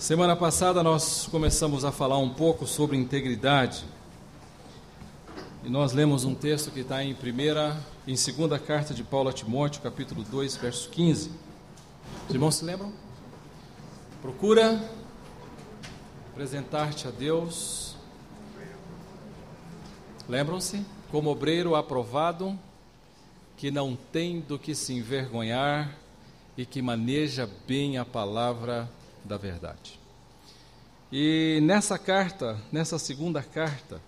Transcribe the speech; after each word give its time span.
Semana 0.00 0.34
passada 0.34 0.82
nós 0.82 1.28
começamos 1.30 1.84
a 1.84 1.92
falar 1.92 2.16
um 2.16 2.30
pouco 2.30 2.66
sobre 2.66 2.96
integridade. 2.96 3.84
E 5.62 5.68
nós 5.68 5.92
lemos 5.92 6.24
um 6.24 6.34
texto 6.34 6.70
que 6.70 6.80
está 6.80 7.04
em 7.04 7.14
primeira, 7.14 7.78
em 8.06 8.16
segunda 8.16 8.58
carta 8.58 8.94
de 8.94 9.04
Paulo 9.04 9.28
a 9.28 9.32
Timóteo, 9.34 9.82
capítulo 9.82 10.22
2, 10.22 10.56
verso 10.56 10.88
15. 10.88 11.30
Os 12.26 12.34
irmãos 12.34 12.54
se 12.54 12.64
lembram? 12.64 12.90
Procura 14.22 14.82
apresentar-te 16.32 17.06
a 17.06 17.10
Deus. 17.10 17.94
Lembram-se? 20.26 20.82
Como 21.10 21.28
obreiro 21.28 21.74
aprovado, 21.74 22.58
que 23.54 23.70
não 23.70 23.94
tem 24.10 24.40
do 24.40 24.58
que 24.58 24.74
se 24.74 24.94
envergonhar 24.94 25.94
e 26.56 26.64
que 26.64 26.80
maneja 26.80 27.46
bem 27.66 27.98
a 27.98 28.04
palavra 28.04 28.88
da 29.24 29.36
verdade. 29.36 29.98
E 31.12 31.58
nessa 31.62 31.98
carta, 31.98 32.58
nessa 32.70 32.98
segunda 32.98 33.42
carta, 33.42 34.00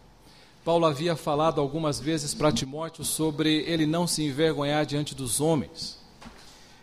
Paulo 0.65 0.87
havia 0.87 1.17
falado 1.17 1.61
algumas 1.61 1.99
vezes 1.99 2.33
para 2.35 2.53
Timóteo 2.53 3.05
sobre 3.05 3.65
ele 3.67 3.85
não 3.87 4.07
se 4.07 4.23
envergonhar 4.23 4.87
diante 4.87 5.15
dos 5.15 5.41
homens. 5.41 5.99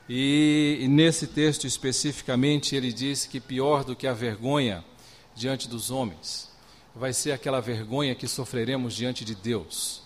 E, 0.09 0.85
nesse 0.89 1.27
texto 1.27 1.67
especificamente 1.67 2.75
ele 2.75 2.91
diz 2.91 3.25
que 3.25 3.39
pior 3.39 3.83
do 3.83 3.95
que 3.95 4.07
a 4.07 4.13
vergonha 4.13 4.83
diante 5.35 5.69
dos 5.69 5.91
homens 5.91 6.49
vai 6.95 7.13
ser 7.13 7.31
aquela 7.31 7.61
vergonha 7.61 8.15
que 8.15 8.27
sofreremos 8.27 8.95
diante 8.95 9.23
de 9.23 9.35
Deus. 9.35 10.01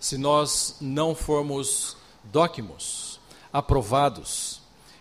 Se 0.00 0.16
nós 0.16 0.76
não 0.80 1.14
formos 1.14 1.96
dócimos, 2.24 3.20
aprovados, 3.52 4.57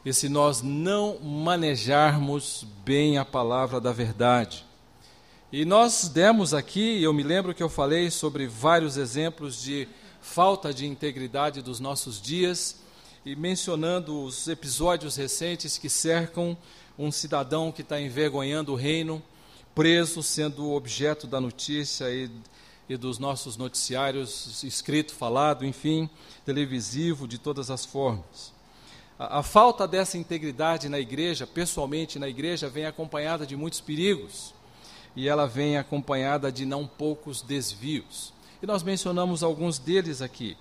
e 0.07 0.13
se 0.13 0.29
nós 0.29 0.61
não 0.61 1.19
manejarmos 1.19 2.65
bem 2.85 3.17
a 3.17 3.25
palavra 3.25 3.77
da 3.81 3.91
verdade. 3.91 4.65
E 5.51 5.65
nós 5.65 6.07
demos 6.07 6.53
aqui, 6.53 7.03
eu 7.03 7.11
me 7.11 7.23
lembro 7.23 7.53
que 7.53 7.61
eu 7.61 7.67
falei 7.67 8.09
sobre 8.09 8.47
vários 8.47 8.95
exemplos 8.95 9.61
de 9.61 9.85
falta 10.21 10.73
de 10.73 10.85
integridade 10.85 11.61
dos 11.61 11.81
nossos 11.81 12.21
dias, 12.21 12.77
e 13.25 13.35
mencionando 13.35 14.23
os 14.23 14.47
episódios 14.47 15.17
recentes 15.17 15.77
que 15.77 15.89
cercam 15.89 16.57
um 16.97 17.11
cidadão 17.11 17.69
que 17.69 17.81
está 17.81 17.99
envergonhando 17.99 18.71
o 18.71 18.77
reino, 18.77 19.21
preso, 19.75 20.23
sendo 20.23 20.71
objeto 20.71 21.27
da 21.27 21.41
notícia 21.41 22.09
e, 22.09 22.31
e 22.87 22.95
dos 22.95 23.19
nossos 23.19 23.57
noticiários, 23.57 24.63
escrito, 24.63 25.13
falado, 25.13 25.65
enfim, 25.65 26.09
televisivo, 26.45 27.27
de 27.27 27.37
todas 27.37 27.69
as 27.69 27.85
formas. 27.85 28.55
A, 29.19 29.39
a 29.39 29.43
falta 29.43 29.87
dessa 29.87 30.17
integridade 30.17 30.87
na 30.89 30.99
igreja, 30.99 31.47
pessoalmente 31.47 32.19
na 32.19 32.27
igreja, 32.27 32.69
vem 32.69 32.85
acompanhada 32.85 33.45
de 33.45 33.55
muitos 33.55 33.81
perigos 33.81 34.53
e 35.15 35.27
ela 35.27 35.47
vem 35.47 35.77
acompanhada 35.77 36.51
de 36.51 36.65
não 36.65 36.85
poucos 36.85 37.41
desvios. 37.41 38.31
E 38.61 38.67
nós 38.67 38.83
mencionamos 38.83 39.43
alguns 39.43 39.79
deles 39.79 40.21
aqui. 40.21 40.55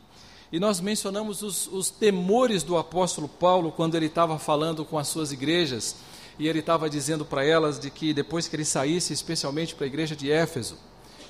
E 0.50 0.58
nós 0.58 0.80
mencionamos 0.80 1.42
os, 1.42 1.66
os 1.66 1.90
temores 1.90 2.62
do 2.62 2.78
apóstolo 2.78 3.28
Paulo 3.28 3.72
quando 3.72 3.96
ele 3.96 4.06
estava 4.06 4.38
falando 4.38 4.84
com 4.84 4.96
as 4.96 5.08
suas 5.08 5.32
igrejas 5.32 5.96
e 6.38 6.46
ele 6.46 6.60
estava 6.60 6.88
dizendo 6.88 7.24
para 7.24 7.44
elas 7.44 7.78
de 7.78 7.90
que 7.90 8.14
depois 8.14 8.46
que 8.46 8.54
ele 8.56 8.64
saísse, 8.64 9.12
especialmente 9.12 9.74
para 9.74 9.84
a 9.84 9.88
igreja 9.88 10.14
de 10.14 10.30
Éfeso, 10.30 10.78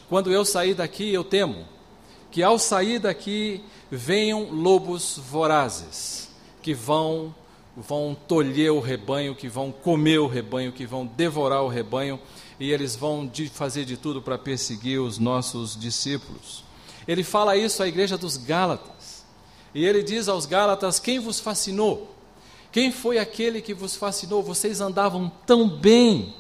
quando 0.09 0.31
eu 0.31 0.45
sair 0.45 0.75
daqui, 0.75 1.13
eu 1.13 1.25
temo 1.25 1.65
que 2.31 2.43
ao 2.43 2.59
sair 2.59 2.99
daqui 2.99 3.65
venham 3.91 4.51
lobos 4.51 5.19
vorazes 5.19 6.26
que 6.67 6.75
vão 6.75 7.33
vão 7.77 8.17
tolher 8.27 8.73
o 8.73 8.81
rebanho, 8.81 9.37
que 9.37 9.49
vão 9.49 9.71
comer 9.71 10.19
o 10.19 10.27
rebanho, 10.27 10.73
que 10.73 10.85
vão 10.85 11.07
devorar 11.07 11.63
o 11.63 11.69
rebanho, 11.69 12.19
e 12.59 12.73
eles 12.73 12.97
vão 12.97 13.25
de 13.25 13.49
fazer 13.49 13.85
de 13.85 13.97
tudo 13.97 14.21
para 14.21 14.37
perseguir 14.37 15.01
os 15.01 15.17
nossos 15.17 15.79
discípulos. 15.79 16.65
Ele 17.07 17.23
fala 17.23 17.57
isso 17.57 17.85
à 17.85 17.87
igreja 17.87 18.19
dos 18.19 18.37
Gálatas. 18.37 19.25
E 19.73 19.85
ele 19.85 20.03
diz 20.03 20.27
aos 20.27 20.45
Gálatas: 20.45 20.99
Quem 20.99 21.21
vos 21.21 21.39
fascinou? 21.39 22.13
Quem 22.73 22.91
foi 22.91 23.19
aquele 23.19 23.61
que 23.61 23.73
vos 23.73 23.95
fascinou? 23.95 24.43
Vocês 24.43 24.81
andavam 24.81 25.31
tão 25.47 25.69
bem, 25.69 26.35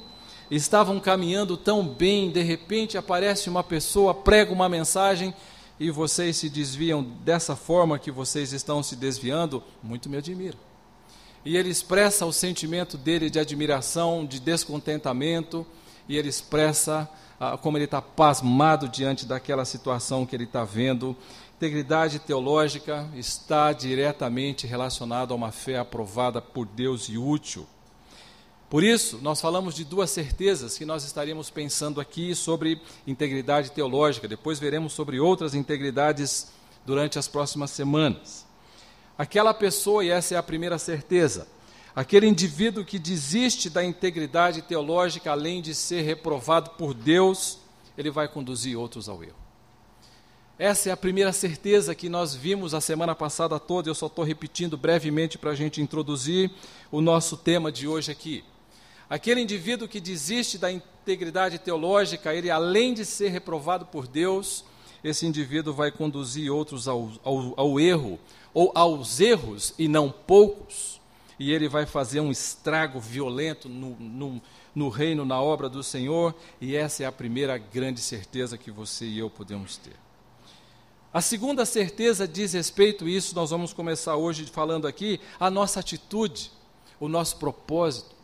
estavam 0.50 0.98
caminhando 0.98 1.56
tão 1.56 1.86
bem, 1.86 2.32
de 2.32 2.42
repente 2.42 2.98
aparece 2.98 3.48
uma 3.48 3.62
pessoa, 3.62 4.12
prega 4.12 4.52
uma 4.52 4.68
mensagem 4.68 5.32
e 5.78 5.90
vocês 5.90 6.36
se 6.36 6.48
desviam 6.48 7.02
dessa 7.02 7.54
forma 7.54 7.98
que 7.98 8.10
vocês 8.10 8.52
estão 8.52 8.82
se 8.82 8.96
desviando, 8.96 9.62
muito 9.82 10.08
me 10.08 10.16
admira. 10.16 10.56
E 11.44 11.56
ele 11.56 11.68
expressa 11.68 12.26
o 12.26 12.32
sentimento 12.32 12.96
dele 12.96 13.30
de 13.30 13.38
admiração, 13.38 14.24
de 14.26 14.40
descontentamento, 14.40 15.66
e 16.08 16.16
ele 16.16 16.28
expressa 16.28 17.08
ah, 17.38 17.56
como 17.56 17.76
ele 17.76 17.84
está 17.84 18.00
pasmado 18.00 18.88
diante 18.88 19.26
daquela 19.26 19.64
situação 19.64 20.26
que 20.26 20.34
ele 20.34 20.44
está 20.44 20.64
vendo. 20.64 21.16
Integridade 21.56 22.18
teológica 22.18 23.08
está 23.14 23.72
diretamente 23.72 24.66
relacionada 24.66 25.32
a 25.32 25.36
uma 25.36 25.52
fé 25.52 25.78
aprovada 25.78 26.40
por 26.40 26.66
Deus 26.66 27.08
e 27.08 27.16
útil. 27.16 27.66
Por 28.68 28.82
isso, 28.82 29.20
nós 29.22 29.40
falamos 29.40 29.76
de 29.76 29.84
duas 29.84 30.10
certezas 30.10 30.76
que 30.76 30.84
nós 30.84 31.04
estaríamos 31.04 31.50
pensando 31.50 32.00
aqui 32.00 32.34
sobre 32.34 32.80
integridade 33.06 33.70
teológica. 33.70 34.26
Depois 34.26 34.58
veremos 34.58 34.92
sobre 34.92 35.20
outras 35.20 35.54
integridades 35.54 36.48
durante 36.84 37.16
as 37.16 37.28
próximas 37.28 37.70
semanas. 37.70 38.44
Aquela 39.16 39.54
pessoa, 39.54 40.04
e 40.04 40.10
essa 40.10 40.34
é 40.34 40.36
a 40.36 40.42
primeira 40.42 40.78
certeza, 40.78 41.46
aquele 41.94 42.26
indivíduo 42.26 42.84
que 42.84 42.98
desiste 42.98 43.70
da 43.70 43.84
integridade 43.84 44.62
teológica, 44.62 45.30
além 45.30 45.62
de 45.62 45.72
ser 45.72 46.02
reprovado 46.02 46.70
por 46.70 46.92
Deus, 46.92 47.58
ele 47.96 48.10
vai 48.10 48.26
conduzir 48.26 48.76
outros 48.76 49.08
ao 49.08 49.22
erro. 49.22 49.36
Essa 50.58 50.88
é 50.88 50.92
a 50.92 50.96
primeira 50.96 51.32
certeza 51.32 51.94
que 51.94 52.08
nós 52.08 52.34
vimos 52.34 52.74
a 52.74 52.80
semana 52.80 53.14
passada 53.14 53.60
toda, 53.60 53.88
eu 53.88 53.94
só 53.94 54.06
estou 54.06 54.24
repetindo 54.24 54.76
brevemente 54.76 55.38
para 55.38 55.50
a 55.50 55.54
gente 55.54 55.80
introduzir 55.80 56.50
o 56.90 57.00
nosso 57.00 57.36
tema 57.36 57.70
de 57.70 57.86
hoje 57.86 58.10
aqui. 58.10 58.42
Aquele 59.08 59.40
indivíduo 59.40 59.86
que 59.86 60.00
desiste 60.00 60.58
da 60.58 60.70
integridade 60.70 61.58
teológica, 61.58 62.34
ele 62.34 62.50
além 62.50 62.92
de 62.92 63.04
ser 63.04 63.28
reprovado 63.28 63.86
por 63.86 64.08
Deus, 64.08 64.64
esse 65.04 65.24
indivíduo 65.24 65.72
vai 65.72 65.92
conduzir 65.92 66.52
outros 66.52 66.88
ao, 66.88 67.12
ao, 67.22 67.54
ao 67.56 67.80
erro, 67.80 68.18
ou 68.52 68.72
aos 68.74 69.20
erros, 69.20 69.72
e 69.78 69.86
não 69.86 70.10
poucos, 70.10 71.00
e 71.38 71.52
ele 71.52 71.68
vai 71.68 71.86
fazer 71.86 72.18
um 72.18 72.30
estrago 72.32 72.98
violento 72.98 73.68
no, 73.68 73.90
no, 74.00 74.42
no 74.74 74.88
reino, 74.88 75.24
na 75.24 75.40
obra 75.40 75.68
do 75.68 75.82
Senhor, 75.82 76.34
e 76.60 76.74
essa 76.74 77.04
é 77.04 77.06
a 77.06 77.12
primeira 77.12 77.56
grande 77.58 78.00
certeza 78.00 78.58
que 78.58 78.70
você 78.70 79.04
e 79.04 79.18
eu 79.18 79.30
podemos 79.30 79.76
ter. 79.76 79.94
A 81.14 81.20
segunda 81.20 81.64
certeza 81.64 82.26
diz 82.26 82.52
respeito 82.52 83.04
a 83.04 83.08
isso, 83.08 83.34
nós 83.36 83.50
vamos 83.50 83.72
começar 83.72 84.16
hoje 84.16 84.44
falando 84.46 84.88
aqui, 84.88 85.20
a 85.38 85.48
nossa 85.48 85.78
atitude, 85.78 86.50
o 86.98 87.08
nosso 87.08 87.36
propósito. 87.36 88.15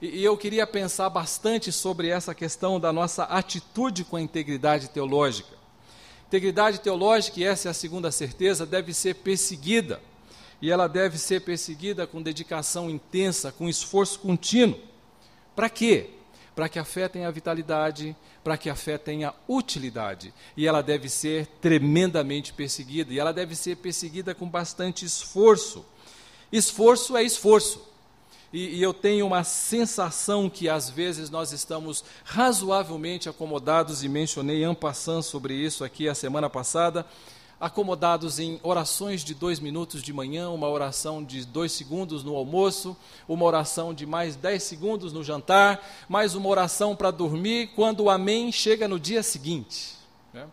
E, 0.00 0.22
eu 0.22 0.36
queria 0.36 0.66
pensar 0.66 1.10
bastante 1.10 1.72
sobre 1.72 2.08
essa 2.08 2.34
questão 2.34 2.78
da 2.78 2.92
nossa 2.92 3.24
atitude 3.24 4.04
com 4.04 4.16
a 4.16 4.20
integridade 4.20 4.88
teológica. 4.90 5.56
Integridade 6.28 6.80
teológica, 6.80 7.40
e 7.40 7.44
essa 7.44 7.68
é 7.68 7.70
a 7.70 7.74
segunda 7.74 8.10
certeza, 8.12 8.64
deve 8.64 8.94
ser 8.94 9.14
perseguida. 9.14 10.00
E 10.60 10.70
ela 10.70 10.86
deve 10.86 11.18
ser 11.18 11.40
perseguida 11.40 12.06
com 12.06 12.22
dedicação 12.22 12.90
intensa, 12.90 13.50
com 13.50 13.68
esforço 13.68 14.18
contínuo. 14.20 14.78
Para 15.56 15.68
quê? 15.68 16.10
Para 16.54 16.68
que 16.68 16.78
a 16.78 16.84
fé 16.84 17.08
tenha 17.08 17.30
vitalidade, 17.30 18.14
para 18.44 18.56
que 18.56 18.68
a 18.68 18.74
fé 18.74 18.98
tenha 18.98 19.34
utilidade. 19.48 20.34
E 20.56 20.66
ela 20.66 20.82
deve 20.82 21.08
ser 21.08 21.46
tremendamente 21.60 22.52
perseguida. 22.52 23.12
E 23.12 23.18
ela 23.18 23.32
deve 23.32 23.56
ser 23.56 23.76
perseguida 23.76 24.34
com 24.34 24.48
bastante 24.48 25.04
esforço. 25.04 25.84
Esforço 26.52 27.16
é 27.16 27.22
esforço. 27.22 27.88
E, 28.52 28.76
e, 28.76 28.82
eu 28.82 28.94
tenho 28.94 29.26
uma 29.26 29.44
sensação 29.44 30.48
que 30.48 30.70
às 30.70 30.88
vezes 30.88 31.28
nós 31.28 31.52
estamos 31.52 32.02
razoavelmente 32.24 33.28
acomodados, 33.28 34.02
e 34.02 34.08
mencionei 34.08 34.64
ampassando 34.64 35.22
sobre 35.22 35.54
isso 35.54 35.84
aqui 35.84 36.08
a 36.08 36.14
semana 36.14 36.48
passada, 36.48 37.04
acomodados 37.60 38.38
em 38.38 38.58
orações 38.62 39.22
de 39.22 39.34
dois 39.34 39.60
minutos 39.60 40.02
de 40.02 40.12
manhã, 40.14 40.48
uma 40.48 40.68
oração 40.68 41.22
de 41.22 41.44
dois 41.44 41.72
segundos 41.72 42.24
no 42.24 42.36
almoço, 42.36 42.96
uma 43.28 43.44
oração 43.44 43.92
de 43.92 44.06
mais 44.06 44.34
dez 44.34 44.62
segundos 44.62 45.12
no 45.12 45.22
jantar, 45.22 45.84
mais 46.08 46.34
uma 46.34 46.48
oração 46.48 46.96
para 46.96 47.10
dormir, 47.10 47.72
quando 47.74 48.04
o 48.04 48.10
amém 48.10 48.50
chega 48.50 48.88
no 48.88 48.98
dia 48.98 49.22
seguinte. 49.22 49.94
Né? 50.32 50.46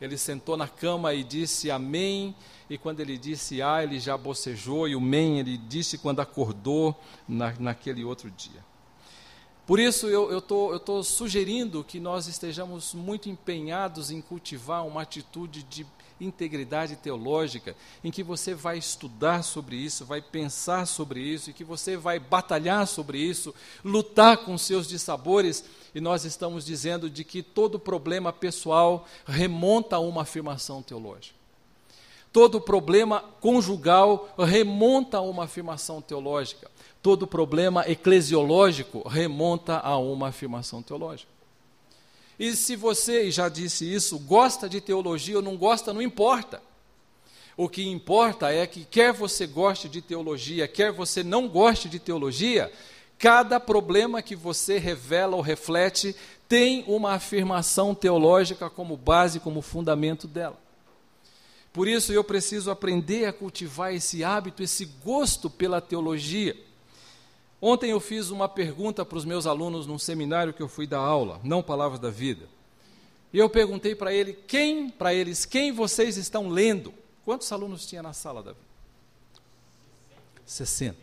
Ele 0.00 0.16
sentou 0.16 0.56
na 0.56 0.68
cama 0.68 1.12
e 1.12 1.22
disse 1.22 1.70
amém 1.70 2.34
e 2.68 2.78
quando 2.78 3.00
ele 3.00 3.18
disse 3.18 3.60
ah, 3.62 3.82
ele 3.82 3.98
já 3.98 4.16
bocejou, 4.16 4.88
e 4.88 4.96
o 4.96 5.00
men 5.00 5.38
ele 5.38 5.56
disse 5.56 5.98
quando 5.98 6.20
acordou 6.20 6.98
na, 7.28 7.54
naquele 7.58 8.04
outro 8.04 8.30
dia. 8.30 8.64
Por 9.66 9.80
isso 9.80 10.08
eu 10.08 10.38
estou 10.38 11.02
sugerindo 11.02 11.82
que 11.82 11.98
nós 11.98 12.26
estejamos 12.26 12.92
muito 12.92 13.30
empenhados 13.30 14.10
em 14.10 14.20
cultivar 14.20 14.86
uma 14.86 15.02
atitude 15.02 15.62
de 15.62 15.86
integridade 16.20 16.96
teológica, 16.96 17.74
em 18.02 18.10
que 18.10 18.22
você 18.22 18.54
vai 18.54 18.78
estudar 18.78 19.42
sobre 19.42 19.76
isso, 19.76 20.04
vai 20.04 20.20
pensar 20.20 20.86
sobre 20.86 21.20
isso, 21.20 21.50
e 21.50 21.52
que 21.52 21.64
você 21.64 21.96
vai 21.96 22.18
batalhar 22.18 22.86
sobre 22.86 23.18
isso, 23.18 23.54
lutar 23.84 24.38
com 24.38 24.56
seus 24.56 24.86
dissabores, 24.86 25.64
e 25.94 26.00
nós 26.00 26.24
estamos 26.24 26.64
dizendo 26.64 27.08
de 27.08 27.24
que 27.24 27.42
todo 27.42 27.78
problema 27.78 28.32
pessoal 28.32 29.06
remonta 29.26 29.96
a 29.96 30.00
uma 30.00 30.22
afirmação 30.22 30.82
teológica. 30.82 31.43
Todo 32.34 32.60
problema 32.60 33.20
conjugal 33.40 34.28
remonta 34.36 35.18
a 35.18 35.20
uma 35.20 35.44
afirmação 35.44 36.02
teológica. 36.02 36.68
Todo 37.00 37.28
problema 37.28 37.88
eclesiológico 37.88 39.08
remonta 39.08 39.78
a 39.78 39.96
uma 39.98 40.30
afirmação 40.30 40.82
teológica. 40.82 41.30
E 42.36 42.56
se 42.56 42.74
você, 42.74 43.28
e 43.28 43.30
já 43.30 43.48
disse 43.48 43.84
isso, 43.84 44.18
gosta 44.18 44.68
de 44.68 44.80
teologia 44.80 45.36
ou 45.36 45.42
não 45.42 45.56
gosta, 45.56 45.92
não 45.92 46.02
importa. 46.02 46.60
O 47.56 47.68
que 47.68 47.86
importa 47.88 48.52
é 48.52 48.66
que, 48.66 48.84
quer 48.84 49.12
você 49.12 49.46
goste 49.46 49.88
de 49.88 50.02
teologia, 50.02 50.66
quer 50.66 50.90
você 50.90 51.22
não 51.22 51.46
goste 51.46 51.88
de 51.88 52.00
teologia, 52.00 52.72
cada 53.16 53.60
problema 53.60 54.20
que 54.20 54.34
você 54.34 54.76
revela 54.76 55.36
ou 55.36 55.40
reflete 55.40 56.16
tem 56.48 56.82
uma 56.88 57.12
afirmação 57.12 57.94
teológica 57.94 58.68
como 58.68 58.96
base, 58.96 59.38
como 59.38 59.62
fundamento 59.62 60.26
dela. 60.26 60.63
Por 61.74 61.88
isso 61.88 62.12
eu 62.12 62.22
preciso 62.22 62.70
aprender 62.70 63.24
a 63.24 63.32
cultivar 63.32 63.92
esse 63.92 64.22
hábito, 64.22 64.62
esse 64.62 64.84
gosto 65.04 65.50
pela 65.50 65.80
teologia. 65.80 66.56
Ontem 67.60 67.90
eu 67.90 67.98
fiz 67.98 68.30
uma 68.30 68.48
pergunta 68.48 69.04
para 69.04 69.18
os 69.18 69.24
meus 69.24 69.44
alunos 69.44 69.84
num 69.84 69.98
seminário 69.98 70.54
que 70.54 70.62
eu 70.62 70.68
fui 70.68 70.86
dar 70.86 71.00
aula, 71.00 71.40
não 71.42 71.64
Palavras 71.64 71.98
da 71.98 72.10
Vida. 72.10 72.48
E 73.32 73.38
eu 73.38 73.50
perguntei 73.50 73.92
para 73.92 74.14
ele, 74.14 74.34
quem, 74.34 74.88
para 74.88 75.12
eles, 75.12 75.44
quem 75.44 75.72
vocês 75.72 76.16
estão 76.16 76.48
lendo? 76.48 76.94
Quantos 77.24 77.50
alunos 77.50 77.84
tinha 77.84 78.04
na 78.04 78.12
sala, 78.12 78.40
Davi? 78.40 78.58
60. 80.46 80.96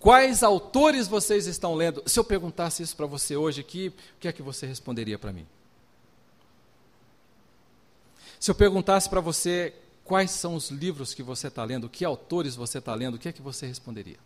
Quais 0.00 0.42
autores 0.42 1.06
vocês 1.06 1.46
estão 1.46 1.76
lendo? 1.76 2.02
Se 2.04 2.18
eu 2.18 2.24
perguntasse 2.24 2.82
isso 2.82 2.96
para 2.96 3.06
você 3.06 3.36
hoje 3.36 3.60
aqui, 3.60 3.88
o 4.16 4.18
que 4.18 4.26
é 4.26 4.32
que 4.32 4.42
você 4.42 4.66
responderia 4.66 5.20
para 5.20 5.32
mim? 5.32 5.46
Se 8.42 8.50
eu 8.50 8.56
perguntasse 8.56 9.08
para 9.08 9.20
você 9.20 9.72
quais 10.02 10.32
são 10.32 10.56
os 10.56 10.68
livros 10.68 11.14
que 11.14 11.22
você 11.22 11.46
está 11.46 11.62
lendo, 11.62 11.88
que 11.88 12.04
autores 12.04 12.56
você 12.56 12.78
está 12.78 12.92
lendo, 12.92 13.14
o 13.14 13.18
que 13.20 13.28
é 13.28 13.32
que 13.32 13.40
você 13.40 13.68
responderia? 13.68 14.18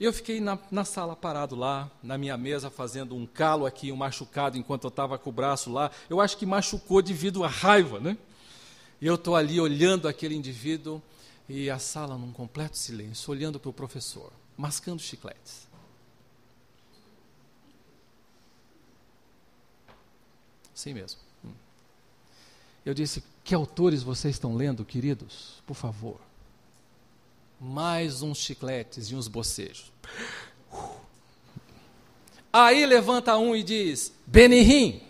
Eu 0.00 0.10
fiquei 0.10 0.40
na, 0.40 0.58
na, 0.70 0.82
sala 0.82 1.14
parado 1.14 1.54
lá, 1.54 1.90
na 2.02 2.16
minha 2.16 2.34
mesa, 2.38 2.70
fazendo 2.70 3.14
um 3.14 3.26
calo 3.26 3.66
aqui, 3.66 3.92
um 3.92 3.96
machucado, 3.96 4.56
enquanto 4.56 4.84
eu 4.84 4.88
estava 4.88 5.18
com 5.18 5.28
o 5.28 5.32
braço 5.34 5.70
lá. 5.70 5.90
Eu 6.08 6.18
acho 6.18 6.38
que 6.38 6.46
machucou 6.46 7.02
devido 7.02 7.44
à 7.44 7.46
raiva, 7.46 8.00
né? 8.00 8.16
E 9.02 9.06
eu 9.06 9.16
estou 9.16 9.36
ali 9.36 9.60
olhando 9.60 10.08
aquele 10.08 10.34
indivíduo 10.34 11.02
e 11.46 11.68
a 11.68 11.78
sala 11.78 12.16
num 12.16 12.32
completo 12.32 12.78
silêncio, 12.78 13.30
olhando 13.30 13.60
para 13.60 13.68
o 13.68 13.72
professor, 13.74 14.32
mascando 14.56 15.02
chicletes. 15.02 15.68
Sim 20.74 20.94
mesmo. 20.94 21.25
Hum. 22.86 22.90
Eu 22.90 22.94
disse: 22.94 23.22
Que 23.44 23.54
autores 23.54 24.02
vocês 24.02 24.36
estão 24.36 24.54
lendo, 24.54 24.84
queridos? 24.84 25.62
Por 25.66 25.74
favor 25.74 26.20
mais 27.60 28.22
uns 28.22 28.38
chicletes 28.38 29.10
e 29.10 29.14
uns 29.14 29.28
bocejos. 29.28 29.92
Aí 32.52 32.86
levanta 32.86 33.36
um 33.36 33.54
e 33.54 33.62
diz: 33.62 34.12
Benihim. 34.26 35.02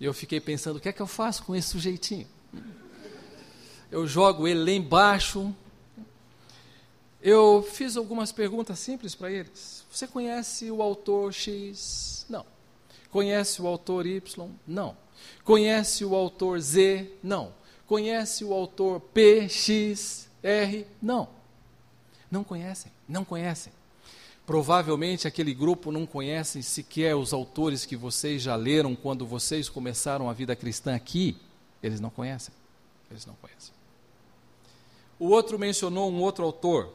E 0.00 0.04
eu 0.04 0.14
fiquei 0.14 0.40
pensando: 0.40 0.76
o 0.76 0.80
que 0.80 0.88
é 0.88 0.92
que 0.92 1.02
eu 1.02 1.06
faço 1.06 1.42
com 1.44 1.54
esse 1.56 1.68
sujeitinho? 1.68 2.26
Eu 3.90 4.06
jogo 4.06 4.46
ele 4.46 4.62
lá 4.62 4.70
embaixo. 4.70 5.54
Eu 7.20 7.66
fiz 7.72 7.96
algumas 7.96 8.30
perguntas 8.30 8.78
simples 8.78 9.14
para 9.14 9.30
eles. 9.30 9.84
Você 9.90 10.06
conhece 10.06 10.70
o 10.70 10.80
autor 10.80 11.32
X? 11.32 12.24
Não. 12.28 12.46
Conhece 13.10 13.62
o 13.62 13.66
autor 13.66 14.06
Y? 14.06 14.48
Não. 14.66 14.96
Conhece 15.44 16.04
o 16.04 16.14
autor 16.14 16.60
Z? 16.60 17.10
Não. 17.22 17.52
Conhece 17.86 18.44
o 18.44 18.52
autor 18.52 19.00
P, 19.00 19.48
X, 19.48 20.28
R? 20.42 20.86
Não. 21.00 21.28
Não 22.30 22.44
conhecem, 22.44 22.92
não 23.08 23.24
conhecem. 23.24 23.72
Provavelmente 24.44 25.26
aquele 25.26 25.52
grupo 25.52 25.92
não 25.92 26.06
conhece 26.06 26.62
sequer 26.62 27.14
os 27.14 27.32
autores 27.32 27.84
que 27.84 27.96
vocês 27.96 28.42
já 28.42 28.56
leram 28.56 28.94
quando 28.94 29.26
vocês 29.26 29.68
começaram 29.68 30.28
a 30.28 30.32
vida 30.32 30.54
cristã 30.56 30.94
aqui. 30.94 31.36
Eles 31.82 32.00
não 32.00 32.10
conhecem. 32.10 32.54
Eles 33.10 33.26
não 33.26 33.34
conhecem. 33.34 33.72
O 35.18 35.28
outro 35.28 35.58
mencionou 35.58 36.10
um 36.10 36.20
outro 36.20 36.44
autor. 36.44 36.92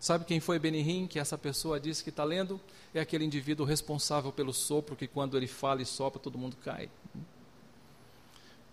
Sabe 0.00 0.24
quem 0.24 0.40
foi 0.40 0.58
Benihim, 0.58 1.06
que 1.06 1.18
essa 1.18 1.36
pessoa 1.36 1.78
disse 1.80 2.02
que 2.02 2.10
está 2.10 2.24
lendo? 2.24 2.60
É 2.94 3.00
aquele 3.00 3.24
indivíduo 3.24 3.66
responsável 3.66 4.32
pelo 4.32 4.52
sopro 4.52 4.96
que 4.96 5.06
quando 5.06 5.36
ele 5.36 5.46
fala 5.46 5.82
e 5.82 5.86
sopra, 5.86 6.18
todo 6.18 6.38
mundo 6.38 6.56
cai. 6.64 6.88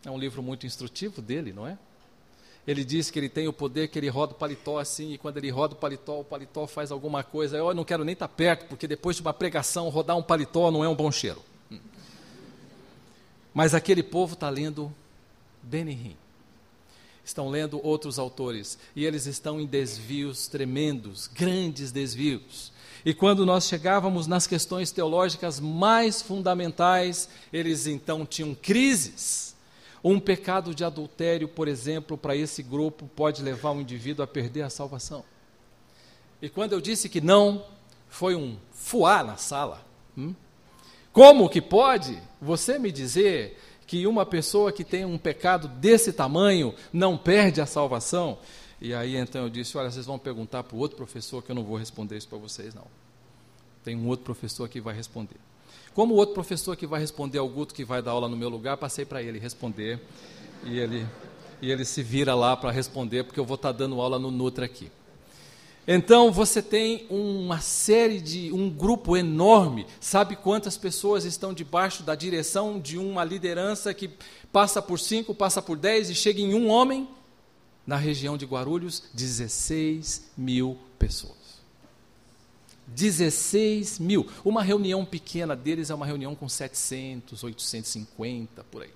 É 0.06 0.12
um 0.12 0.18
livro 0.18 0.42
muito 0.42 0.66
instrutivo 0.66 1.22
dele, 1.22 1.52
não 1.52 1.68
é? 1.68 1.78
Ele 2.68 2.84
diz 2.84 3.12
que 3.12 3.20
ele 3.20 3.30
tem 3.30 3.48
o 3.48 3.54
poder 3.54 3.90
que 3.90 4.00
ele 4.00 4.10
roda 4.10 4.34
o 4.34 4.36
paletó 4.36 4.80
assim, 4.80 5.14
e 5.14 5.18
quando 5.18 5.38
ele 5.38 5.50
roda 5.50 5.76
o 5.76 5.78
paletó, 5.78 6.20
o 6.20 6.24
paletó 6.24 6.66
faz 6.66 6.92
alguma 6.92 7.24
coisa. 7.24 7.58
Eu 7.58 7.74
não 7.74 7.84
quero 7.84 8.04
nem 8.04 8.14
estar 8.14 8.28
perto, 8.28 8.68
porque 8.68 8.88
depois 8.88 9.16
de 9.16 9.22
uma 9.22 9.34
pregação, 9.34 9.90
rodar 9.90 10.18
um 10.18 10.24
paletó 10.24 10.72
não 10.72 10.84
é 10.84 10.90
um 10.90 10.96
bom 10.96 11.12
cheiro. 11.12 11.42
Mas 13.54 13.74
aquele 13.74 14.04
povo 14.04 14.34
está 14.34 14.50
lendo 14.50 14.94
Benihim. 15.62 16.18
Estão 17.24 17.50
lendo 17.50 17.80
outros 17.84 18.20
autores. 18.20 18.78
E 18.96 19.06
eles 19.06 19.26
estão 19.26 19.62
em 19.62 19.66
desvios 19.66 20.48
tremendos, 20.48 21.28
grandes 21.28 21.92
desvios. 21.92 22.72
E 23.06 23.14
quando 23.14 23.46
nós 23.46 23.68
chegávamos 23.68 24.26
nas 24.26 24.48
questões 24.48 24.92
teológicas 24.92 25.60
mais 25.60 26.22
fundamentais, 26.22 27.30
eles 27.54 27.86
então 27.86 28.26
tinham 28.26 28.56
crises 28.56 29.56
um 30.08 30.20
pecado 30.20 30.76
de 30.76 30.84
adultério, 30.84 31.48
por 31.48 31.68
exemplo, 31.68 32.16
para 32.16 32.36
esse 32.36 32.62
grupo 32.62 33.10
pode 33.16 33.42
levar 33.42 33.72
o 33.72 33.82
indivíduo 33.82 34.24
a 34.24 34.28
perder 34.28 34.62
a 34.62 34.70
salvação. 34.70 35.26
E 36.40 36.48
quando 36.48 36.74
eu 36.74 36.80
disse 36.80 37.10
que 37.10 37.20
não, 37.20 37.66
foi 38.08 38.36
um 38.36 38.56
fuá 38.72 39.24
na 39.24 39.36
sala. 39.36 39.84
Hum? 40.16 40.36
Como 41.12 41.50
que 41.50 41.60
pode 41.60 42.22
você 42.40 42.78
me 42.78 42.92
dizer 42.92 43.60
que 43.88 44.06
uma 44.06 44.28
pessoa 44.28 44.72
que 44.72 44.84
tem 44.84 45.06
um 45.06 45.18
pecado 45.18 45.68
desse 45.68 46.14
tamanho 46.14 46.76
não 46.94 47.18
perde 47.18 47.60
a 47.60 47.66
salvação? 47.66 48.38
E 48.82 48.94
aí 48.94 49.16
então 49.16 49.44
eu 49.44 49.50
disse: 49.50 49.78
Olha, 49.78 49.90
vocês 49.90 50.06
vão 50.06 50.20
perguntar 50.20 50.64
para 50.64 50.76
o 50.76 50.80
outro 50.80 50.98
professor 50.98 51.42
que 51.44 51.52
eu 51.52 51.56
não 51.56 51.64
vou 51.64 51.78
responder 51.78 52.18
isso 52.18 52.28
para 52.28 52.38
vocês, 52.38 52.74
não. 52.74 52.88
Tem 53.84 53.96
um 53.96 54.08
outro 54.08 54.26
professor 54.26 54.68
que 54.68 54.82
vai 54.82 54.96
responder. 54.96 55.38
Como 55.94 56.14
o 56.14 56.18
outro 56.18 56.34
professor 56.34 56.76
que 56.76 56.86
vai 56.86 57.00
responder 57.00 57.38
ao 57.38 57.48
Guto, 57.48 57.74
que 57.74 57.86
vai 57.86 58.02
dar 58.02 58.12
aula 58.12 58.28
no 58.28 58.36
meu 58.36 58.50
lugar, 58.50 58.76
passei 58.78 59.06
para 59.06 59.24
ele 59.24 59.40
responder. 59.40 60.00
E 60.64 60.78
ele, 60.80 61.08
e 61.62 61.72
ele 61.72 61.86
se 61.86 62.04
vira 62.04 62.36
lá 62.36 62.58
para 62.58 62.72
responder, 62.72 63.24
porque 63.24 63.40
eu 63.40 63.46
vou 63.46 63.56
estar 63.56 63.72
tá 63.72 63.78
dando 63.80 64.02
aula 64.02 64.20
no 64.20 64.32
Nutra 64.32 64.66
aqui. 64.66 64.92
Então 65.88 66.32
você 66.32 66.64
tem 66.64 67.06
uma 67.12 67.62
série 67.62 68.20
de 68.20 68.52
um 68.52 68.70
grupo 68.70 69.16
enorme. 69.16 69.86
Sabe 70.00 70.36
quantas 70.36 70.76
pessoas 70.76 71.26
estão 71.26 71.54
debaixo 71.54 72.02
da 72.02 72.16
direção 72.16 72.80
de 72.80 72.98
uma 72.98 73.24
liderança 73.24 73.94
que 73.94 74.10
passa 74.52 74.82
por 74.82 75.00
cinco, 75.00 75.34
passa 75.36 75.62
por 75.62 75.78
dez 75.78 76.10
e 76.10 76.16
chega 76.16 76.42
em 76.42 76.56
um 76.56 76.70
homem? 76.70 77.08
Na 77.86 77.98
região 77.98 78.38
de 78.38 78.46
Guarulhos, 78.46 79.04
16 79.14 80.32
mil 80.38 80.78
pessoas. 80.98 81.46
16 82.88 84.00
mil. 84.00 84.28
Uma 84.44 84.64
reunião 84.64 85.06
pequena 85.06 85.56
deles 85.56 85.90
é 85.90 85.96
uma 85.96 86.06
reunião 86.06 86.36
com 86.36 86.48
700, 86.48 87.44
850, 87.44 88.64
por 88.66 88.84
aí. 88.84 88.92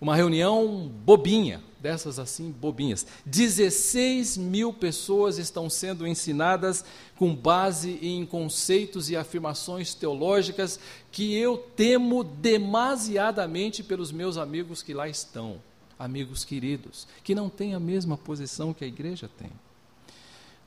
Uma 0.00 0.14
reunião 0.14 0.88
bobinha, 1.04 1.60
dessas 1.80 2.20
assim, 2.20 2.52
bobinhas. 2.52 3.04
16 3.26 4.36
mil 4.36 4.72
pessoas 4.72 5.38
estão 5.38 5.68
sendo 5.68 6.06
ensinadas 6.06 6.84
com 7.16 7.34
base 7.34 7.98
em 8.00 8.24
conceitos 8.24 9.10
e 9.10 9.16
afirmações 9.16 9.94
teológicas 9.94 10.78
que 11.10 11.34
eu 11.34 11.58
temo 11.74 12.22
demasiadamente 12.22 13.82
pelos 13.82 14.12
meus 14.12 14.36
amigos 14.36 14.84
que 14.84 14.94
lá 14.94 15.08
estão, 15.08 15.60
amigos 15.98 16.44
queridos, 16.44 17.06
que 17.24 17.34
não 17.34 17.48
têm 17.48 17.74
a 17.74 17.80
mesma 17.80 18.16
posição 18.16 18.72
que 18.72 18.84
a 18.84 18.88
igreja 18.88 19.28
tem. 19.38 19.50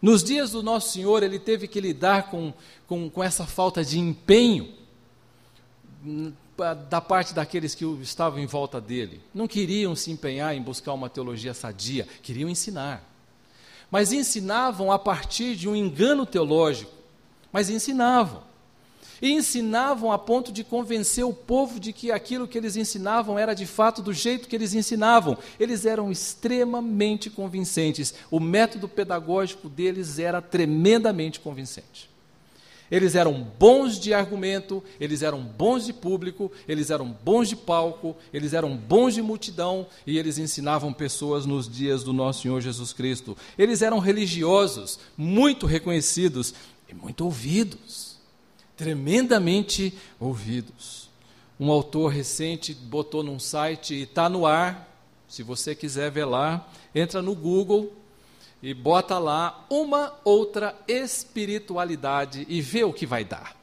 Nos 0.01 0.23
dias 0.23 0.51
do 0.51 0.63
Nosso 0.63 0.93
Senhor, 0.93 1.21
ele 1.21 1.37
teve 1.37 1.67
que 1.67 1.79
lidar 1.79 2.29
com, 2.29 2.53
com, 2.87 3.09
com 3.09 3.23
essa 3.23 3.45
falta 3.45 3.85
de 3.85 3.99
empenho 3.99 4.73
hum, 6.03 6.33
da 6.89 6.99
parte 6.99 7.33
daqueles 7.33 7.75
que 7.75 7.85
estavam 8.01 8.39
em 8.39 8.45
volta 8.45 8.81
dele. 8.81 9.21
Não 9.33 9.47
queriam 9.47 9.95
se 9.95 10.11
empenhar 10.11 10.55
em 10.55 10.61
buscar 10.61 10.93
uma 10.93 11.09
teologia 11.09 11.53
sadia, 11.53 12.07
queriam 12.21 12.49
ensinar. 12.49 13.07
Mas 13.89 14.11
ensinavam 14.11 14.91
a 14.91 14.97
partir 14.97 15.55
de 15.55 15.67
um 15.67 15.75
engano 15.75 16.25
teológico. 16.25 16.91
Mas 17.51 17.69
ensinavam. 17.69 18.43
E 19.21 19.31
ensinavam 19.31 20.11
a 20.11 20.17
ponto 20.17 20.51
de 20.51 20.63
convencer 20.63 21.23
o 21.23 21.33
povo 21.33 21.79
de 21.79 21.93
que 21.93 22.11
aquilo 22.11 22.47
que 22.47 22.57
eles 22.57 22.75
ensinavam 22.75 23.37
era 23.37 23.53
de 23.53 23.65
fato 23.65 24.01
do 24.01 24.13
jeito 24.13 24.47
que 24.47 24.55
eles 24.55 24.73
ensinavam. 24.73 25.37
Eles 25.59 25.85
eram 25.85 26.11
extremamente 26.11 27.29
convincentes. 27.29 28.13
O 28.31 28.39
método 28.39 28.89
pedagógico 28.89 29.69
deles 29.69 30.17
era 30.17 30.41
tremendamente 30.41 31.39
convincente. 31.39 32.09
Eles 32.91 33.15
eram 33.15 33.47
bons 33.57 33.97
de 33.97 34.13
argumento, 34.13 34.83
eles 34.99 35.21
eram 35.21 35.41
bons 35.41 35.85
de 35.85 35.93
público, 35.93 36.51
eles 36.67 36.89
eram 36.89 37.15
bons 37.23 37.47
de 37.47 37.55
palco, 37.55 38.17
eles 38.33 38.51
eram 38.51 38.75
bons 38.75 39.13
de 39.13 39.21
multidão 39.21 39.87
e 40.05 40.17
eles 40.17 40.37
ensinavam 40.37 40.91
pessoas 40.91 41.45
nos 41.45 41.69
dias 41.69 42.03
do 42.03 42.11
nosso 42.11 42.41
Senhor 42.41 42.59
Jesus 42.59 42.91
Cristo. 42.91 43.37
Eles 43.57 43.81
eram 43.81 43.97
religiosos, 43.97 44.99
muito 45.15 45.65
reconhecidos 45.65 46.53
e 46.89 46.93
muito 46.93 47.23
ouvidos, 47.23 48.00
tremendamente 48.75 49.93
ouvidos. 50.19 51.09
Um 51.59 51.71
autor 51.71 52.07
recente 52.07 52.73
botou 52.73 53.23
num 53.23 53.39
site 53.39 53.93
e 53.93 54.01
está 54.03 54.27
no 54.27 54.45
ar. 54.45 54.87
Se 55.27 55.43
você 55.43 55.75
quiser 55.75 56.11
ver 56.11 56.25
lá, 56.25 56.67
entra 56.93 57.21
no 57.21 57.35
Google 57.35 57.93
e 58.61 58.73
bota 58.73 59.17
lá 59.17 59.65
uma 59.69 60.13
outra 60.23 60.75
espiritualidade 60.87 62.45
e 62.49 62.61
vê 62.61 62.83
o 62.83 62.93
que 62.93 63.05
vai 63.05 63.23
dar. 63.23 63.55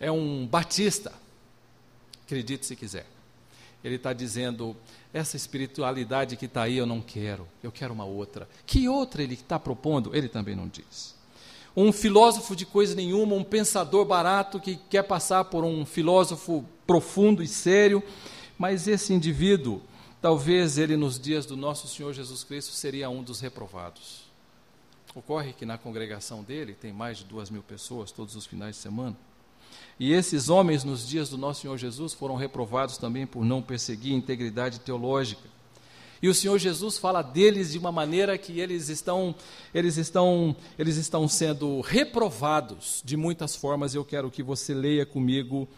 É 0.00 0.10
um 0.10 0.46
batista, 0.46 1.12
acredite 2.24 2.64
se 2.64 2.76
quiser. 2.76 3.06
Ele 3.82 3.96
está 3.96 4.12
dizendo: 4.12 4.76
essa 5.12 5.36
espiritualidade 5.36 6.36
que 6.36 6.46
está 6.46 6.62
aí 6.62 6.76
eu 6.76 6.86
não 6.86 7.00
quero, 7.00 7.48
eu 7.62 7.72
quero 7.72 7.92
uma 7.92 8.04
outra. 8.04 8.48
Que 8.66 8.88
outra 8.88 9.22
ele 9.22 9.34
está 9.34 9.58
propondo? 9.58 10.14
Ele 10.14 10.28
também 10.28 10.54
não 10.54 10.68
diz. 10.68 11.17
Um 11.78 11.92
filósofo 11.92 12.56
de 12.56 12.66
coisa 12.66 12.94
nenhuma, 12.94 13.34
um 13.34 13.44
pensador 13.44 14.04
barato 14.04 14.58
que 14.58 14.76
quer 14.90 15.02
passar 15.02 15.44
por 15.44 15.64
um 15.64 15.86
filósofo 15.86 16.64
profundo 16.86 17.42
e 17.42 17.46
sério, 17.46 18.02
mas 18.58 18.88
esse 18.88 19.12
indivíduo 19.12 19.80
Talvez 20.20 20.78
ele, 20.78 20.96
nos 20.96 21.18
dias 21.18 21.46
do 21.46 21.56
nosso 21.56 21.86
Senhor 21.86 22.12
Jesus 22.12 22.42
Cristo, 22.42 22.72
seria 22.72 23.08
um 23.08 23.22
dos 23.22 23.40
reprovados. 23.40 24.22
Ocorre 25.14 25.52
que 25.52 25.64
na 25.64 25.78
congregação 25.78 26.42
dele 26.42 26.74
tem 26.74 26.92
mais 26.92 27.18
de 27.18 27.24
duas 27.24 27.50
mil 27.50 27.62
pessoas 27.62 28.10
todos 28.10 28.34
os 28.34 28.44
finais 28.44 28.74
de 28.74 28.82
semana. 28.82 29.16
E 29.98 30.12
esses 30.12 30.48
homens, 30.48 30.82
nos 30.82 31.06
dias 31.06 31.28
do 31.28 31.38
nosso 31.38 31.60
Senhor 31.62 31.76
Jesus, 31.76 32.14
foram 32.14 32.34
reprovados 32.34 32.98
também 32.98 33.26
por 33.26 33.44
não 33.44 33.62
perseguir 33.62 34.12
integridade 34.12 34.80
teológica. 34.80 35.48
E 36.20 36.28
o 36.28 36.34
Senhor 36.34 36.58
Jesus 36.58 36.98
fala 36.98 37.22
deles 37.22 37.72
de 37.72 37.78
uma 37.78 37.92
maneira 37.92 38.36
que 38.36 38.58
eles 38.58 38.88
estão, 38.88 39.34
eles 39.72 39.96
estão, 39.96 40.54
eles 40.78 40.96
estão 40.96 41.28
sendo 41.28 41.80
reprovados 41.80 43.02
de 43.04 43.16
muitas 43.16 43.54
formas. 43.54 43.94
Eu 43.94 44.04
quero 44.04 44.30
que 44.30 44.42
você 44.42 44.74
leia 44.74 45.06
comigo 45.06 45.68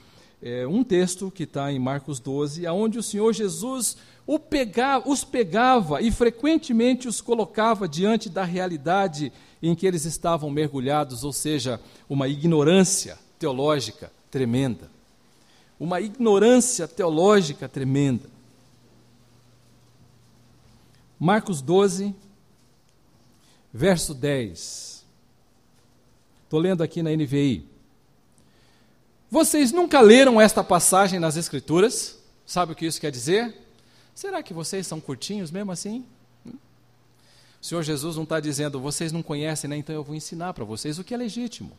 é, 0.42 0.66
um 0.66 0.82
texto 0.82 1.30
que 1.30 1.42
está 1.42 1.70
em 1.70 1.78
Marcos 1.78 2.18
12, 2.18 2.66
onde 2.68 2.98
o 2.98 3.02
Senhor 3.02 3.32
Jesus 3.32 3.96
pegava, 4.48 5.08
os 5.08 5.24
pegava 5.24 6.00
e 6.00 6.10
frequentemente 6.10 7.08
os 7.08 7.20
colocava 7.20 7.88
diante 7.88 8.30
da 8.30 8.44
realidade 8.44 9.32
em 9.62 9.74
que 9.74 9.86
eles 9.86 10.04
estavam 10.04 10.48
mergulhados, 10.48 11.24
ou 11.24 11.32
seja, 11.32 11.80
uma 12.08 12.28
ignorância 12.28 13.18
teológica 13.38 14.10
tremenda. 14.30 14.90
Uma 15.78 16.00
ignorância 16.00 16.88
teológica 16.88 17.68
tremenda. 17.68 18.39
Marcos 21.22 21.60
12, 21.60 22.14
verso 23.70 24.14
10. 24.14 25.04
Estou 26.44 26.58
lendo 26.58 26.82
aqui 26.82 27.02
na 27.02 27.10
NVI. 27.10 27.68
Vocês 29.30 29.70
nunca 29.70 30.00
leram 30.00 30.40
esta 30.40 30.64
passagem 30.64 31.20
nas 31.20 31.36
Escrituras? 31.36 32.18
Sabe 32.46 32.72
o 32.72 32.74
que 32.74 32.86
isso 32.86 32.98
quer 32.98 33.10
dizer? 33.10 33.54
Será 34.14 34.42
que 34.42 34.54
vocês 34.54 34.86
são 34.86 34.98
curtinhos 34.98 35.50
mesmo 35.50 35.70
assim? 35.70 36.06
O 36.46 37.66
Senhor 37.66 37.82
Jesus 37.82 38.16
não 38.16 38.22
está 38.22 38.40
dizendo, 38.40 38.80
vocês 38.80 39.12
não 39.12 39.22
conhecem, 39.22 39.68
né? 39.68 39.76
então 39.76 39.94
eu 39.94 40.02
vou 40.02 40.14
ensinar 40.14 40.54
para 40.54 40.64
vocês 40.64 40.98
o 40.98 41.04
que 41.04 41.12
é 41.12 41.18
legítimo. 41.18 41.72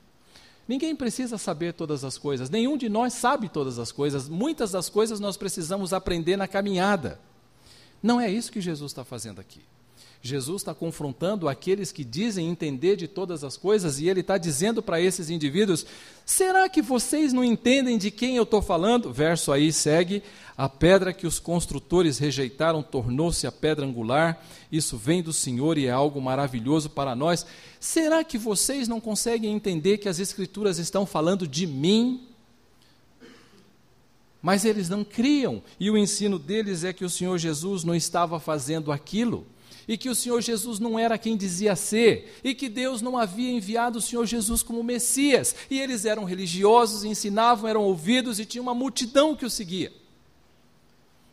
Ninguém 0.67 0.95
precisa 0.95 1.39
saber 1.39 1.74
todas 1.74 2.03
as 2.03 2.15
coisas, 2.15 2.48
nenhum 2.51 2.77
de 2.77 2.88
nós 2.88 3.13
sabe 3.13 3.50
todas 3.50 3.79
as 3.79 3.91
coisas, 3.91 4.29
muitas 4.29 4.71
das 4.71 4.88
coisas 4.88 5.19
nós 5.19 5.36
precisamos 5.36 5.93
aprender 5.93 6.38
na 6.38 6.48
caminhada. 6.48 7.19
Não 8.01 8.20
é 8.20 8.29
isso 8.29 8.51
que 8.51 8.62
Jesus 8.62 8.91
está 8.91 9.03
fazendo 9.03 9.39
aqui. 9.39 9.62
Jesus 10.24 10.62
está 10.62 10.74
confrontando 10.74 11.50
aqueles 11.50 11.91
que 11.91 12.03
dizem 12.03 12.48
entender 12.48 12.96
de 12.96 13.08
todas 13.08 13.43
as 13.43 13.58
coisas 13.58 14.00
e 14.00 14.08
ele 14.08 14.20
está 14.20 14.38
dizendo 14.38 14.81
para 14.81 15.01
esses 15.01 15.31
indivíduos: 15.31 15.84
será 16.24 16.70
que 16.70 16.81
vocês 16.81 17.34
não 17.34 17.43
entendem 17.43 17.98
de 17.98 18.12
quem 18.12 18.36
eu 18.36 18.43
estou 18.43 18.62
falando? 18.62 19.12
Verso 19.12 19.51
aí 19.51 19.74
segue: 19.74 20.22
a 20.55 20.70
pedra 20.70 21.12
que 21.12 21.25
os 21.25 21.39
construtores 21.39 22.20
rejeitaram 22.20 22.84
tornou-se 22.84 23.48
a 23.48 23.51
pedra 23.51 23.84
angular. 23.84 24.46
Isso 24.72 24.96
vem 24.96 25.24
do 25.24 25.34
Senhor 25.34 25.75
e 25.77 25.88
é 25.88 25.91
algo 25.91 26.22
maravilhoso 26.22 26.88
para 26.91 27.15
nós. 27.15 27.43
Será 27.79 28.24
que 28.24 28.38
vocês 28.38 28.88
não 28.88 29.01
conseguem 29.01 29.51
entender 29.51 29.98
que 29.98 30.08
as 30.08 30.20
Escrituras 30.20 30.77
estão 30.77 31.03
falando 31.03 31.48
de 31.48 31.65
mim? 31.65 32.27
Mas 34.41 34.65
eles 34.65 34.89
não 34.89 35.03
criam, 35.03 35.62
e 35.79 35.89
o 35.91 35.98
ensino 35.98 36.39
deles 36.39 36.83
é 36.83 36.91
que 36.91 37.05
o 37.05 37.10
Senhor 37.10 37.38
Jesus 37.38 37.83
não 37.83 37.93
estava 37.93 38.39
fazendo 38.39 38.91
aquilo 38.91 39.45
e 39.88 39.98
que 39.98 40.10
o 40.10 40.15
Senhor 40.15 40.41
Jesus 40.41 40.79
não 40.79 40.98
era 40.98 41.17
quem 41.17 41.36
dizia 41.36 41.75
ser, 41.75 42.39
e 42.43 42.53
que 42.53 42.69
Deus 42.69 43.01
não 43.01 43.17
havia 43.17 43.51
enviado 43.51 43.98
o 43.98 44.01
Senhor 44.01 44.25
Jesus 44.25 44.63
como 44.63 44.83
Messias, 44.83 45.55
e 45.69 45.79
eles 45.79 46.05
eram 46.05 46.24
religiosos, 46.24 47.03
ensinavam, 47.03 47.69
eram 47.69 47.83
ouvidos 47.83 48.39
e 48.39 48.45
tinha 48.45 48.62
uma 48.62 48.74
multidão 48.74 49.36
que 49.36 49.45
o 49.45 49.50
seguia. 49.50 49.91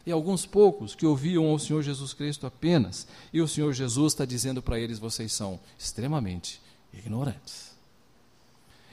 E 0.04 0.10
alguns 0.10 0.46
poucos 0.46 0.94
que 0.94 1.06
ouviam 1.06 1.46
ao 1.46 1.58
Senhor 1.58 1.82
Jesus 1.82 2.14
Cristo 2.14 2.46
apenas, 2.46 3.06
e 3.32 3.40
o 3.40 3.48
Senhor 3.48 3.72
Jesus 3.72 4.14
está 4.14 4.24
dizendo 4.24 4.62
para 4.62 4.80
eles: 4.80 4.98
vocês 4.98 5.32
são 5.32 5.60
extremamente 5.78 6.60
ignorantes. 6.92 7.67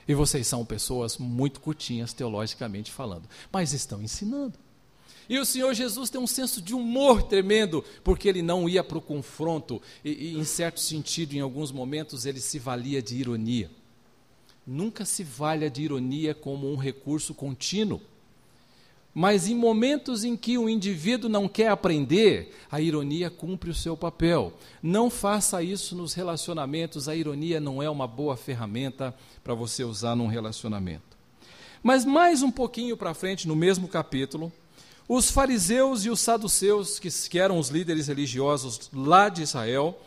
E 0.08 0.14
vocês 0.14 0.46
são 0.46 0.66
pessoas 0.66 1.18
muito 1.18 1.60
curtinhas 1.60 2.14
teologicamente 2.14 2.92
falando, 2.92 3.28
mas 3.52 3.74
estão 3.74 4.02
ensinando. 4.02 4.54
E 5.28 5.40
o 5.40 5.46
Senhor 5.46 5.74
Jesus 5.74 6.10
tem 6.10 6.22
um 6.22 6.28
senso 6.28 6.62
de 6.62 6.76
humor 6.76 7.24
tremendo, 7.24 7.84
porque 8.04 8.30
ele 8.30 8.44
não 8.44 8.70
ia 8.70 8.84
para 8.84 8.98
o 8.98 9.02
confronto, 9.02 9.82
e, 10.04 10.12
e, 10.12 10.38
em 10.38 10.44
certo 10.44 10.80
sentido, 10.80 11.34
em 11.34 11.40
alguns 11.40 11.72
momentos, 11.72 12.26
ele 12.26 12.40
se 12.40 12.60
valia 12.60 13.02
de 13.02 13.16
ironia. 13.16 13.72
Nunca 14.66 15.04
se 15.06 15.24
valha 15.24 15.70
de 15.70 15.82
ironia 15.82 16.36
como 16.36 16.72
um 16.72 16.76
recurso 16.76 17.34
contínuo. 17.34 18.02
Mas 19.18 19.48
em 19.48 19.56
momentos 19.56 20.26
em 20.26 20.36
que 20.36 20.58
o 20.58 20.68
indivíduo 20.68 21.30
não 21.30 21.48
quer 21.48 21.70
aprender, 21.70 22.54
a 22.70 22.82
ironia 22.82 23.30
cumpre 23.30 23.70
o 23.70 23.74
seu 23.74 23.96
papel. 23.96 24.52
Não 24.84 25.10
faça 25.10 25.64
isso 25.64 25.96
nos 25.96 26.14
relacionamentos, 26.14 27.08
a 27.08 27.16
ironia 27.16 27.62
não 27.62 27.82
é 27.82 27.90
uma 27.90 28.06
boa 28.06 28.36
ferramenta 28.36 29.16
para 29.42 29.54
você 29.54 29.86
usar 29.86 30.18
num 30.18 30.28
relacionamento. 30.28 31.16
Mas 31.82 32.04
mais 32.04 32.44
um 32.44 32.52
pouquinho 32.52 32.98
para 32.98 33.14
frente, 33.14 33.48
no 33.48 33.56
mesmo 33.56 33.88
capítulo, 33.88 34.52
os 35.08 35.32
fariseus 35.32 36.04
e 36.04 36.10
os 36.10 36.20
saduceus, 36.20 37.00
que, 37.00 37.40
eram 37.40 37.58
os 37.58 37.70
líderes 37.70 38.08
religiosos 38.08 38.90
lá 38.94 39.30
de 39.30 39.44
Israel, 39.44 39.98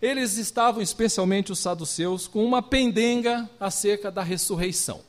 eles 0.00 0.38
estavam, 0.38 0.80
especialmente 0.80 1.52
os 1.52 1.58
saduceus, 1.58 2.26
com 2.26 2.42
uma 2.42 2.62
pendenga 2.62 3.50
acerca 3.60 4.10
da 4.10 4.22
ressurreição. 4.22 5.02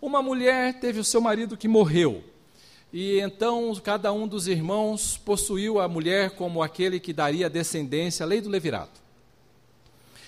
Uma 0.00 0.22
mulher 0.22 0.80
teve 0.80 0.98
o 0.98 1.04
seu 1.04 1.20
marido 1.20 1.54
que 1.54 1.68
morreu, 1.68 2.24
e 2.92 3.20
então 3.20 3.74
cada 3.82 4.12
um 4.12 4.28
dos 4.28 4.46
irmãos 4.46 5.16
possuiu 5.16 5.80
a 5.80 5.88
mulher 5.88 6.32
como 6.32 6.62
aquele 6.62 7.00
que 7.00 7.12
daria 7.12 7.48
descendência, 7.48 8.24
a 8.24 8.26
lei 8.26 8.40
do 8.40 8.48
levirato. 8.48 9.00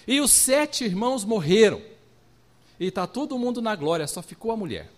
E 0.06 0.21
os 0.21 0.30
sete 0.30 0.85
irmãos 0.85 1.25
morreram, 1.25 1.80
e 2.78 2.87
está 2.87 3.06
todo 3.06 3.38
mundo 3.38 3.61
na 3.61 3.75
glória, 3.75 4.06
só 4.06 4.23
ficou 4.23 4.50
a 4.50 4.56
mulher. 4.56 4.90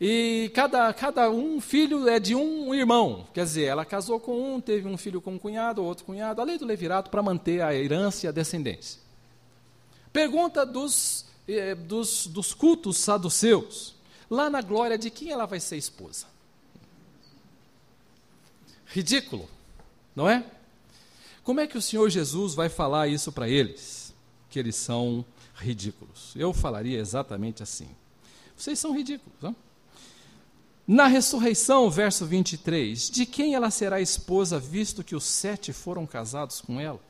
E 0.00 0.50
cada, 0.54 0.90
cada 0.94 1.30
um 1.30 1.60
filho 1.60 2.08
é 2.08 2.18
de 2.18 2.34
um 2.34 2.74
irmão. 2.74 3.26
Quer 3.34 3.44
dizer, 3.44 3.64
ela 3.64 3.84
casou 3.84 4.18
com 4.18 4.54
um, 4.54 4.58
teve 4.58 4.88
um 4.88 4.96
filho 4.96 5.20
com 5.20 5.34
um 5.34 5.38
cunhado, 5.38 5.84
outro 5.84 6.06
cunhado. 6.06 6.40
A 6.40 6.44
lei 6.44 6.56
do 6.56 6.64
levirato 6.64 7.10
para 7.10 7.22
manter 7.22 7.60
a 7.60 7.74
herança 7.74 8.24
e 8.24 8.28
a 8.28 8.32
descendência. 8.32 8.98
Pergunta 10.10 10.64
dos, 10.64 11.26
eh, 11.46 11.74
dos, 11.74 12.26
dos 12.26 12.54
cultos 12.54 12.96
saduceus. 12.96 13.94
Lá 14.30 14.48
na 14.48 14.62
glória, 14.62 14.96
de 14.96 15.10
quem 15.10 15.32
ela 15.32 15.44
vai 15.44 15.60
ser 15.60 15.76
esposa? 15.76 16.26
Ridículo, 18.92 19.48
não 20.14 20.28
é? 20.28 20.44
Como 21.42 21.60
é 21.60 21.66
que 21.66 21.78
o 21.78 21.82
Senhor 21.82 22.08
Jesus 22.10 22.54
vai 22.54 22.68
falar 22.68 23.08
isso 23.08 23.32
para 23.32 23.48
eles? 23.48 24.12
Que 24.48 24.58
eles 24.58 24.76
são 24.76 25.24
ridículos. 25.54 26.32
Eu 26.36 26.52
falaria 26.52 26.98
exatamente 26.98 27.62
assim. 27.62 27.88
Vocês 28.56 28.78
são 28.78 28.94
ridículos, 28.94 29.38
não? 29.40 29.54
Na 30.86 31.06
ressurreição, 31.06 31.88
verso 31.88 32.26
23, 32.26 33.10
de 33.10 33.24
quem 33.24 33.54
ela 33.54 33.70
será 33.70 34.00
esposa, 34.00 34.58
visto 34.58 35.04
que 35.04 35.14
os 35.14 35.24
sete 35.24 35.72
foram 35.72 36.04
casados 36.04 36.60
com 36.60 36.80
ela? 36.80 37.00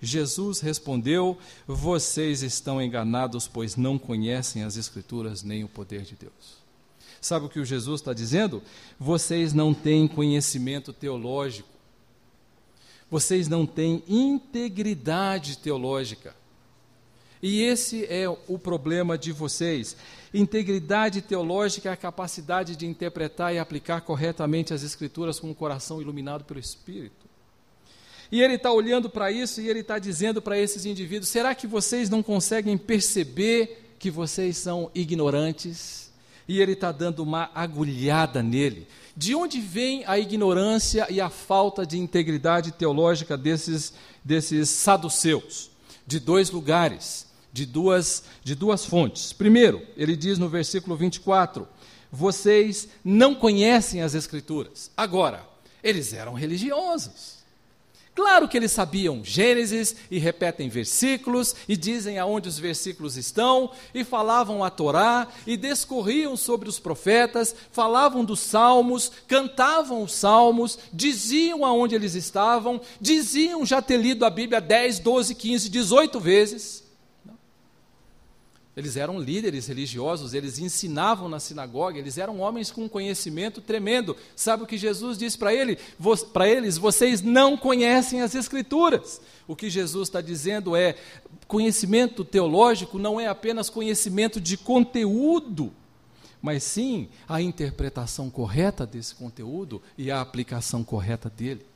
Jesus 0.00 0.60
respondeu: 0.60 1.36
Vocês 1.66 2.42
estão 2.42 2.80
enganados, 2.80 3.46
pois 3.46 3.76
não 3.76 3.98
conhecem 3.98 4.62
as 4.62 4.76
Escrituras 4.76 5.42
nem 5.42 5.62
o 5.62 5.68
poder 5.68 6.02
de 6.02 6.14
Deus. 6.14 6.59
Sabe 7.20 7.46
o 7.46 7.48
que 7.48 7.60
o 7.60 7.64
Jesus 7.64 8.00
está 8.00 8.12
dizendo? 8.12 8.62
Vocês 8.98 9.52
não 9.52 9.74
têm 9.74 10.08
conhecimento 10.08 10.92
teológico. 10.92 11.68
Vocês 13.10 13.48
não 13.48 13.66
têm 13.66 14.02
integridade 14.08 15.58
teológica. 15.58 16.34
E 17.42 17.62
esse 17.62 18.04
é 18.04 18.28
o 18.28 18.58
problema 18.58 19.16
de 19.16 19.32
vocês. 19.32 19.96
Integridade 20.32 21.22
teológica 21.22 21.88
é 21.88 21.92
a 21.92 21.96
capacidade 21.96 22.76
de 22.76 22.86
interpretar 22.86 23.54
e 23.54 23.58
aplicar 23.58 24.02
corretamente 24.02 24.72
as 24.72 24.82
Escrituras 24.82 25.40
com 25.40 25.50
o 25.50 25.54
coração 25.54 26.00
iluminado 26.00 26.44
pelo 26.44 26.60
Espírito. 26.60 27.28
E 28.30 28.40
ele 28.40 28.54
está 28.54 28.70
olhando 28.70 29.10
para 29.10 29.32
isso 29.32 29.60
e 29.60 29.68
ele 29.68 29.80
está 29.80 29.98
dizendo 29.98 30.40
para 30.40 30.58
esses 30.58 30.84
indivíduos: 30.84 31.28
será 31.28 31.54
que 31.54 31.66
vocês 31.66 32.08
não 32.08 32.22
conseguem 32.22 32.78
perceber 32.78 33.94
que 33.98 34.10
vocês 34.10 34.56
são 34.56 34.90
ignorantes? 34.94 36.09
E 36.50 36.60
ele 36.60 36.72
está 36.72 36.90
dando 36.90 37.22
uma 37.22 37.48
agulhada 37.54 38.42
nele. 38.42 38.88
De 39.16 39.36
onde 39.36 39.60
vem 39.60 40.02
a 40.04 40.18
ignorância 40.18 41.06
e 41.08 41.20
a 41.20 41.30
falta 41.30 41.86
de 41.86 41.96
integridade 41.96 42.72
teológica 42.72 43.36
desses, 43.36 43.92
desses 44.24 44.68
saduceus? 44.68 45.70
De 46.04 46.18
dois 46.18 46.50
lugares, 46.50 47.28
de 47.52 47.64
duas, 47.64 48.24
de 48.42 48.56
duas 48.56 48.84
fontes. 48.84 49.32
Primeiro, 49.32 49.80
ele 49.96 50.16
diz 50.16 50.38
no 50.40 50.48
versículo 50.48 50.96
24: 50.96 51.68
Vocês 52.10 52.88
não 53.04 53.32
conhecem 53.32 54.02
as 54.02 54.16
Escrituras. 54.16 54.90
Agora, 54.96 55.46
eles 55.84 56.12
eram 56.12 56.34
religiosos. 56.34 57.39
Claro 58.14 58.48
que 58.48 58.56
eles 58.56 58.72
sabiam 58.72 59.24
Gênesis 59.24 59.94
e 60.10 60.18
repetem 60.18 60.68
versículos 60.68 61.54
e 61.68 61.76
dizem 61.76 62.18
aonde 62.18 62.48
os 62.48 62.58
versículos 62.58 63.16
estão 63.16 63.70
e 63.94 64.04
falavam 64.04 64.64
a 64.64 64.70
Torá 64.70 65.28
e 65.46 65.56
discorriam 65.56 66.36
sobre 66.36 66.68
os 66.68 66.80
profetas, 66.80 67.54
falavam 67.70 68.24
dos 68.24 68.40
salmos, 68.40 69.12
cantavam 69.28 70.02
os 70.02 70.12
salmos, 70.12 70.78
diziam 70.92 71.64
aonde 71.64 71.94
eles 71.94 72.14
estavam, 72.14 72.80
diziam 73.00 73.64
já 73.64 73.80
ter 73.80 73.96
lido 73.96 74.24
a 74.24 74.30
Bíblia 74.30 74.60
10, 74.60 74.98
12, 74.98 75.34
15, 75.34 75.68
18 75.68 76.20
vezes. 76.20 76.79
Eles 78.80 78.96
eram 78.96 79.20
líderes 79.20 79.66
religiosos, 79.66 80.32
eles 80.32 80.58
ensinavam 80.58 81.28
na 81.28 81.38
sinagoga, 81.38 81.98
eles 81.98 82.16
eram 82.16 82.40
homens 82.40 82.70
com 82.70 82.88
conhecimento 82.88 83.60
tremendo. 83.60 84.16
Sabe 84.34 84.62
o 84.62 84.66
que 84.66 84.78
Jesus 84.78 85.18
disse 85.18 85.36
para 85.36 85.52
ele? 85.52 85.78
Para 86.32 86.48
eles, 86.48 86.78
vocês 86.78 87.20
não 87.20 87.58
conhecem 87.58 88.22
as 88.22 88.34
Escrituras. 88.34 89.20
O 89.46 89.54
que 89.54 89.68
Jesus 89.68 90.08
está 90.08 90.22
dizendo 90.22 90.74
é: 90.74 90.96
conhecimento 91.46 92.24
teológico 92.24 92.98
não 92.98 93.20
é 93.20 93.28
apenas 93.28 93.68
conhecimento 93.68 94.40
de 94.40 94.56
conteúdo, 94.56 95.70
mas 96.40 96.62
sim 96.62 97.10
a 97.28 97.42
interpretação 97.42 98.30
correta 98.30 98.86
desse 98.86 99.14
conteúdo 99.14 99.82
e 99.98 100.10
a 100.10 100.22
aplicação 100.22 100.82
correta 100.82 101.28
dele. 101.28 101.66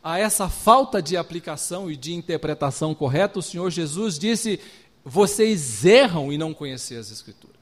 A 0.00 0.20
essa 0.20 0.48
falta 0.48 1.02
de 1.02 1.16
aplicação 1.16 1.90
e 1.90 1.96
de 1.96 2.14
interpretação 2.14 2.94
correta, 2.94 3.40
o 3.40 3.42
Senhor 3.42 3.68
Jesus 3.70 4.16
disse: 4.16 4.60
vocês 5.08 5.86
erram 5.86 6.30
em 6.30 6.36
não 6.36 6.52
conhecer 6.52 6.96
as 6.96 7.10
Escrituras. 7.10 7.56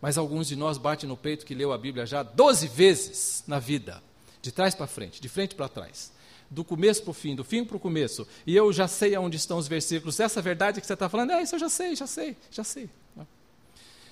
Mas 0.00 0.16
alguns 0.16 0.46
de 0.46 0.56
nós 0.56 0.78
batem 0.78 1.06
no 1.06 1.16
peito 1.16 1.44
que 1.44 1.54
leu 1.54 1.72
a 1.72 1.78
Bíblia 1.78 2.06
já 2.06 2.22
12 2.22 2.68
vezes 2.68 3.44
na 3.46 3.58
vida, 3.58 4.02
de 4.40 4.50
trás 4.50 4.74
para 4.74 4.86
frente, 4.86 5.20
de 5.20 5.28
frente 5.28 5.54
para 5.54 5.68
trás, 5.68 6.10
do 6.50 6.64
começo 6.64 7.02
para 7.02 7.10
o 7.10 7.14
fim, 7.14 7.34
do 7.34 7.44
fim 7.44 7.64
para 7.64 7.76
o 7.76 7.80
começo, 7.80 8.26
e 8.46 8.56
eu 8.56 8.72
já 8.72 8.88
sei 8.88 9.14
aonde 9.14 9.36
estão 9.36 9.58
os 9.58 9.68
versículos. 9.68 10.18
Essa 10.18 10.40
verdade 10.40 10.80
que 10.80 10.86
você 10.86 10.94
está 10.94 11.08
falando, 11.08 11.32
é 11.32 11.42
isso 11.42 11.54
eu 11.54 11.58
já 11.58 11.68
sei, 11.68 11.94
já 11.94 12.06
sei, 12.06 12.36
já 12.50 12.64
sei. 12.64 12.88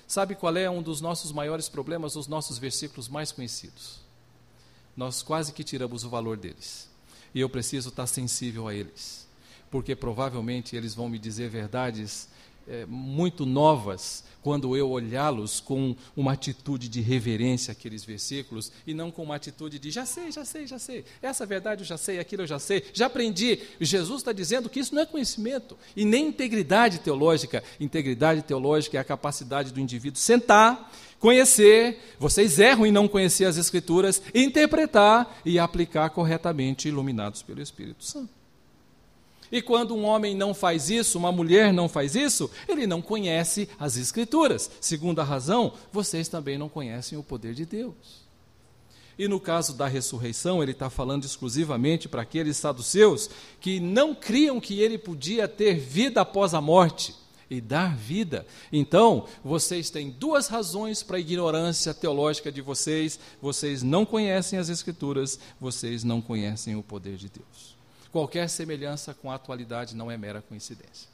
Sabe 0.07 0.35
qual 0.35 0.55
é 0.55 0.69
um 0.69 0.83
dos 0.83 1.01
nossos 1.01 1.31
maiores 1.31 1.67
problemas, 1.67 2.15
os 2.15 2.27
nossos 2.27 2.59
versículos 2.59 3.09
mais 3.09 3.31
conhecidos? 3.31 3.99
Nós 4.95 5.23
quase 5.23 5.51
que 5.51 5.63
tiramos 5.63 6.03
o 6.03 6.09
valor 6.09 6.37
deles. 6.37 6.87
E 7.33 7.39
eu 7.39 7.49
preciso 7.49 7.89
estar 7.89 8.05
sensível 8.05 8.67
a 8.67 8.75
eles 8.75 9.24
porque 9.69 9.95
provavelmente 9.95 10.75
eles 10.75 10.93
vão 10.93 11.09
me 11.09 11.19
dizer 11.19 11.49
verdades 11.49 12.27
é, 12.67 12.85
muito 12.87 13.45
novas 13.45 14.23
quando 14.41 14.77
eu 14.77 14.89
olhá-los 14.91 15.59
com 15.59 15.95
uma 16.15 16.33
atitude 16.33 16.87
de 16.87 17.01
reverência 17.01 17.71
àqueles 17.71 18.05
versículos 18.05 18.71
e 18.85 18.93
não 18.93 19.09
com 19.09 19.23
uma 19.23 19.35
atitude 19.35 19.79
de 19.79 19.89
já 19.89 20.05
sei, 20.05 20.31
já 20.31 20.45
sei, 20.45 20.67
já 20.67 20.77
sei, 20.77 21.03
essa 21.19 21.47
verdade 21.47 21.81
eu 21.81 21.85
já 21.85 21.97
sei, 21.97 22.19
aquilo 22.19 22.43
eu 22.43 22.47
já 22.47 22.59
sei, 22.59 22.83
já 22.93 23.07
aprendi. 23.07 23.59
Jesus 23.81 24.21
está 24.21 24.31
dizendo 24.31 24.69
que 24.69 24.79
isso 24.79 24.93
não 24.93 25.01
é 25.01 25.05
conhecimento 25.05 25.75
e 25.95 26.05
nem 26.05 26.27
integridade 26.27 26.99
teológica. 26.99 27.63
Integridade 27.79 28.43
teológica 28.43 28.97
é 28.97 29.01
a 29.01 29.03
capacidade 29.03 29.73
do 29.73 29.79
indivíduo 29.79 30.19
sentar, 30.19 30.91
conhecer, 31.19 31.99
vocês 32.19 32.59
erram 32.59 32.85
em 32.85 32.91
não 32.91 33.07
conhecer 33.07 33.45
as 33.45 33.57
Escrituras, 33.57 34.21
interpretar 34.33 35.41
e 35.43 35.57
aplicar 35.57 36.11
corretamente, 36.11 36.87
iluminados 36.87 37.41
pelo 37.41 37.61
Espírito 37.63 38.03
Santo. 38.03 38.44
E 39.51 39.61
quando 39.61 39.95
um 39.95 40.05
homem 40.05 40.35
não 40.35 40.53
faz 40.53 40.89
isso, 40.89 41.17
uma 41.17 41.31
mulher 41.31 41.73
não 41.73 41.87
faz 41.87 42.15
isso, 42.15 42.49
ele 42.67 42.87
não 42.87 43.01
conhece 43.01 43.69
as 43.79 43.97
Escrituras. 43.97 44.69
Segunda 44.81 45.23
razão, 45.23 45.73
vocês 45.91 46.27
também 46.27 46.57
não 46.57 46.69
conhecem 46.69 47.17
o 47.17 47.23
poder 47.23 47.53
de 47.53 47.65
Deus. 47.65 48.25
E 49.17 49.27
no 49.27 49.39
caso 49.39 49.73
da 49.73 49.87
ressurreição, 49.87 50.61
ele 50.61 50.73
está 50.73 50.89
falando 50.89 51.23
exclusivamente 51.23 52.09
para 52.09 52.21
aqueles 52.21 52.57
saduceus 52.57 53.29
que 53.61 53.79
não 53.79 54.13
criam 54.13 54.59
que 54.59 54.81
ele 54.81 54.97
podia 54.97 55.47
ter 55.47 55.75
vida 55.75 56.21
após 56.21 56.53
a 56.53 56.59
morte 56.59 57.15
e 57.49 57.61
dar 57.61 57.95
vida. 57.95 58.45
Então, 58.71 59.25
vocês 59.43 59.89
têm 59.89 60.09
duas 60.09 60.47
razões 60.47 61.01
para 61.01 61.17
a 61.17 61.19
ignorância 61.19 61.93
teológica 61.93 62.51
de 62.51 62.61
vocês: 62.61 63.19
vocês 63.41 63.83
não 63.83 64.05
conhecem 64.05 64.59
as 64.59 64.67
Escrituras, 64.67 65.39
vocês 65.59 66.03
não 66.03 66.21
conhecem 66.21 66.75
o 66.75 66.83
poder 66.83 67.15
de 67.15 67.29
Deus. 67.29 67.74
Qualquer 68.15 68.49
semelhança 68.49 69.13
com 69.13 69.29
a 69.29 69.35
atualidade 69.35 69.93
não 69.93 70.09
é 70.09 70.15
mera 70.15 70.41
coincidência. 70.41 71.09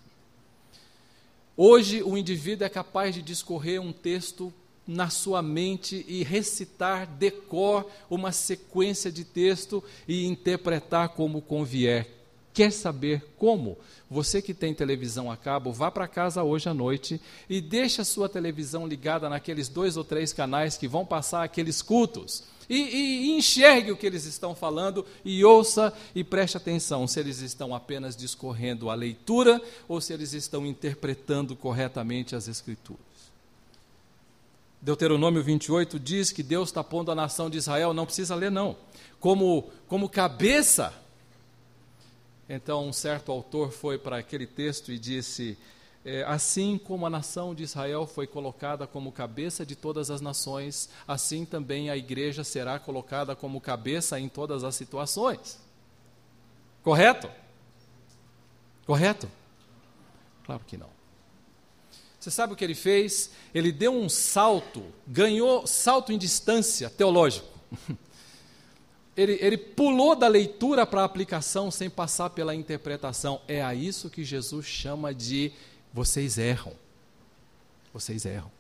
Hoje, 1.58 2.04
o 2.04 2.16
indivíduo 2.16 2.64
é 2.64 2.70
capaz 2.70 3.16
de 3.16 3.24
discorrer 3.24 3.82
um 3.82 3.92
texto 3.92 4.54
na 4.86 5.10
sua 5.10 5.42
mente 5.42 6.06
e 6.08 6.22
recitar 6.22 7.08
decor 7.08 7.90
uma 8.08 8.32
sequência 8.32 9.12
de 9.12 9.26
texto 9.26 9.84
e 10.08 10.28
interpretar 10.28 11.10
como 11.10 11.42
convier. 11.42 12.08
Quer 12.54 12.72
saber 12.72 13.26
como? 13.36 13.80
Você 14.08 14.40
que 14.40 14.54
tem 14.54 14.72
televisão 14.72 15.32
a 15.32 15.36
cabo, 15.36 15.74
vá 15.74 15.90
para 15.90 16.08
casa 16.08 16.44
hoje 16.44 16.70
à 16.70 16.74
noite 16.74 17.20
e 17.50 17.60
deixe 17.62 18.00
a 18.00 18.06
sua 18.06 18.30
televisão 18.30 18.86
ligada 18.86 19.28
naqueles 19.28 19.68
dois 19.70 19.98
ou 19.98 20.04
três 20.04 20.34
canais 20.34 20.78
que 20.78 20.88
vão 20.88 21.04
passar 21.04 21.42
aqueles 21.42 21.82
cultos 21.82 22.44
e, 22.74 23.28
e 23.28 23.38
enxergue 23.38 23.92
o 23.92 23.98
que 23.98 24.08
eles 24.08 24.24
estão 24.24 24.56
falando 24.56 25.06
e 25.26 25.44
ouça 25.44 25.94
e 26.16 26.24
preste 26.24 26.56
atenção 26.56 27.06
se 27.06 27.20
eles 27.20 27.42
estão 27.42 27.76
apenas 27.76 28.16
discorrendo 28.16 28.90
a 28.90 28.96
leitura 28.96 29.62
ou 29.90 30.00
se 30.00 30.14
eles 30.14 30.32
estão 30.32 30.66
interpretando 30.66 31.54
corretamente 31.54 32.34
as 32.34 32.48
Escrituras. 32.48 33.02
Deuteronômio 34.82 35.44
28 35.44 36.00
diz 36.00 36.32
que 36.32 36.42
Deus 36.42 36.70
está 36.70 36.82
pondo 36.82 37.12
a 37.12 37.16
nação 37.16 37.50
de 37.50 37.58
Israel, 37.58 37.94
não 37.94 38.06
precisa 38.06 38.36
ler 38.36 38.50
não, 38.50 38.78
como, 39.20 39.70
como 39.88 40.08
cabeça. 40.08 40.94
Então, 42.48 42.88
um 42.88 42.94
certo 42.94 43.32
autor 43.32 43.72
foi 43.72 43.98
para 43.98 44.18
aquele 44.18 44.48
texto 44.48 44.92
e 44.92 44.98
disse: 44.98 45.58
é, 46.04 46.24
assim 46.24 46.78
como 46.78 47.06
a 47.06 47.10
nação 47.10 47.54
de 47.54 47.64
Israel 47.64 48.08
foi 48.08 48.26
colocada 48.26 48.88
como 48.88 49.12
cabeça 49.12 49.66
de 49.66 49.76
todas 49.76 50.10
as 50.10 50.20
nações, 50.20 50.90
assim 51.08 51.46
também 51.46 51.90
a 51.90 51.98
igreja 51.98 52.44
será 52.44 52.80
colocada 52.80 53.36
como 53.36 53.62
cabeça 53.62 54.20
em 54.20 54.28
todas 54.28 54.64
as 54.64 54.76
situações. 54.76 55.60
Correto? 56.84 57.30
Correto? 58.86 59.30
Claro 60.44 60.64
que 60.66 60.76
não. 60.76 60.90
Você 62.20 62.32
sabe 62.32 62.54
o 62.54 62.56
que 62.56 62.64
ele 62.64 62.76
fez? 62.76 63.32
Ele 63.54 63.72
deu 63.72 63.94
um 63.94 64.10
salto, 64.10 64.84
ganhou 65.08 65.66
salto 65.66 66.12
em 66.12 66.18
distância 66.18 66.90
teológico. 66.90 67.48
Ele, 69.16 69.38
ele 69.42 69.58
pulou 69.58 70.16
da 70.16 70.30
leitura 70.30 70.86
para 70.86 71.02
a 71.02 71.04
aplicação 71.04 71.70
sem 71.70 71.90
passar 71.90 72.30
pela 72.30 72.56
interpretação. 72.56 73.42
É 73.46 73.62
a 73.62 73.76
isso 73.76 74.10
que 74.10 74.24
Jesus 74.24 74.66
chama 74.66 75.14
de 75.14 75.52
vocês 75.94 76.38
erram. 76.38 76.74
Vocês 77.94 78.26
erram. 78.26 78.52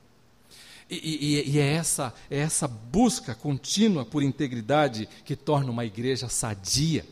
E, 0.90 0.96
e, 0.96 1.52
e, 1.52 1.60
é, 1.60 1.74
essa, 1.74 2.14
é 2.30 2.40
essa 2.40 2.68
busca 2.68 3.34
contínua 3.34 4.04
por 4.04 4.22
integridade 4.22 5.08
que 5.24 5.38
torna 5.38 5.72
uma 5.72 5.86
igreja 5.86 6.28
sadia, 6.28 7.06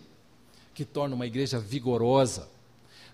que 0.74 0.84
torna 0.84 1.16
uma 1.16 1.26
igreja 1.26 1.60
vigorosa. 1.60 2.50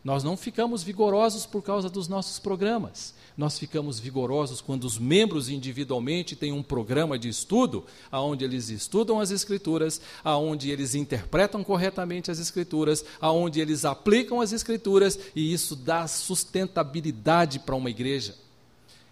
Nós 0.06 0.24
não 0.24 0.38
ficamos 0.38 0.84
vigorosos 0.84 1.48
por 1.48 1.64
causa 1.64 1.90
dos 1.90 2.08
nossos 2.08 2.38
programas. 2.38 3.16
Nós 3.36 3.58
ficamos 3.58 4.00
vigorosos 4.00 4.62
quando 4.62 4.84
os 4.84 5.00
membros 5.00 5.50
individualmente 5.50 6.36
têm 6.36 6.52
um 6.52 6.62
programa 6.62 7.18
de 7.18 7.28
estudo, 7.28 7.84
aonde 8.12 8.46
eles 8.46 8.70
estudam 8.70 9.20
as 9.20 9.32
escrituras, 9.32 10.00
aonde 10.24 10.70
eles 10.70 10.94
interpretam 10.94 11.64
corretamente 11.64 12.30
as 12.30 12.38
escrituras, 12.38 13.04
aonde 13.20 13.60
eles 13.60 13.84
aplicam 13.84 14.40
as 14.42 14.54
escrituras 14.54 15.18
e 15.36 15.52
isso 15.52 15.76
dá 15.76 16.08
sustentabilidade 16.08 17.58
para 17.58 17.76
uma 17.76 17.90
igreja. 17.90 18.36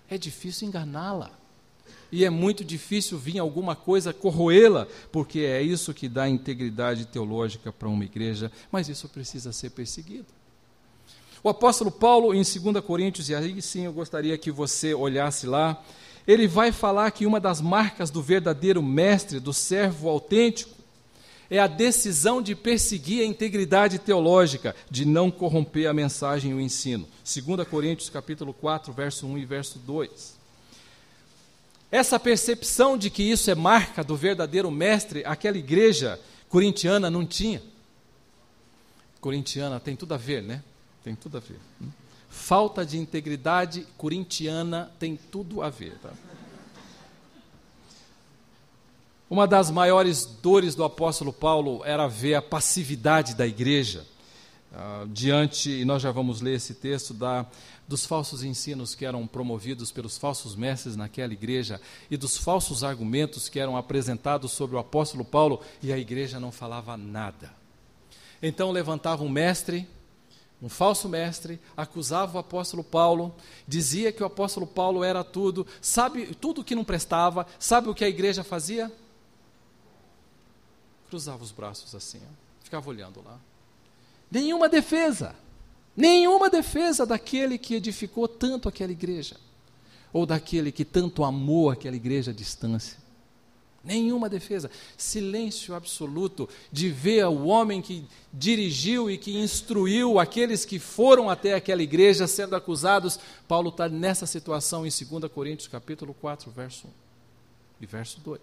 É 0.08 0.16
difícil 0.16 0.68
enganá-la. 0.68 1.32
E 2.12 2.24
é 2.24 2.30
muito 2.30 2.64
difícil 2.64 3.18
vir 3.18 3.40
alguma 3.40 3.76
coisa 3.76 4.14
corroê-la, 4.14 4.88
porque 5.12 5.40
é 5.40 5.60
isso 5.60 5.92
que 5.92 6.08
dá 6.08 6.30
integridade 6.30 7.08
teológica 7.08 7.74
para 7.74 7.90
uma 7.90 8.06
igreja, 8.06 8.52
mas 8.72 8.88
isso 8.88 9.10
precisa 9.10 9.52
ser 9.52 9.72
perseguido. 9.72 10.28
O 11.44 11.50
apóstolo 11.50 11.92
Paulo, 11.92 12.34
em 12.34 12.42
2 12.42 12.84
Coríntios, 12.86 13.28
e 13.28 13.36
aí 13.36 13.62
sim 13.62 13.84
eu 13.84 13.92
gostaria 13.92 14.38
que 14.38 14.50
você 14.50 14.94
olhasse 14.94 15.46
lá, 15.46 15.84
ele 16.26 16.48
vai 16.48 16.72
falar 16.72 17.12
que 17.12 17.26
uma 17.26 17.38
das 17.38 17.60
marcas 17.60 18.10
do 18.10 18.22
verdadeiro 18.22 18.82
mestre, 18.82 19.42
do 19.42 19.54
servo 19.54 20.08
autêntico, 20.08 20.72
é 21.50 21.60
a 21.60 21.68
decisão 21.68 22.42
de 22.42 22.56
perseguir 22.56 23.24
a 23.24 23.26
integridade 23.26 24.00
teológica, 24.00 24.74
de 24.90 25.04
não 25.04 25.30
corromper 25.30 25.90
a 25.90 25.94
mensagem 25.94 26.52
e 26.52 26.54
o 26.54 26.62
ensino. 26.62 27.06
2 27.26 27.68
Coríntios 27.68 28.10
capítulo 28.10 28.54
4, 28.54 28.94
verso 28.94 29.28
1 29.28 29.38
e 29.38 29.46
verso 29.46 29.80
2. 29.80 30.38
Essa 31.92 32.18
percepção 32.18 32.98
de 32.98 33.10
que 33.10 33.22
isso 33.22 33.52
é 33.52 33.56
marca 33.56 34.02
do 34.02 34.16
verdadeiro 34.16 34.72
mestre, 34.72 35.24
aquela 35.26 35.58
igreja 35.58 36.18
corintiana 36.48 37.10
não 37.10 37.26
tinha. 37.26 37.62
Corintiana 39.20 39.78
tem 39.78 39.96
tudo 39.96 40.14
a 40.14 40.18
ver, 40.18 40.42
né? 40.42 40.64
Tem 41.04 41.16
tudo 41.16 41.38
a 41.38 41.40
ver. 41.40 41.60
Falta 42.30 42.86
de 42.86 42.98
integridade 42.98 43.86
corintiana 43.98 44.92
tem 44.98 45.16
tudo 45.16 45.62
a 45.62 45.70
ver. 45.70 45.98
Tá? 46.00 46.12
Uma 49.30 49.48
das 49.48 49.70
maiores 49.70 50.26
dores 50.26 50.76
do 50.76 50.84
apóstolo 50.84 51.34
Paulo 51.34 51.84
era 51.84 52.08
ver 52.08 52.36
a 52.36 52.42
passividade 52.42 53.36
da 53.36 53.46
igreja 53.46 54.06
uh, 54.72 55.08
diante, 55.08 55.70
e 55.70 55.86
nós 55.86 56.02
já 56.02 56.12
vamos 56.12 56.40
ler 56.40 56.56
esse 56.56 56.74
texto, 56.74 57.14
da, 57.14 57.46
dos 57.88 58.06
falsos 58.06 58.44
ensinos 58.44 58.96
que 58.96 59.06
eram 59.06 59.26
promovidos 59.28 59.92
pelos 59.92 60.18
falsos 60.18 60.56
mestres 60.56 60.96
naquela 60.96 61.34
igreja 61.34 61.82
e 62.10 62.18
dos 62.18 62.38
falsos 62.38 62.84
argumentos 62.84 63.50
que 63.50 63.60
eram 63.60 63.76
apresentados 63.76 64.52
sobre 64.52 64.76
o 64.76 64.80
apóstolo 64.80 65.26
Paulo 65.26 65.62
e 65.82 65.92
a 65.92 65.98
igreja 65.98 66.40
não 66.40 66.52
falava 66.52 66.96
nada. 66.96 67.52
Então 68.42 68.72
levantava 68.72 69.24
um 69.24 69.30
mestre 69.30 69.88
um 70.64 70.70
falso 70.70 71.10
mestre, 71.10 71.60
acusava 71.76 72.38
o 72.38 72.40
apóstolo 72.40 72.86
Paulo, 72.86 73.36
dizia 73.68 74.14
que 74.14 74.24
o 74.24 74.26
apóstolo 74.26 74.66
Paulo 74.66 75.04
era 75.04 75.22
tudo, 75.22 75.68
sabe 75.82 76.34
tudo 76.36 76.64
que 76.64 76.74
não 76.74 76.86
prestava, 76.86 77.46
sabe 77.60 77.90
o 77.90 77.94
que 77.94 78.06
a 78.06 78.08
igreja 78.08 78.46
fazia? 78.46 78.90
Cruzava 81.10 81.44
os 81.44 81.52
braços 81.52 81.94
assim, 81.94 82.22
ó, 82.24 82.64
ficava 82.64 82.90
olhando 82.90 83.22
lá. 83.26 83.38
Nenhuma 84.32 84.70
defesa, 84.70 85.36
nenhuma 85.98 86.50
defesa 86.50 87.06
daquele 87.06 87.58
que 87.58 87.76
edificou 87.76 88.26
tanto 88.26 88.70
aquela 88.70 88.94
igreja, 88.94 89.36
ou 90.14 90.26
daquele 90.26 90.72
que 90.72 90.86
tanto 90.86 91.26
amou 91.26 91.72
aquela 91.72 91.98
igreja 91.98 92.32
à 92.32 92.34
distância. 92.34 93.03
Nenhuma 93.84 94.30
defesa. 94.30 94.72
Silêncio 94.98 95.76
absoluto 95.76 96.48
de 96.72 96.90
ver 96.90 97.26
o 97.26 97.48
homem 97.48 97.82
que 97.82 98.06
dirigiu 98.32 99.12
e 99.12 99.18
que 99.18 99.38
instruiu 99.38 100.20
aqueles 100.20 100.64
que 100.64 100.80
foram 100.80 101.30
até 101.30 101.54
aquela 101.54 101.84
igreja 101.84 102.26
sendo 102.26 102.56
acusados. 102.56 103.20
Paulo 103.46 103.70
está 103.70 103.90
nessa 103.90 104.26
situação 104.26 104.86
em 104.86 104.90
2 104.90 105.32
Coríntios 105.32 105.68
capítulo 105.68 106.14
4, 106.14 106.50
verso 106.52 106.88
1 106.88 106.90
e 107.82 107.86
verso 107.86 108.22
2. 108.22 108.42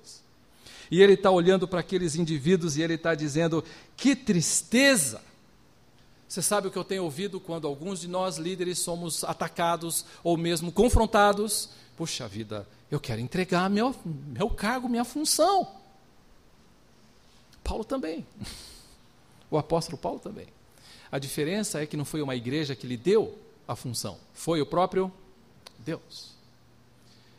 E 0.91 1.01
ele 1.01 1.15
está 1.15 1.31
olhando 1.31 1.67
para 1.67 1.81
aqueles 1.81 2.17
indivíduos 2.17 2.77
e 2.77 2.83
ele 2.83 2.95
está 2.95 3.15
dizendo: 3.15 3.65
que 3.97 4.15
tristeza! 4.15 5.23
Você 6.29 6.43
sabe 6.43 6.69
o 6.69 6.71
que 6.71 6.79
eu 6.79 6.85
tenho 6.85 7.03
ouvido 7.03 7.41
quando 7.41 7.67
alguns 7.67 8.01
de 8.01 8.09
nós 8.09 8.37
líderes 8.37 8.79
somos 8.79 9.25
atacados 9.25 10.05
ou 10.23 10.37
mesmo 10.37 10.71
confrontados? 10.71 11.71
Puxa 11.97 12.29
vida, 12.29 12.69
eu 12.91 12.99
quero 12.99 13.21
entregar 13.21 13.71
meu, 13.71 13.95
meu 14.05 14.51
cargo, 14.51 14.89
minha 14.89 15.05
função. 15.05 15.69
Paulo 17.63 17.85
também. 17.85 18.27
O 19.51 19.59
apóstolo 19.59 19.97
Paulo 19.97 20.19
também. 20.19 20.47
A 21.11 21.19
diferença 21.19 21.81
é 21.81 21.87
que 21.87 21.97
não 21.97 22.05
foi 22.05 22.23
uma 22.23 22.37
igreja 22.37 22.75
que 22.75 22.87
lhe 22.87 22.97
deu 22.97 23.37
a 23.67 23.77
função, 23.77 24.19
foi 24.33 24.61
o 24.61 24.67
próprio 24.67 25.13
Deus. 25.79 26.31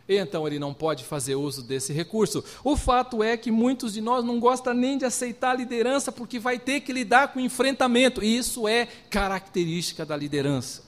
E 0.08 0.18
então 0.18 0.46
ele 0.46 0.60
não 0.60 0.74
pode 0.74 1.06
fazer 1.06 1.36
uso 1.36 1.62
desse 1.64 1.94
recurso. 1.94 2.44
O 2.64 2.76
fato 2.76 3.24
é 3.24 3.38
que 3.38 3.50
muitos 3.50 3.94
de 3.94 4.02
nós 4.02 4.26
não 4.26 4.40
gostam 4.40 4.74
nem 4.74 4.98
de 4.98 5.06
aceitar 5.06 5.52
a 5.52 5.56
liderança 5.56 6.12
porque 6.12 6.40
vai 6.40 6.60
ter 6.60 6.82
que 6.82 6.92
lidar 6.92 7.30
com 7.30 7.40
enfrentamento, 7.40 8.24
e 8.24 8.38
isso 8.38 8.68
é 8.68 8.88
característica 9.10 10.06
da 10.06 10.18
liderança. 10.18 10.84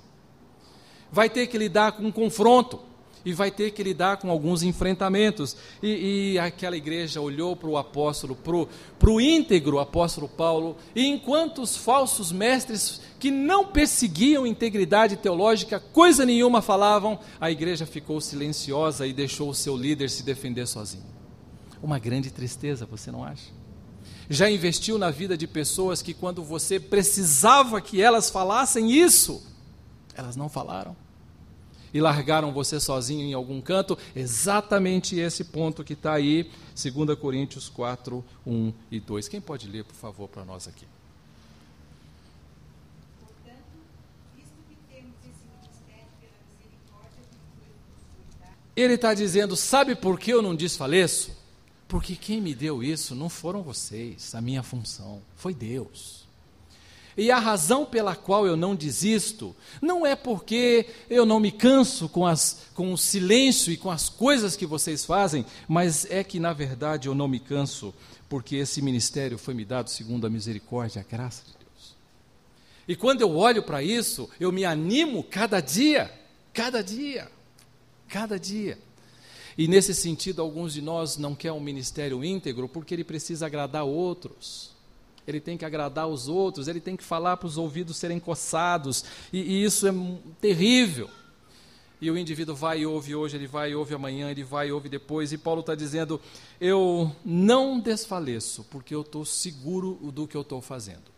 Vai 1.12 1.30
ter 1.30 1.48
que 1.48 1.58
lidar 1.58 1.94
com 1.94 2.04
um 2.04 2.12
confronto 2.12 2.80
e 3.26 3.34
vai 3.34 3.50
ter 3.50 3.72
que 3.72 3.84
lidar 3.84 4.18
com 4.18 4.30
alguns 4.30 4.64
enfrentamentos. 4.64 5.56
E, 5.82 6.34
e 6.34 6.40
aquela 6.40 6.76
igreja 6.76 7.22
olhou 7.22 7.56
para 7.56 7.70
o 7.70 7.78
apóstolo, 7.78 8.36
para 8.36 9.10
o 9.10 9.22
íntegro 9.22 9.80
apóstolo 9.80 10.28
Paulo, 10.28 10.78
e 10.96 11.06
enquanto 11.06 11.62
os 11.62 11.76
falsos 11.78 12.32
mestres 12.32 13.02
que 13.20 13.32
não 13.32 13.66
perseguiam 13.66 14.46
integridade 14.46 15.16
teológica, 15.18 15.80
coisa 15.80 16.26
nenhuma 16.26 16.62
falavam, 16.62 17.20
a 17.40 17.50
igreja 17.50 17.86
ficou 17.86 18.20
silenciosa 18.20 19.08
e 19.08 19.14
deixou 19.14 19.50
o 19.50 19.56
seu 19.56 19.78
líder 19.78 20.10
se 20.10 20.24
defender 20.24 20.68
sozinho. 20.68 21.06
Uma 21.82 22.00
grande 22.00 22.32
tristeza, 22.32 22.86
você 22.86 23.12
não 23.12 23.24
acha? 23.24 23.52
Já 24.30 24.50
investiu 24.50 24.98
na 24.98 25.12
vida 25.12 25.38
de 25.38 25.46
pessoas 25.46 26.02
que, 26.02 26.14
quando 26.14 26.44
você 26.44 26.80
precisava 26.80 27.82
que 27.82 28.02
elas 28.02 28.30
falassem 28.30 28.92
isso, 28.92 29.44
elas 30.16 30.36
não 30.36 30.48
falaram 30.48 30.96
e 31.94 32.02
largaram 32.02 32.52
você 32.52 32.80
sozinho 32.80 33.24
em 33.24 33.34
algum 33.34 33.62
canto, 33.62 33.98
exatamente 34.16 35.20
esse 35.20 35.44
ponto 35.44 35.84
que 35.84 35.94
está 35.94 36.14
aí, 36.14 36.50
2 36.76 37.18
Coríntios 37.20 37.70
4, 37.70 38.24
1 38.46 38.74
e 38.92 39.00
2. 39.00 39.28
Quem 39.28 39.40
pode 39.40 39.68
ler, 39.68 39.84
por 39.84 39.96
favor, 39.96 40.28
para 40.28 40.44
nós 40.44 40.68
aqui? 40.68 40.86
Ele 48.76 48.94
está 48.96 49.14
dizendo: 49.14 49.56
sabe 49.56 49.96
por 49.96 50.20
que 50.20 50.32
eu 50.32 50.42
não 50.42 50.56
desfaleço? 50.56 51.32
Porque 51.88 52.16
quem 52.16 52.42
me 52.42 52.56
deu 52.56 52.82
isso 52.82 53.14
não 53.14 53.30
foram 53.30 53.62
vocês, 53.62 54.34
a 54.34 54.42
minha 54.42 54.64
função, 54.64 55.22
foi 55.36 55.54
Deus. 55.54 56.28
E 57.16 57.30
a 57.30 57.38
razão 57.38 57.86
pela 57.86 58.16
qual 58.16 58.48
eu 58.48 58.58
não 58.58 58.76
desisto 58.76 59.56
não 59.82 60.06
é 60.06 60.16
porque 60.16 60.88
eu 61.10 61.26
não 61.26 61.40
me 61.40 61.52
canso 61.52 62.10
com, 62.10 62.26
as, 62.26 62.66
com 62.74 62.92
o 62.92 62.98
silêncio 62.98 63.72
e 63.72 63.78
com 63.78 63.92
as 63.92 64.10
coisas 64.10 64.56
que 64.56 64.66
vocês 64.66 65.06
fazem, 65.06 65.46
mas 65.68 66.06
é 66.10 66.24
que, 66.24 66.40
na 66.40 66.54
verdade, 66.54 67.08
eu 67.08 67.14
não 67.14 67.28
me 67.28 67.40
canso 67.40 67.94
porque 68.28 68.56
esse 68.56 68.82
ministério 68.82 69.38
foi 69.38 69.54
me 69.54 69.64
dado 69.64 69.90
segundo 69.90 70.26
a 70.26 70.30
misericórdia 70.30 71.00
e 71.00 71.02
a 71.02 71.18
graça 71.18 71.44
de 71.46 71.52
Deus. 71.52 71.96
E 72.88 72.96
quando 72.96 73.22
eu 73.22 73.36
olho 73.36 73.62
para 73.62 73.84
isso, 73.84 74.28
eu 74.40 74.52
me 74.52 74.66
animo 74.66 75.24
cada 75.24 75.62
dia, 75.62 76.12
cada 76.52 76.82
dia, 76.82 77.30
cada 78.10 78.40
dia. 78.40 78.80
E 79.56 79.68
nesse 79.68 79.94
sentido, 79.94 80.42
alguns 80.42 80.74
de 80.74 80.82
nós 80.82 81.16
não 81.16 81.36
querem 81.36 81.56
um 81.56 81.62
ministério 81.62 82.24
íntegro 82.24 82.68
porque 82.68 82.96
ele 82.96 83.04
precisa 83.04 83.46
agradar 83.46 83.84
outros 83.84 84.73
ele 85.28 85.40
tem 85.40 85.58
que 85.58 85.66
agradar 85.66 86.08
os 86.08 86.28
outros, 86.28 86.68
ele 86.68 86.80
tem 86.80 86.96
que 86.96 87.04
falar 87.04 87.38
para 87.38 87.48
os 87.48 87.58
ouvidos 87.58 87.98
serem 87.98 88.20
coçados, 88.20 89.04
e, 89.32 89.40
e, 89.40 89.64
isso 89.64 89.88
é 89.88 89.94
terrível. 90.40 91.10
E 92.02 92.12
o 92.12 92.18
indivíduo 92.18 92.54
vai 92.54 92.80
e 92.80 92.86
ouve 92.86 93.16
hoje, 93.16 93.38
ele 93.38 93.48
vai 93.48 93.72
e 93.72 93.76
ouve 93.76 93.96
amanhã, 93.96 94.30
ele 94.30 94.44
vai 94.44 94.68
e 94.68 94.72
ouve 94.74 94.90
depois, 94.90 95.32
e 95.32 95.38
Paulo 95.38 95.62
está 95.62 95.74
dizendo: 95.74 96.20
Eu 96.60 97.16
não 97.24 97.80
desfaleço, 97.80 98.66
porque 98.66 98.94
eu 98.94 99.02
estou 99.02 99.24
seguro 99.24 99.98
do 100.12 100.28
que 100.28 100.36
eu 100.36 100.42
estou 100.42 100.62
fazendo. 100.62 101.14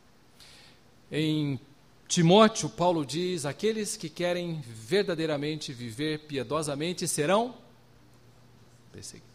Em 1.11 1.59
Timóteo, 2.07 2.69
Paulo 2.69 3.03
diz: 3.03 3.45
Aqueles 3.45 3.97
que 3.97 4.09
querem 4.09 4.61
verdadeiramente 4.61 5.73
viver 5.73 6.19
piedosamente 6.27 7.07
serão 7.07 7.55
perseguidos 8.91 9.34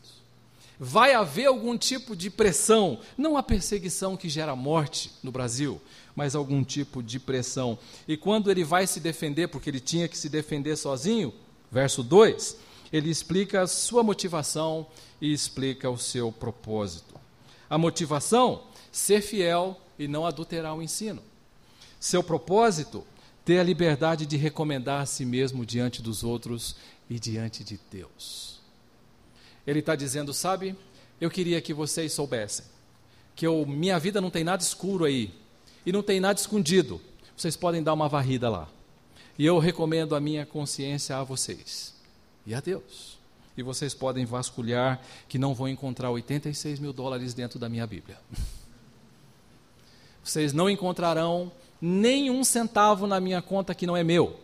vai 0.82 1.12
haver 1.12 1.44
algum 1.44 1.76
tipo 1.76 2.16
de 2.16 2.30
pressão, 2.30 3.00
não 3.18 3.36
a 3.36 3.42
perseguição 3.42 4.16
que 4.16 4.30
gera 4.30 4.56
morte 4.56 5.12
no 5.22 5.30
Brasil, 5.30 5.78
mas 6.16 6.34
algum 6.34 6.64
tipo 6.64 7.02
de 7.02 7.20
pressão. 7.20 7.78
E 8.08 8.16
quando 8.16 8.50
ele 8.50 8.64
vai 8.64 8.86
se 8.86 8.98
defender, 8.98 9.48
porque 9.48 9.68
ele 9.68 9.78
tinha 9.78 10.08
que 10.08 10.16
se 10.16 10.30
defender 10.30 10.76
sozinho, 10.76 11.34
verso 11.70 12.02
2, 12.02 12.56
ele 12.90 13.10
explica 13.10 13.60
a 13.60 13.66
sua 13.66 14.02
motivação 14.02 14.86
e 15.20 15.30
explica 15.30 15.90
o 15.90 15.98
seu 15.98 16.32
propósito. 16.32 17.14
A 17.68 17.76
motivação, 17.76 18.62
ser 18.90 19.20
fiel 19.20 19.78
e 19.98 20.08
não 20.08 20.24
adulterar 20.24 20.74
o 20.74 20.82
ensino. 20.82 21.22
Seu 22.00 22.22
propósito, 22.22 23.04
ter 23.44 23.58
a 23.58 23.62
liberdade 23.62 24.24
de 24.24 24.38
recomendar 24.38 25.02
a 25.02 25.06
si 25.06 25.26
mesmo 25.26 25.66
diante 25.66 26.00
dos 26.00 26.24
outros 26.24 26.74
e 27.08 27.20
diante 27.20 27.62
de 27.62 27.78
Deus. 27.90 28.59
Ele 29.66 29.80
está 29.80 29.94
dizendo, 29.94 30.32
sabe, 30.32 30.76
eu 31.20 31.30
queria 31.30 31.60
que 31.60 31.74
vocês 31.74 32.12
soubessem 32.12 32.64
que 33.40 33.46
eu, 33.46 33.64
minha 33.64 33.98
vida 33.98 34.20
não 34.20 34.30
tem 34.30 34.44
nada 34.44 34.62
escuro 34.62 35.06
aí 35.06 35.32
e 35.86 35.90
não 35.90 36.02
tem 36.02 36.20
nada 36.20 36.38
escondido. 36.38 37.00
Vocês 37.34 37.56
podem 37.56 37.82
dar 37.82 37.94
uma 37.94 38.06
varrida 38.06 38.50
lá. 38.50 38.68
E 39.38 39.46
eu 39.46 39.58
recomendo 39.58 40.14
a 40.14 40.20
minha 40.20 40.44
consciência 40.44 41.16
a 41.16 41.24
vocês 41.24 41.94
e 42.44 42.54
a 42.54 42.60
Deus. 42.60 43.18
E 43.56 43.62
vocês 43.62 43.94
podem 43.94 44.26
vasculhar 44.26 45.00
que 45.26 45.38
não 45.38 45.54
vão 45.54 45.68
encontrar 45.68 46.10
86 46.10 46.78
mil 46.78 46.92
dólares 46.92 47.32
dentro 47.32 47.58
da 47.58 47.66
minha 47.66 47.86
Bíblia. 47.86 48.18
Vocês 50.22 50.52
não 50.52 50.68
encontrarão 50.68 51.50
nem 51.80 52.30
um 52.30 52.44
centavo 52.44 53.06
na 53.06 53.18
minha 53.18 53.40
conta 53.40 53.74
que 53.74 53.86
não 53.86 53.96
é 53.96 54.04
meu. 54.04 54.38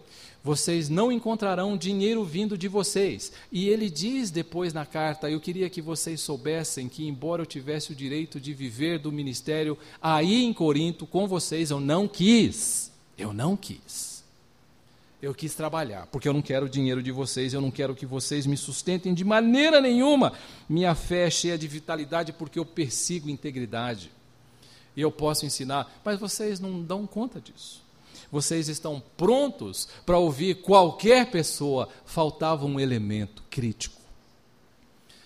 Vocês 0.46 0.88
não 0.88 1.10
encontrarão 1.10 1.76
dinheiro 1.76 2.24
vindo 2.24 2.56
de 2.56 2.68
vocês. 2.68 3.32
E 3.50 3.68
ele 3.68 3.90
diz 3.90 4.30
depois 4.30 4.72
na 4.72 4.86
carta: 4.86 5.28
Eu 5.28 5.40
queria 5.40 5.68
que 5.68 5.82
vocês 5.82 6.20
soubessem 6.20 6.88
que, 6.88 7.04
embora 7.04 7.42
eu 7.42 7.46
tivesse 7.46 7.90
o 7.90 7.96
direito 7.96 8.38
de 8.38 8.54
viver 8.54 9.00
do 9.00 9.10
ministério 9.10 9.76
aí 10.00 10.44
em 10.44 10.52
Corinto 10.52 11.04
com 11.04 11.26
vocês, 11.26 11.72
eu 11.72 11.80
não 11.80 12.06
quis. 12.06 12.92
Eu 13.18 13.32
não 13.32 13.56
quis. 13.56 14.22
Eu 15.20 15.34
quis 15.34 15.52
trabalhar, 15.52 16.06
porque 16.12 16.28
eu 16.28 16.32
não 16.32 16.42
quero 16.42 16.66
o 16.66 16.70
dinheiro 16.70 17.02
de 17.02 17.10
vocês, 17.10 17.52
eu 17.52 17.60
não 17.60 17.72
quero 17.72 17.92
que 17.92 18.06
vocês 18.06 18.46
me 18.46 18.56
sustentem 18.56 19.12
de 19.12 19.24
maneira 19.24 19.80
nenhuma. 19.80 20.32
Minha 20.68 20.94
fé 20.94 21.26
é 21.26 21.30
cheia 21.30 21.58
de 21.58 21.66
vitalidade 21.66 22.32
porque 22.32 22.56
eu 22.56 22.64
persigo 22.64 23.28
integridade 23.28 24.12
e 24.94 25.00
eu 25.00 25.10
posso 25.10 25.44
ensinar, 25.44 26.00
mas 26.04 26.20
vocês 26.20 26.60
não 26.60 26.80
dão 26.80 27.04
conta 27.04 27.40
disso. 27.40 27.84
Vocês 28.36 28.68
estão 28.68 29.02
prontos 29.16 29.88
para 30.04 30.18
ouvir 30.18 30.56
qualquer 30.56 31.30
pessoa, 31.30 31.88
faltava 32.04 32.66
um 32.66 32.78
elemento 32.78 33.42
crítico. 33.48 33.96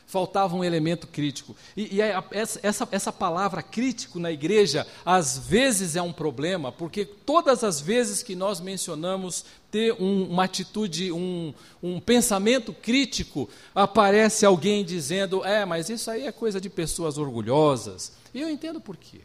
Faltava 0.06 0.54
um 0.54 0.62
elemento 0.62 1.08
crítico. 1.08 1.56
E, 1.76 1.96
e 1.96 2.00
essa, 2.30 2.88
essa 2.92 3.12
palavra 3.12 3.64
crítico 3.64 4.20
na 4.20 4.30
igreja, 4.30 4.86
às 5.04 5.36
vezes 5.38 5.96
é 5.96 6.02
um 6.02 6.12
problema, 6.12 6.70
porque 6.70 7.04
todas 7.04 7.64
as 7.64 7.80
vezes 7.80 8.22
que 8.22 8.36
nós 8.36 8.60
mencionamos 8.60 9.44
ter 9.72 9.92
um, 9.94 10.30
uma 10.30 10.44
atitude, 10.44 11.10
um, 11.10 11.52
um 11.82 11.98
pensamento 11.98 12.72
crítico, 12.72 13.48
aparece 13.74 14.46
alguém 14.46 14.84
dizendo: 14.84 15.44
é, 15.44 15.64
mas 15.64 15.88
isso 15.88 16.08
aí 16.08 16.28
é 16.28 16.32
coisa 16.32 16.60
de 16.60 16.70
pessoas 16.70 17.18
orgulhosas. 17.18 18.12
E 18.32 18.40
eu 18.40 18.48
entendo 18.48 18.80
por 18.80 18.96
quê. 18.96 19.22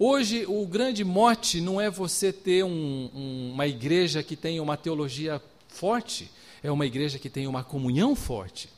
Hoje, 0.00 0.44
o 0.46 0.64
grande 0.64 1.02
mote 1.02 1.60
não 1.60 1.80
é 1.80 1.90
você 1.90 2.32
ter 2.32 2.64
um, 2.64 3.10
um, 3.12 3.50
uma 3.52 3.66
igreja 3.66 4.22
que 4.22 4.36
tenha 4.36 4.62
uma 4.62 4.76
teologia 4.76 5.42
forte, 5.66 6.30
é 6.62 6.70
uma 6.70 6.86
igreja 6.86 7.18
que 7.18 7.28
tem 7.28 7.48
uma 7.48 7.64
comunhão 7.64 8.14
forte. 8.14 8.68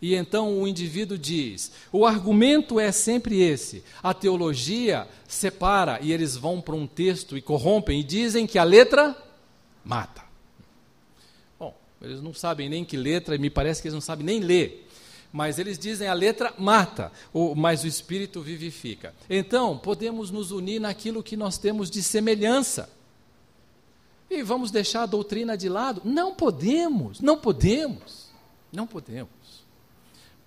E 0.00 0.14
então 0.14 0.60
o 0.60 0.68
indivíduo 0.68 1.18
diz: 1.18 1.72
o 1.90 2.06
argumento 2.06 2.78
é 2.78 2.92
sempre 2.92 3.42
esse. 3.42 3.82
A 4.00 4.14
teologia 4.14 5.08
separa 5.26 5.98
e 6.00 6.12
eles 6.12 6.36
vão 6.36 6.60
para 6.60 6.76
um 6.76 6.86
texto 6.86 7.36
e 7.36 7.42
corrompem 7.42 8.00
e 8.00 8.04
dizem 8.04 8.46
que 8.46 8.58
a 8.58 8.64
letra 8.64 9.20
mata. 9.84 10.22
Bom, 11.58 11.74
eles 12.00 12.22
não 12.22 12.32
sabem 12.32 12.68
nem 12.68 12.84
que 12.84 12.96
letra, 12.96 13.34
e 13.34 13.38
me 13.38 13.50
parece 13.50 13.82
que 13.82 13.88
eles 13.88 13.94
não 13.94 14.00
sabem 14.00 14.24
nem 14.24 14.38
ler 14.38 14.85
mas 15.36 15.58
eles 15.58 15.78
dizem 15.78 16.08
a 16.08 16.14
letra 16.14 16.54
mata, 16.56 17.12
mas 17.54 17.84
o 17.84 17.86
espírito 17.86 18.40
vivifica. 18.40 19.14
Então, 19.28 19.76
podemos 19.76 20.30
nos 20.30 20.50
unir 20.50 20.80
naquilo 20.80 21.22
que 21.22 21.36
nós 21.36 21.58
temos 21.58 21.90
de 21.90 22.02
semelhança. 22.02 22.88
E 24.30 24.42
vamos 24.42 24.70
deixar 24.70 25.02
a 25.02 25.06
doutrina 25.06 25.54
de 25.54 25.68
lado? 25.68 26.00
Não 26.06 26.34
podemos, 26.34 27.20
não 27.20 27.36
podemos, 27.36 28.30
não 28.72 28.86
podemos. 28.86 29.28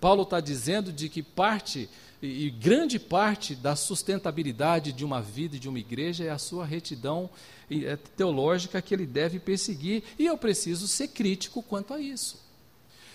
Paulo 0.00 0.24
está 0.24 0.40
dizendo 0.40 0.92
de 0.92 1.08
que 1.08 1.22
parte, 1.22 1.88
e 2.20 2.50
grande 2.50 2.98
parte 2.98 3.54
da 3.54 3.76
sustentabilidade 3.76 4.92
de 4.92 5.04
uma 5.04 5.22
vida 5.22 5.54
e 5.54 5.60
de 5.60 5.68
uma 5.68 5.78
igreja 5.78 6.24
é 6.24 6.30
a 6.30 6.38
sua 6.38 6.64
retidão 6.64 7.30
é, 7.70 7.94
teológica 8.16 8.82
que 8.82 8.92
ele 8.92 9.06
deve 9.06 9.38
perseguir, 9.38 10.02
e 10.18 10.26
eu 10.26 10.36
preciso 10.36 10.88
ser 10.88 11.06
crítico 11.06 11.62
quanto 11.62 11.94
a 11.94 12.00
isso. 12.00 12.39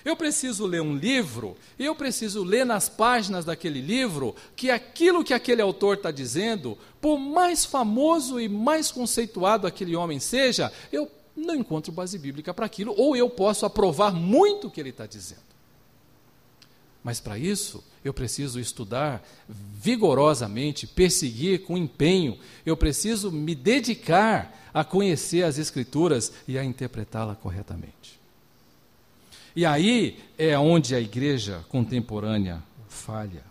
Eu 0.06 0.16
preciso 0.16 0.68
ler 0.68 0.84
um 0.84 0.96
livro, 0.96 1.58
eu 1.80 1.96
preciso 1.96 2.44
ler 2.44 2.64
nas 2.64 2.88
páginas 2.88 3.44
daquele 3.44 3.82
livro 3.82 4.36
que 4.56 4.70
aquilo 4.70 5.24
que 5.24 5.34
aquele 5.34 5.64
autor 5.64 5.98
está 5.98 6.12
dizendo, 6.12 6.78
por 7.02 7.18
mais 7.18 7.66
famoso 7.66 8.40
e 8.40 8.48
mais 8.48 8.92
conceituado 8.92 9.66
aquele 9.66 9.96
homem 9.96 10.20
seja, 10.20 10.72
eu 10.92 11.12
não 11.36 11.56
encontro 11.56 11.92
base 11.92 12.20
bíblica 12.20 12.54
para 12.54 12.68
aquilo, 12.68 12.94
ou 12.96 13.16
eu 13.16 13.28
posso 13.28 13.66
aprovar 13.66 14.14
muito 14.14 14.68
o 14.68 14.72
que 14.72 14.80
ele 14.80 14.92
está 14.92 15.08
dizendo. 15.08 15.42
Mas 17.04 17.20
para 17.20 17.38
isso, 17.40 17.84
eu 18.04 18.14
preciso 18.14 18.60
estudar 18.60 19.28
vigorosamente, 19.50 20.86
perseguir 20.86 21.64
com 21.64 21.76
empenho, 21.76 22.38
eu 22.64 22.78
preciso 22.78 23.32
me 23.32 23.56
dedicar 23.56 24.70
a 24.72 24.84
conhecer 24.84 25.44
as 25.44 25.58
Escrituras 25.58 26.32
e 26.48 26.60
a 26.60 26.64
interpretá-la 26.64 27.34
corretamente. 27.34 28.25
E 29.56 29.66
aí 29.66 30.22
é 30.38 30.58
onde 30.60 30.94
a 30.94 31.00
igreja 31.00 31.64
contemporânea 31.70 32.62
falha. 32.90 33.44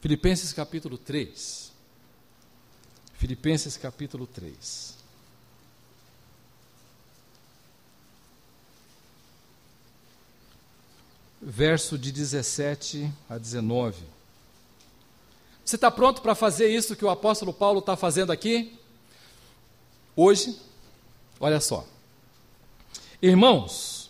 Filipenses 0.00 0.54
capítulo 0.54 0.96
3. 0.96 1.70
Filipenses 3.14 3.76
capítulo 3.76 4.26
3. 4.26 4.94
Verso 11.42 11.98
de 11.98 12.10
17 12.10 13.12
a 13.28 13.36
19. 13.36 14.02
Você 15.62 15.76
está 15.76 15.90
pronto 15.90 16.22
para 16.22 16.34
fazer 16.34 16.68
isso 16.68 16.96
que 16.96 17.04
o 17.04 17.10
apóstolo 17.10 17.52
Paulo 17.52 17.80
está 17.80 17.96
fazendo 17.96 18.32
aqui? 18.32 18.78
Hoje? 20.16 20.58
Olha 21.38 21.60
só. 21.60 21.86
Irmãos, 23.20 24.03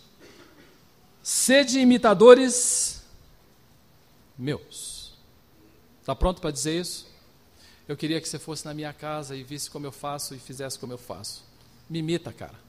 Sede 1.26 1.78
imitadores 1.78 3.02
meus. 4.36 5.14
Está 6.02 6.14
pronto 6.14 6.38
para 6.38 6.50
dizer 6.50 6.78
isso? 6.78 7.06
Eu 7.88 7.96
queria 7.96 8.20
que 8.20 8.28
você 8.28 8.38
fosse 8.38 8.66
na 8.66 8.74
minha 8.74 8.92
casa 8.92 9.34
e 9.34 9.42
visse 9.42 9.70
como 9.70 9.86
eu 9.86 9.90
faço 9.90 10.34
e 10.34 10.38
fizesse 10.38 10.78
como 10.78 10.92
eu 10.92 10.98
faço. 10.98 11.42
Me 11.88 12.00
imita, 12.00 12.30
cara. 12.30 12.60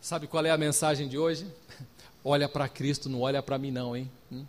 Sabe 0.00 0.26
qual 0.26 0.44
é 0.44 0.50
a 0.50 0.58
mensagem 0.58 1.06
de 1.06 1.16
hoje? 1.16 1.46
Olha 2.24 2.48
para 2.48 2.68
Cristo, 2.68 3.08
não 3.08 3.20
olha 3.20 3.40
para 3.40 3.56
mim, 3.56 3.70
não, 3.70 3.96
hein? 3.96 4.10
Hum? 4.32 4.44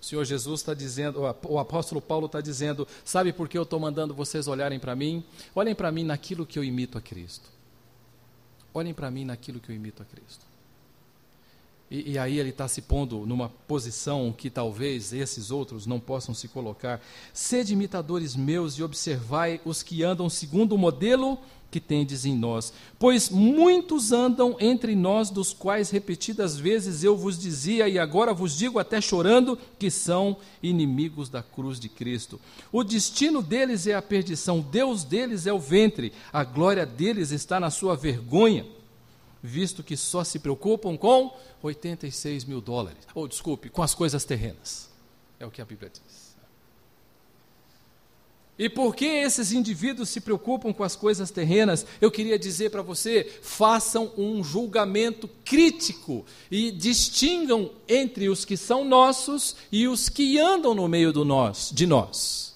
O 0.00 0.04
Senhor 0.04 0.24
Jesus 0.24 0.60
está 0.60 0.72
dizendo, 0.72 1.20
o 1.46 1.58
apóstolo 1.58 2.00
Paulo 2.00 2.24
está 2.24 2.40
dizendo: 2.40 2.88
sabe 3.04 3.34
por 3.34 3.50
que 3.50 3.58
eu 3.58 3.64
estou 3.64 3.78
mandando 3.78 4.14
vocês 4.14 4.48
olharem 4.48 4.80
para 4.80 4.96
mim? 4.96 5.22
Olhem 5.54 5.74
para 5.74 5.92
mim 5.92 6.04
naquilo 6.04 6.46
que 6.46 6.58
eu 6.58 6.64
imito 6.64 6.96
a 6.96 7.02
Cristo. 7.02 7.50
Olhem 8.72 8.94
para 8.94 9.10
mim 9.10 9.26
naquilo 9.26 9.60
que 9.60 9.70
eu 9.70 9.76
imito 9.76 10.02
a 10.02 10.06
Cristo. 10.06 10.51
E, 11.92 12.12
e 12.12 12.18
aí 12.18 12.38
ele 12.38 12.48
está 12.48 12.66
se 12.66 12.80
pondo 12.80 13.26
numa 13.26 13.50
posição 13.68 14.34
que 14.36 14.48
talvez 14.48 15.12
esses 15.12 15.50
outros 15.50 15.86
não 15.86 16.00
possam 16.00 16.34
se 16.34 16.48
colocar. 16.48 17.02
Sede 17.34 17.74
imitadores 17.74 18.34
meus 18.34 18.78
e 18.78 18.82
observai 18.82 19.60
os 19.62 19.82
que 19.82 20.02
andam 20.02 20.30
segundo 20.30 20.74
o 20.74 20.78
modelo 20.78 21.38
que 21.70 21.78
tendes 21.78 22.24
em 22.24 22.34
nós. 22.34 22.72
Pois 22.98 23.28
muitos 23.28 24.10
andam 24.10 24.56
entre 24.58 24.96
nós, 24.96 25.28
dos 25.28 25.52
quais 25.52 25.90
repetidas 25.90 26.56
vezes 26.58 27.04
eu 27.04 27.14
vos 27.14 27.38
dizia, 27.38 27.86
e 27.88 27.98
agora 27.98 28.32
vos 28.32 28.56
digo 28.56 28.78
até 28.78 28.98
chorando, 28.98 29.58
que 29.78 29.90
são 29.90 30.38
inimigos 30.62 31.28
da 31.28 31.42
cruz 31.42 31.78
de 31.78 31.90
Cristo. 31.90 32.40
O 32.70 32.82
destino 32.82 33.42
deles 33.42 33.86
é 33.86 33.94
a 33.94 34.02
perdição, 34.02 34.60
Deus 34.60 35.04
deles 35.04 35.46
é 35.46 35.52
o 35.52 35.58
ventre, 35.58 36.12
a 36.32 36.42
glória 36.42 36.86
deles 36.86 37.32
está 37.32 37.60
na 37.60 37.70
sua 37.70 37.96
vergonha 37.96 38.64
visto 39.42 39.82
que 39.82 39.96
só 39.96 40.22
se 40.22 40.38
preocupam 40.38 40.96
com 40.96 41.36
86 41.62 42.44
mil 42.44 42.60
dólares. 42.60 43.06
Ou, 43.14 43.26
desculpe, 43.26 43.68
com 43.68 43.82
as 43.82 43.94
coisas 43.94 44.24
terrenas. 44.24 44.90
É 45.40 45.46
o 45.46 45.50
que 45.50 45.60
a 45.60 45.64
Bíblia 45.64 45.90
diz. 45.90 46.32
E 48.58 48.68
por 48.68 48.94
que 48.94 49.06
esses 49.06 49.50
indivíduos 49.50 50.10
se 50.10 50.20
preocupam 50.20 50.72
com 50.72 50.84
as 50.84 50.94
coisas 50.94 51.30
terrenas? 51.30 51.84
Eu 52.00 52.10
queria 52.10 52.38
dizer 52.38 52.70
para 52.70 52.82
você: 52.82 53.24
façam 53.42 54.12
um 54.16 54.44
julgamento 54.44 55.28
crítico 55.44 56.24
e 56.50 56.70
distingam 56.70 57.72
entre 57.88 58.28
os 58.28 58.44
que 58.44 58.56
são 58.56 58.84
nossos 58.84 59.56
e 59.72 59.88
os 59.88 60.08
que 60.08 60.38
andam 60.38 60.74
no 60.74 60.86
meio 60.86 61.12
do 61.12 61.24
nós, 61.24 61.70
de 61.74 61.86
nós. 61.86 62.51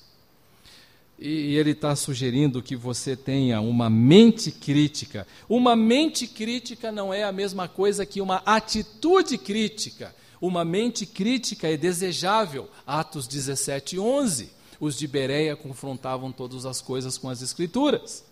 E 1.19 1.57
ele 1.57 1.71
está 1.71 1.97
sugerindo 1.97 2.63
que 2.63 2.77
você 2.77 3.17
tenha 3.17 3.61
uma 3.61 3.89
mente 3.89 4.51
crítica. 4.51 5.27
Uma 5.49 5.75
mente 5.75 6.27
crítica 6.27 6.93
não 6.93 7.13
é 7.13 7.25
a 7.25 7.33
mesma 7.33 7.67
coisa 7.67 8.05
que 8.05 8.21
uma 8.21 8.43
atitude 8.45 9.39
crítica. 9.39 10.15
Uma 10.41 10.65
mente 10.65 11.07
crítica 11.07 11.69
é 11.69 11.77
desejável. 11.77 12.69
Atos 12.87 13.27
17, 13.27 13.99
11. 13.99 14.51
Os 14.79 14.99
de 14.99 15.07
Bereia 15.07 15.57
confrontavam 15.57 16.31
todas 16.31 16.67
as 16.67 16.83
coisas 16.83 17.17
com 17.17 17.31
as 17.31 17.41
Escrituras. 17.41 18.23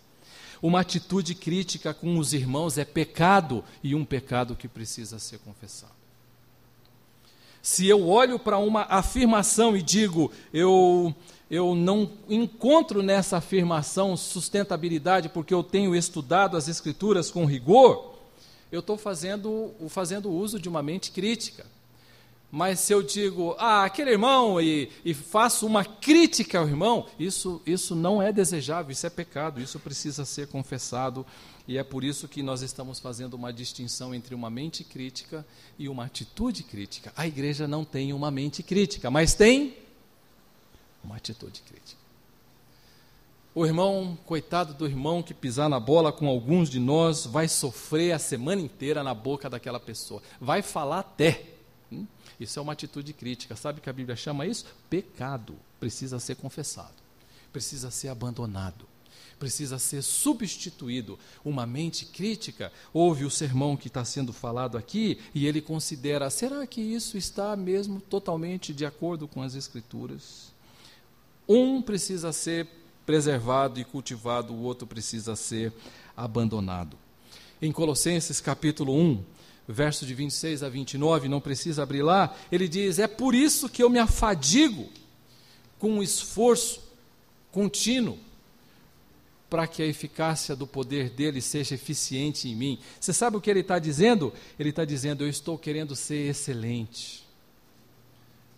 Uma 0.60 0.80
atitude 0.80 1.34
crítica 1.34 1.94
com 1.94 2.18
os 2.18 2.32
irmãos 2.32 2.76
é 2.76 2.84
pecado 2.84 3.64
e 3.82 3.94
um 3.94 4.04
pecado 4.04 4.54
que 4.54 4.68
precisa 4.68 5.18
ser 5.18 5.38
confessado. 5.38 5.92
Se 7.62 7.86
eu 7.86 8.06
olho 8.06 8.38
para 8.38 8.58
uma 8.58 8.82
afirmação 8.90 9.74
e 9.74 9.82
digo, 9.82 10.30
eu, 10.52 11.14
eu 11.50 11.74
não 11.74 12.10
encontro 12.28 13.02
nessa 13.02 13.36
afirmação 13.36 14.16
sustentabilidade 14.16 15.28
porque 15.28 15.52
eu 15.52 15.62
tenho 15.62 15.94
estudado 15.94 16.56
as 16.56 16.68
Escrituras 16.68 17.30
com 17.30 17.44
rigor, 17.44 18.14
eu 18.72 18.80
estou 18.80 18.96
fazendo, 18.96 19.72
fazendo 19.88 20.30
uso 20.30 20.58
de 20.58 20.68
uma 20.68 20.82
mente 20.82 21.12
crítica. 21.12 21.64
Mas 22.50 22.78
se 22.78 22.92
eu 22.92 23.02
digo, 23.02 23.56
ah, 23.58 23.84
aquele 23.84 24.12
irmão, 24.12 24.60
e, 24.60 24.88
e, 25.04 25.12
faço 25.12 25.66
uma 25.66 25.84
crítica 25.84 26.60
ao 26.60 26.68
irmão, 26.68 27.06
isso, 27.18 27.60
isso 27.66 27.96
não 27.96 28.22
é 28.22 28.32
desejável, 28.32 28.92
isso 28.92 29.04
é 29.04 29.10
pecado, 29.10 29.60
isso 29.60 29.78
precisa 29.80 30.24
ser 30.24 30.46
confessado. 30.46 31.26
E 31.66 31.76
é 31.76 31.82
por 31.82 32.04
isso 32.04 32.28
que 32.28 32.44
nós 32.44 32.62
estamos 32.62 33.00
fazendo 33.00 33.34
uma 33.34 33.52
distinção 33.52 34.14
entre 34.14 34.36
uma 34.36 34.50
mente 34.50 34.84
crítica 34.84 35.44
e 35.76 35.88
uma 35.88 36.04
atitude 36.04 36.62
crítica. 36.62 37.12
A 37.16 37.26
igreja 37.26 37.66
não 37.66 37.84
tem 37.84 38.12
uma 38.12 38.30
mente 38.30 38.62
crítica, 38.62 39.10
mas 39.10 39.34
tem 39.34 39.74
uma 41.04 41.16
atitude 41.16 41.60
crítica. 41.62 42.04
O 43.54 43.64
irmão, 43.64 44.18
coitado 44.26 44.74
do 44.74 44.84
irmão 44.84 45.22
que 45.22 45.32
pisar 45.32 45.68
na 45.68 45.78
bola 45.78 46.12
com 46.12 46.26
alguns 46.26 46.68
de 46.68 46.80
nós, 46.80 47.24
vai 47.24 47.46
sofrer 47.46 48.12
a 48.12 48.18
semana 48.18 48.60
inteira 48.60 49.04
na 49.04 49.14
boca 49.14 49.48
daquela 49.48 49.78
pessoa, 49.78 50.20
vai 50.40 50.60
falar 50.60 51.00
até. 51.00 51.44
Hum? 51.92 52.04
Isso 52.40 52.58
é 52.58 52.62
uma 52.62 52.72
atitude 52.72 53.12
crítica. 53.12 53.54
Sabe 53.54 53.80
que 53.80 53.88
a 53.88 53.92
Bíblia 53.92 54.16
chama 54.16 54.44
isso? 54.44 54.66
Pecado. 54.90 55.54
Precisa 55.78 56.18
ser 56.18 56.34
confessado. 56.34 56.94
Precisa 57.52 57.92
ser 57.92 58.08
abandonado. 58.08 58.86
Precisa 59.38 59.78
ser 59.78 60.02
substituído. 60.02 61.16
Uma 61.44 61.64
mente 61.64 62.06
crítica 62.06 62.72
ouve 62.92 63.24
o 63.24 63.30
sermão 63.30 63.76
que 63.76 63.86
está 63.86 64.04
sendo 64.04 64.32
falado 64.32 64.76
aqui 64.76 65.20
e 65.32 65.46
ele 65.46 65.60
considera: 65.60 66.28
será 66.28 66.66
que 66.66 66.80
isso 66.80 67.16
está 67.16 67.54
mesmo 67.54 68.00
totalmente 68.00 68.74
de 68.74 68.84
acordo 68.84 69.28
com 69.28 69.42
as 69.42 69.54
Escrituras? 69.54 70.53
Um 71.48 71.82
precisa 71.82 72.32
ser 72.32 72.66
preservado 73.04 73.78
e 73.78 73.84
cultivado, 73.84 74.52
o 74.52 74.62
outro 74.62 74.86
precisa 74.86 75.36
ser 75.36 75.72
abandonado. 76.16 76.96
Em 77.60 77.70
Colossenses 77.70 78.40
capítulo 78.40 78.94
1, 78.94 79.22
verso 79.68 80.06
de 80.06 80.14
26 80.14 80.62
a 80.62 80.68
29, 80.68 81.28
não 81.28 81.40
precisa 81.40 81.82
abrir 81.82 82.02
lá, 82.02 82.34
ele 82.50 82.66
diz: 82.68 82.98
É 82.98 83.06
por 83.06 83.34
isso 83.34 83.68
que 83.68 83.82
eu 83.82 83.90
me 83.90 83.98
afadigo 83.98 84.88
com 85.78 85.90
um 85.92 86.02
esforço 86.02 86.82
contínuo 87.52 88.18
para 89.50 89.66
que 89.66 89.82
a 89.82 89.86
eficácia 89.86 90.56
do 90.56 90.66
poder 90.66 91.10
dele 91.10 91.40
seja 91.40 91.74
eficiente 91.74 92.48
em 92.48 92.56
mim. 92.56 92.78
Você 92.98 93.12
sabe 93.12 93.36
o 93.36 93.40
que 93.40 93.50
ele 93.50 93.60
está 93.60 93.78
dizendo? 93.78 94.32
Ele 94.58 94.70
está 94.70 94.84
dizendo: 94.84 95.24
Eu 95.24 95.28
estou 95.28 95.58
querendo 95.58 95.94
ser 95.94 96.28
excelente 96.28 97.23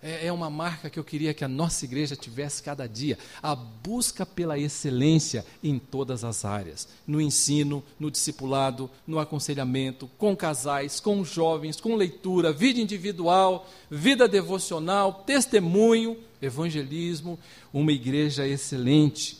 é, 0.03 0.27
é 0.27 0.33
uma 0.33 0.51
marca 0.51 0.91
que 0.91 0.99
eu 0.99 1.05
queria 1.05 1.35
que 1.35 1.45
a 1.45 1.49
nossa 1.49 1.85
igreja 1.85 2.17
tivesse 2.17 2.63
cada 2.63 2.87
dia. 2.87 3.19
A 3.43 3.55
busca 3.55 4.25
pela 4.25 4.59
excelência 4.59 5.45
em 5.63 5.79
todas 5.79 6.25
as 6.25 6.45
áreas: 6.45 6.89
no 7.07 7.21
ensino, 7.21 7.83
no 7.99 8.11
discipulado, 8.11 8.91
no 9.07 9.19
aconselhamento, 9.19 10.09
com 10.19 10.37
casais, 10.37 11.01
com 11.01 11.25
jovens, 11.25 11.81
com 11.81 11.95
leitura, 11.95 12.53
vida 12.53 12.81
individual, 12.81 13.69
vida 13.91 14.29
devocional, 14.29 15.25
testemunho, 15.27 16.17
evangelismo. 16.41 17.39
Uma 17.73 17.93
igreja 17.93 18.47
excelente. 18.47 19.39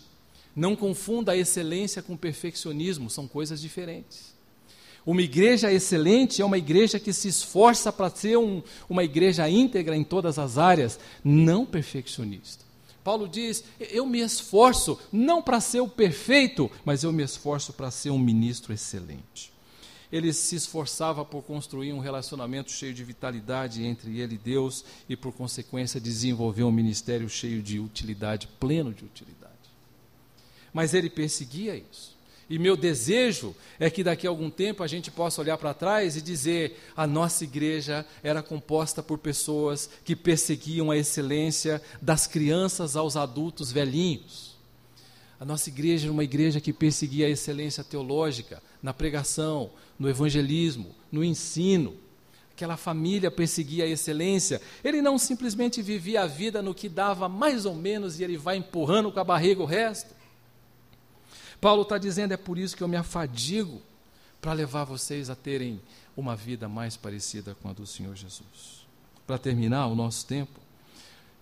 Não 0.55 0.75
confunda 0.75 1.33
a 1.33 1.37
excelência 1.37 2.03
com 2.03 2.17
perfeccionismo, 2.17 3.11
são 3.11 3.29
coisas 3.29 3.61
diferentes. 3.61 4.36
Uma 5.07 5.23
igreja 5.23 5.73
excelente 5.73 6.43
é 6.43 6.45
uma 6.45 6.59
igreja 6.59 6.99
que 6.99 7.13
se 7.13 7.29
esforça 7.29 7.93
para 7.93 8.11
ser 8.11 8.37
um, 8.37 8.61
uma 8.91 9.05
igreja 9.05 9.49
íntegra 9.49 9.97
em 9.97 10.03
todas 10.03 10.37
as 10.37 10.59
áreas, 10.59 10.99
não 11.23 11.65
perfeccionista. 11.65 12.65
Paulo 13.05 13.29
diz: 13.29 13.63
Eu 13.79 14.05
me 14.05 14.19
esforço 14.19 14.99
não 15.13 15.41
para 15.41 15.61
ser 15.61 15.79
o 15.79 15.89
perfeito, 15.89 16.69
mas 16.85 17.05
eu 17.05 17.13
me 17.13 17.23
esforço 17.23 17.73
para 17.73 17.89
ser 17.89 18.11
um 18.11 18.19
ministro 18.19 18.73
excelente. 18.73 19.53
Ele 20.11 20.33
se 20.33 20.57
esforçava 20.57 21.25
por 21.25 21.45
construir 21.45 21.93
um 21.93 22.01
relacionamento 22.01 22.73
cheio 22.73 22.93
de 22.93 23.05
vitalidade 23.05 23.85
entre 23.85 24.19
ele 24.19 24.35
e 24.35 24.39
Deus 24.39 24.85
e, 25.09 25.17
por 25.17 25.33
consequência, 25.33 26.01
desenvolver 26.01 26.65
um 26.65 26.73
ministério 26.73 27.29
cheio 27.29 27.63
de 27.63 27.79
utilidade, 27.79 28.49
pleno 28.59 28.93
de 28.93 29.05
utilidade. 29.05 29.55
Mas 30.73 30.95
ele 30.95 31.09
perseguia 31.09 31.77
isso. 31.77 32.16
E 32.49 32.59
meu 32.59 32.77
desejo 32.77 33.57
é 33.79 33.91
que 33.91 34.05
daqui 34.05 34.27
a 34.27 34.31
algum 34.31 34.49
tempo 34.49 34.83
a 34.83 34.87
gente 34.87 35.11
possa 35.11 35.41
olhar 35.41 35.59
para 35.59 35.75
trás 35.75 36.17
e 36.17 36.23
dizer: 36.23 36.81
a 36.97 37.07
nossa 37.07 37.43
igreja 37.43 38.07
era 38.23 38.43
composta 38.43 39.03
por 39.03 39.19
pessoas 39.19 39.91
que 40.05 40.15
perseguiam 40.15 40.91
a 40.91 40.97
excelência 40.97 41.83
das 42.01 42.27
crianças 42.27 42.95
aos 42.95 43.17
adultos 43.17 43.73
velhinhos. 43.73 44.55
A 45.41 45.45
nossa 45.45 45.69
igreja 45.69 46.07
era 46.07 46.13
uma 46.13 46.25
igreja 46.25 46.61
que 46.61 46.73
perseguia 46.73 47.27
a 47.27 47.31
excelência 47.31 47.85
teológica 47.85 48.63
na 48.83 48.95
pregação, 48.95 49.71
no 49.99 50.09
evangelismo, 50.09 50.95
no 51.11 51.23
ensino. 51.23 51.95
Aquela 52.53 52.79
família 52.79 53.31
perseguia 53.31 53.85
a 53.85 53.89
excelência. 53.89 54.63
Ele 54.83 55.03
não 55.03 55.19
simplesmente 55.19 55.83
vivia 55.83 56.23
a 56.23 56.27
vida 56.27 56.63
no 56.63 56.75
que 56.75 56.89
dava 56.89 57.29
mais 57.29 57.67
ou 57.67 57.75
menos 57.75 58.19
e 58.19 58.25
ele 58.25 58.39
vai 58.39 58.57
empurrando 58.57 59.13
com 59.13 59.21
a 59.21 59.25
barriga 59.25 59.63
o 59.63 59.67
resto. 59.67 60.16
Paulo 61.61 61.83
está 61.83 61.99
dizendo: 61.99 62.33
é 62.33 62.37
por 62.37 62.59
isso 62.59 62.77
que 62.77 62.83
eu 62.83 62.89
me 62.89 62.97
afadigo 62.97 63.81
para 64.41 64.53
levar 64.53 64.85
vocês 64.85 65.31
a 65.31 65.35
terem 65.35 65.81
uma 66.17 66.37
vida 66.37 66.69
mais 66.69 66.97
parecida 66.97 67.55
com 67.63 67.69
a 67.69 67.73
do 67.73 67.87
Senhor 67.87 68.15
Jesus. 68.15 68.87
Para 69.27 69.39
terminar 69.39 69.87
o 69.87 69.95
nosso 69.95 70.27
tempo, 70.27 70.61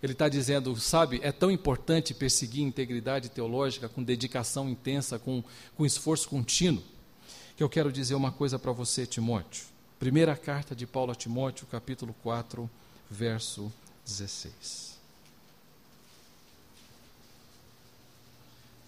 ele 0.03 0.12
está 0.12 0.29
dizendo: 0.29 0.74
sabe, 0.77 1.20
é 1.22 1.33
tão 1.33 1.50
importante 1.50 2.14
perseguir 2.14 2.62
integridade 2.62 3.29
teológica 3.29 3.88
com 3.88 4.03
dedicação 4.03 4.68
intensa, 4.68 5.18
com, 5.18 5.42
com 5.77 5.87
esforço 5.87 6.29
contínuo, 6.29 6.83
que 7.57 7.62
eu 7.62 7.68
quero 7.68 7.92
dizer 7.92 8.14
uma 8.14 8.33
coisa 8.33 8.59
para 8.59 8.72
você, 8.72 9.07
Timóteo. 9.07 9.64
Primeira 9.98 10.37
carta 10.37 10.74
de 10.74 10.87
Paulo 10.87 11.12
a 11.12 11.14
Timóteo, 11.14 11.66
capítulo 11.66 12.14
4, 12.22 12.68
verso 13.11 13.72
16. 14.05 14.93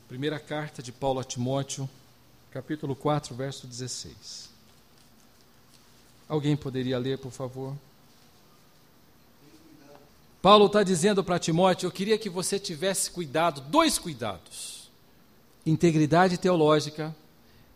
Primeira 0.09 0.39
carta 0.39 0.81
de 0.81 0.93
Paulo 0.93 1.19
a 1.19 1.25
Timóteo, 1.25 1.91
capítulo 2.53 2.95
4, 2.95 3.35
verso 3.35 3.67
16. 3.67 4.49
Alguém 6.29 6.57
poderia 6.57 6.97
ler, 6.97 7.19
por 7.19 7.33
favor? 7.33 7.77
Paulo 10.41 10.67
está 10.67 10.85
dizendo 10.85 11.25
para 11.25 11.41
Timóteo: 11.41 11.89
Eu 11.89 11.91
queria 11.91 12.17
que 12.17 12.31
você 12.31 12.57
tivesse 12.57 13.11
cuidado, 13.11 13.61
dois 13.63 13.99
cuidados: 13.99 14.89
integridade 15.67 16.39
teológica 16.39 17.13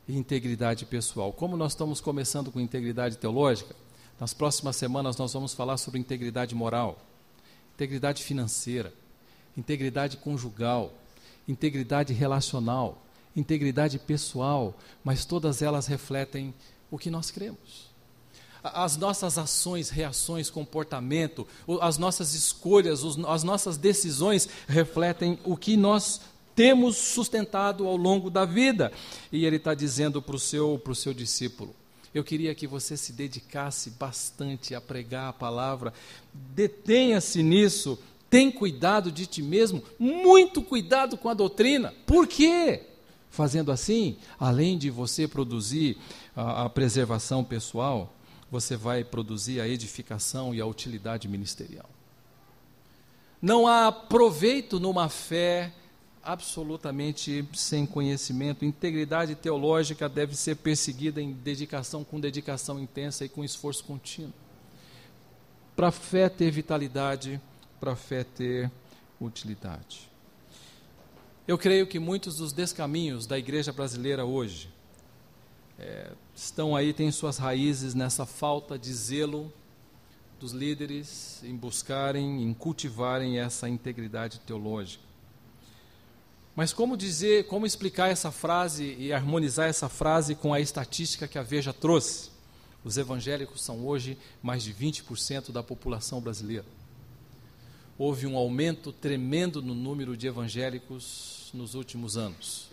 e 0.06 0.16
integridade 0.16 0.86
pessoal. 0.86 1.32
Como 1.32 1.56
nós 1.56 1.72
estamos 1.72 2.00
começando 2.00 2.52
com 2.52 2.60
integridade 2.60 3.18
teológica, 3.18 3.74
nas 4.20 4.32
próximas 4.32 4.76
semanas 4.76 5.16
nós 5.16 5.32
vamos 5.32 5.52
falar 5.52 5.78
sobre 5.78 5.98
integridade 5.98 6.54
moral, 6.54 6.96
integridade 7.74 8.22
financeira, 8.22 8.92
integridade 9.56 10.16
conjugal, 10.16 10.92
integridade 11.50 12.12
relacional, 12.12 13.04
integridade 13.36 13.98
pessoal, 13.98 14.74
mas 15.04 15.24
todas 15.24 15.62
elas 15.62 15.86
refletem 15.86 16.54
o 16.90 16.98
que 16.98 17.10
nós 17.10 17.30
cremos. 17.30 17.90
As 18.62 18.96
nossas 18.96 19.38
ações, 19.38 19.88
reações, 19.88 20.50
comportamento, 20.50 21.46
as 21.80 21.96
nossas 21.96 22.34
escolhas, 22.34 23.02
as 23.26 23.42
nossas 23.42 23.76
decisões 23.78 24.48
refletem 24.68 25.38
o 25.44 25.56
que 25.56 25.76
nós 25.76 26.20
temos 26.54 26.96
sustentado 26.96 27.86
ao 27.86 27.96
longo 27.96 28.28
da 28.28 28.44
vida. 28.44 28.92
E 29.32 29.46
ele 29.46 29.56
está 29.56 29.74
dizendo 29.74 30.20
para 30.20 30.36
o 30.36 30.38
seu, 30.38 30.80
seu 30.94 31.14
discípulo: 31.14 31.74
eu 32.12 32.24
queria 32.24 32.54
que 32.54 32.66
você 32.66 32.96
se 32.96 33.12
dedicasse 33.12 33.90
bastante 33.90 34.74
a 34.74 34.80
pregar 34.80 35.28
a 35.28 35.32
palavra, 35.32 35.94
detenha-se 36.34 37.42
nisso, 37.42 37.98
tem 38.30 38.50
cuidado 38.50 39.10
de 39.10 39.26
ti 39.26 39.42
mesmo, 39.42 39.82
muito 39.98 40.62
cuidado 40.62 41.16
com 41.16 41.28
a 41.28 41.34
doutrina. 41.34 41.92
Por 42.06 42.28
quê? 42.28 42.86
Fazendo 43.28 43.72
assim, 43.72 44.16
além 44.38 44.78
de 44.78 44.88
você 44.88 45.26
produzir 45.26 45.98
a, 46.34 46.64
a 46.64 46.70
preservação 46.70 47.42
pessoal, 47.42 48.14
você 48.50 48.76
vai 48.76 49.02
produzir 49.04 49.60
a 49.60 49.68
edificação 49.68 50.54
e 50.54 50.60
a 50.60 50.66
utilidade 50.66 51.28
ministerial. 51.28 51.88
Não 53.42 53.66
há 53.66 53.90
proveito 53.90 54.78
numa 54.78 55.08
fé 55.08 55.72
absolutamente 56.22 57.44
sem 57.54 57.87
conhecimento. 57.87 58.64
Integridade 58.64 59.35
teológica 59.35 60.08
deve 60.08 60.37
ser 60.37 60.56
perseguida 60.56 61.20
em 61.20 61.33
dedicação, 61.33 62.04
com 62.04 62.20
dedicação 62.20 62.78
intensa 62.78 63.24
e 63.24 63.28
com 63.28 63.44
esforço 63.44 63.85
contínuo. 63.85 64.33
Para 65.74 65.88
a 65.88 65.92
fé 65.92 66.28
ter 66.28 66.50
vitalidade, 66.50 67.40
para 67.81 67.92
a 67.92 67.96
fé 67.96 68.22
ter 68.22 68.70
utilidade. 69.20 70.10
Eu 71.48 71.58
creio 71.58 71.87
que 71.87 71.98
muitos 71.98 72.37
dos 72.37 72.52
descaminhos 72.52 73.26
da 73.26 73.38
igreja 73.38 73.72
brasileira 73.72 74.24
hoje 74.24 74.68
é, 75.78 76.12
estão 76.37 76.76
aí, 76.76 76.92
têm 76.92 77.10
suas 77.10 77.38
raízes 77.38 77.94
nessa 77.94 78.26
falta 78.26 78.78
de 78.78 78.92
zelo 78.92 79.52
dos 80.38 80.52
líderes 80.52 81.42
em 81.42 81.56
buscarem, 81.56 82.42
em 82.44 82.54
cultivarem 82.54 83.38
essa 83.38 83.68
integridade 83.68 84.40
teológica. 84.40 85.02
Mas 86.54 86.72
como 86.72 86.96
dizer, 86.96 87.46
como 87.46 87.66
explicar 87.66 88.10
essa 88.10 88.31
frase 88.31 88.94
e 88.98 89.12
harmonizar 89.12 89.68
essa 89.68 89.88
frase 89.88 90.35
com 90.35 90.52
a 90.52 90.60
estatística 90.60 91.26
que 91.26 91.38
a 91.38 91.42
Veja 91.42 91.72
trouxe? 91.72 92.31
Os 92.85 92.96
evangélicos 92.96 93.62
são 93.62 93.87
hoje 93.87 94.18
mais 94.42 94.62
de 94.62 94.72
20% 94.74 95.52
da 95.52 95.62
população 95.62 96.20
brasileira. 96.20 96.66
Houve 98.03 98.27
um 98.27 98.35
aumento 98.35 98.94
tremendo 98.94 99.61
no 99.61 99.75
número 99.75 100.17
de 100.17 100.27
evangélicos 100.27 101.51
nos 101.53 101.75
últimos 101.75 102.17
anos. 102.17 102.71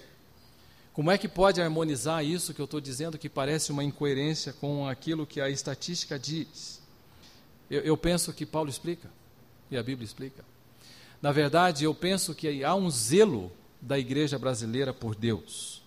Como 0.93 1.11
é 1.11 1.17
que 1.17 1.27
pode 1.27 1.61
harmonizar 1.61 2.23
isso 2.23 2.53
que 2.53 2.61
eu 2.61 2.63
estou 2.63 2.79
dizendo 2.79 3.17
que 3.17 3.27
parece 3.27 3.73
uma 3.73 3.83
incoerência 3.83 4.53
com 4.53 4.87
aquilo 4.87 5.27
que 5.27 5.41
a 5.41 5.49
estatística 5.49 6.17
diz? 6.17 6.81
Eu, 7.69 7.81
eu 7.81 7.97
penso 7.97 8.31
que 8.31 8.45
Paulo 8.45 8.69
explica 8.69 9.11
e 9.69 9.75
a 9.75 9.83
Bíblia 9.83 10.05
explica. 10.05 10.45
Na 11.21 11.33
verdade, 11.33 11.83
eu 11.83 11.93
penso 11.93 12.33
que 12.33 12.63
há 12.63 12.73
um 12.73 12.89
zelo 12.89 13.51
da 13.81 13.99
igreja 13.99 14.39
brasileira 14.39 14.93
por 14.93 15.13
Deus, 15.13 15.83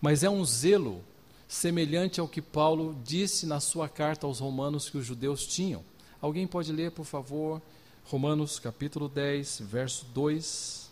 mas 0.00 0.24
é 0.24 0.30
um 0.30 0.42
zelo 0.42 1.04
semelhante 1.46 2.18
ao 2.18 2.26
que 2.26 2.40
Paulo 2.40 2.96
disse 3.04 3.44
na 3.44 3.60
sua 3.60 3.90
carta 3.90 4.26
aos 4.26 4.38
Romanos 4.38 4.88
que 4.88 4.96
os 4.96 5.04
judeus 5.04 5.46
tinham. 5.46 5.84
Alguém 6.18 6.46
pode 6.46 6.72
ler, 6.72 6.92
por 6.92 7.04
favor, 7.04 7.60
Romanos 8.04 8.58
capítulo 8.58 9.08
10, 9.08 9.60
verso 9.60 10.04
2. 10.14 10.90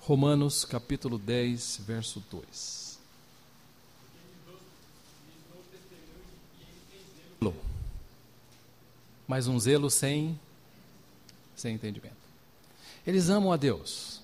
Romanos 0.00 0.64
capítulo 0.64 1.18
10, 1.18 1.80
verso 1.86 2.22
2. 2.30 2.92
Mas 9.26 9.46
um 9.46 9.58
zelo 9.58 9.88
sem, 9.88 10.38
sem 11.56 11.74
entendimento. 11.74 12.16
Eles 13.06 13.30
amam 13.30 13.50
a 13.50 13.56
Deus, 13.56 14.20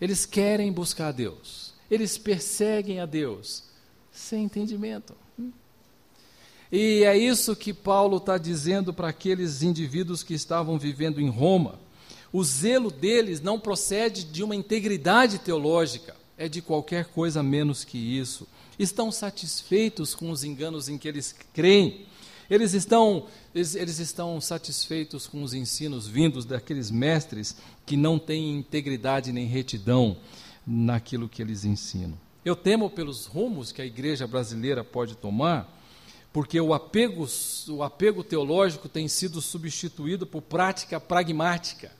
eles 0.00 0.26
querem 0.26 0.72
buscar 0.72 1.08
a 1.08 1.12
Deus, 1.12 1.74
eles 1.90 2.18
perseguem 2.18 2.98
a 2.98 3.06
Deus, 3.06 3.64
sem 4.10 4.44
entendimento. 4.44 5.14
E 6.70 7.02
é 7.04 7.16
isso 7.16 7.56
que 7.56 7.72
Paulo 7.72 8.18
está 8.18 8.36
dizendo 8.36 8.92
para 8.92 9.08
aqueles 9.08 9.62
indivíduos 9.62 10.22
que 10.22 10.34
estavam 10.34 10.78
vivendo 10.78 11.20
em 11.20 11.28
Roma. 11.28 11.78
O 12.30 12.44
zelo 12.44 12.90
deles 12.90 13.40
não 13.40 13.58
procede 13.58 14.24
de 14.24 14.42
uma 14.42 14.54
integridade 14.54 15.38
teológica, 15.38 16.14
é 16.36 16.46
de 16.46 16.60
qualquer 16.60 17.06
coisa 17.06 17.42
menos 17.42 17.84
que 17.84 17.96
isso. 17.96 18.46
Estão 18.78 19.10
satisfeitos 19.10 20.14
com 20.14 20.30
os 20.30 20.44
enganos 20.44 20.88
em 20.88 20.98
que 20.98 21.08
eles 21.08 21.34
creem. 21.54 22.06
Eles 22.50 22.74
estão, 22.74 23.26
eles, 23.54 23.74
eles 23.74 23.98
estão 23.98 24.40
satisfeitos 24.40 25.26
com 25.26 25.42
os 25.42 25.54
ensinos 25.54 26.06
vindos 26.06 26.44
daqueles 26.44 26.90
mestres 26.90 27.56
que 27.84 27.96
não 27.96 28.18
têm 28.18 28.56
integridade 28.56 29.32
nem 29.32 29.46
retidão 29.46 30.18
naquilo 30.66 31.28
que 31.28 31.40
eles 31.40 31.64
ensinam. 31.64 32.18
Eu 32.44 32.54
temo 32.54 32.88
pelos 32.90 33.26
rumos 33.26 33.72
que 33.72 33.82
a 33.82 33.86
igreja 33.86 34.26
brasileira 34.26 34.84
pode 34.84 35.16
tomar, 35.16 35.77
porque 36.32 36.60
o 36.60 36.74
apego, 36.74 37.26
o 37.68 37.82
apego 37.82 38.22
teológico 38.22 38.88
tem 38.88 39.08
sido 39.08 39.40
substituído 39.40 40.26
por 40.26 40.42
prática 40.42 41.00
pragmática. 41.00 41.90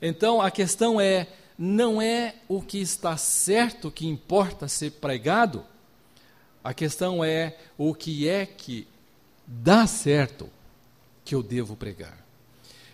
Então 0.00 0.40
a 0.40 0.50
questão 0.50 1.00
é: 1.00 1.28
não 1.58 2.00
é 2.00 2.36
o 2.48 2.62
que 2.62 2.78
está 2.78 3.16
certo 3.16 3.90
que 3.90 4.06
importa 4.06 4.68
ser 4.68 4.92
pregado, 4.92 5.64
a 6.62 6.74
questão 6.74 7.24
é 7.24 7.56
o 7.76 7.94
que 7.94 8.28
é 8.28 8.46
que 8.46 8.86
dá 9.46 9.86
certo 9.86 10.48
que 11.24 11.34
eu 11.34 11.42
devo 11.42 11.76
pregar. 11.76 12.24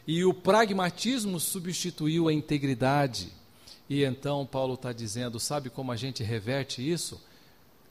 E 0.06 0.24
o 0.24 0.32
pragmatismo 0.32 1.40
substituiu 1.40 2.28
a 2.28 2.32
integridade 2.32 3.32
e 3.88 4.04
então 4.04 4.44
Paulo 4.46 4.74
está 4.74 4.92
dizendo: 4.92 5.38
sabe 5.38 5.70
como 5.70 5.92
a 5.92 5.96
gente 5.96 6.22
reverte 6.22 6.88
isso? 6.88 7.20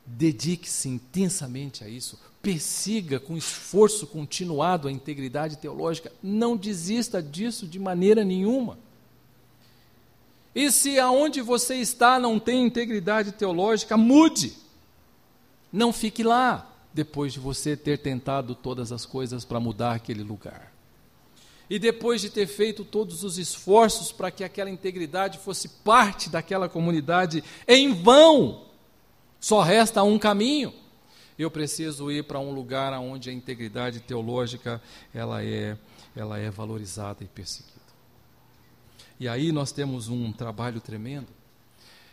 Dedique-se 0.06 0.88
intensamente 0.88 1.84
a 1.84 1.90
isso, 1.90 2.20
persiga 2.42 3.20
com 3.20 3.36
esforço 3.36 4.06
continuado 4.06 4.88
a 4.88 4.92
integridade 4.92 5.58
teológica, 5.58 6.12
não 6.22 6.56
desista 6.56 7.22
disso 7.22 7.66
de 7.66 7.80
maneira 7.80 8.24
nenhuma. 8.24 8.78
E 10.54 10.72
se 10.72 11.00
aonde 11.00 11.42
você 11.42 11.76
está 11.76 12.20
não 12.20 12.40
tem 12.40 12.66
integridade 12.66 13.32
teológica, 13.32 13.98
mude. 13.98 14.54
Não 15.74 15.92
fique 15.92 16.24
lá 16.24 16.72
depois 16.94 17.34
de 17.34 17.40
você 17.40 17.76
ter 17.76 17.98
tentado 17.98 18.56
todas 18.56 18.94
as 18.94 19.06
coisas 19.06 19.44
para 19.44 19.60
mudar 19.60 19.94
aquele 19.94 20.24
lugar. 20.24 20.72
E 21.70 21.78
depois 21.80 22.22
de 22.22 22.30
ter 22.30 22.48
feito 22.48 22.86
todos 22.86 23.24
os 23.24 23.38
esforços 23.38 24.12
para 24.12 24.32
que 24.32 24.44
aquela 24.44 24.70
integridade 24.70 25.40
fosse 25.40 25.68
parte 25.68 26.30
daquela 26.30 26.70
comunidade, 26.70 27.44
em 27.68 27.92
vão, 27.92 28.65
só 29.46 29.62
resta 29.62 30.02
um 30.02 30.18
caminho. 30.18 30.74
Eu 31.38 31.52
preciso 31.52 32.10
ir 32.10 32.24
para 32.24 32.40
um 32.40 32.52
lugar 32.52 32.92
onde 32.94 33.30
a 33.30 33.34
integridade 33.34 34.00
teológica 34.00 34.82
ela 35.14 35.44
é, 35.44 35.78
ela 36.16 36.40
é 36.40 36.50
valorizada 36.50 37.24
e 37.24 37.28
perseguida. 37.28 37.76
E 39.20 39.28
aí 39.28 39.52
nós 39.52 39.72
temos 39.72 40.10
um 40.10 40.32
trabalho 40.32 40.82
tremendo 40.82 41.28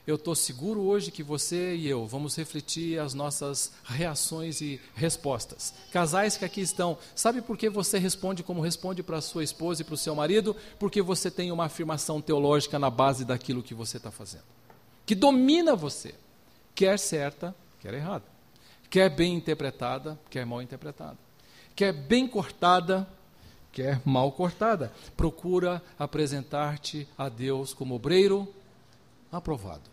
eu 0.05 0.17
estou 0.17 0.35
seguro 0.35 0.81
hoje 0.81 1.13
que 1.13 1.23
você 1.23 1.77
e 1.77 1.89
eu 1.89 2.05
vamos 2.07 2.35
refletir 2.35 2.99
as 2.99 3.15
nossas 3.15 3.73
reações 3.85 4.61
e 4.61 4.81
respostas. 4.97 5.73
Casais 5.93 6.37
que 6.37 6.45
aqui 6.45 6.61
estão, 6.61 6.99
sabe 7.15 7.41
por 7.41 7.57
que 7.57 7.71
você 7.71 7.99
responde 7.99 8.43
como 8.43 8.61
responde 8.61 9.01
para 9.01 9.21
sua 9.21 9.45
esposa 9.45 9.83
e 9.83 9.85
para 9.85 9.95
o 9.95 9.97
seu 9.97 10.13
marido? 10.17 10.57
Porque 10.77 11.01
você 11.01 11.31
tem 11.31 11.53
uma 11.53 11.67
afirmação 11.67 12.21
teológica 12.21 12.81
na 12.81 12.91
base 12.91 13.25
daquilo 13.25 13.63
que 13.63 13.75
você 13.75 13.97
está 13.97 14.11
fazendo, 14.11 14.43
que 15.07 15.15
domina 15.15 15.77
você, 15.77 16.15
quer 16.75 16.99
certa, 16.99 17.55
quer 17.81 17.95
errada, 17.95 18.25
quer 18.91 19.09
bem 19.11 19.35
interpretada, 19.35 20.19
quer 20.31 20.45
mal 20.47 20.63
interpretada, 20.63 21.19
quer 21.75 21.93
bem 21.93 22.27
cortada, 22.27 23.09
quer 23.71 24.01
mal 24.05 24.31
cortada. 24.33 24.93
Procura 25.17 25.83
apresentar-te 25.99 27.09
a 27.17 27.29
Deus 27.29 27.73
como 27.73 27.95
obreiro 27.95 28.53
aprovado 29.31 29.93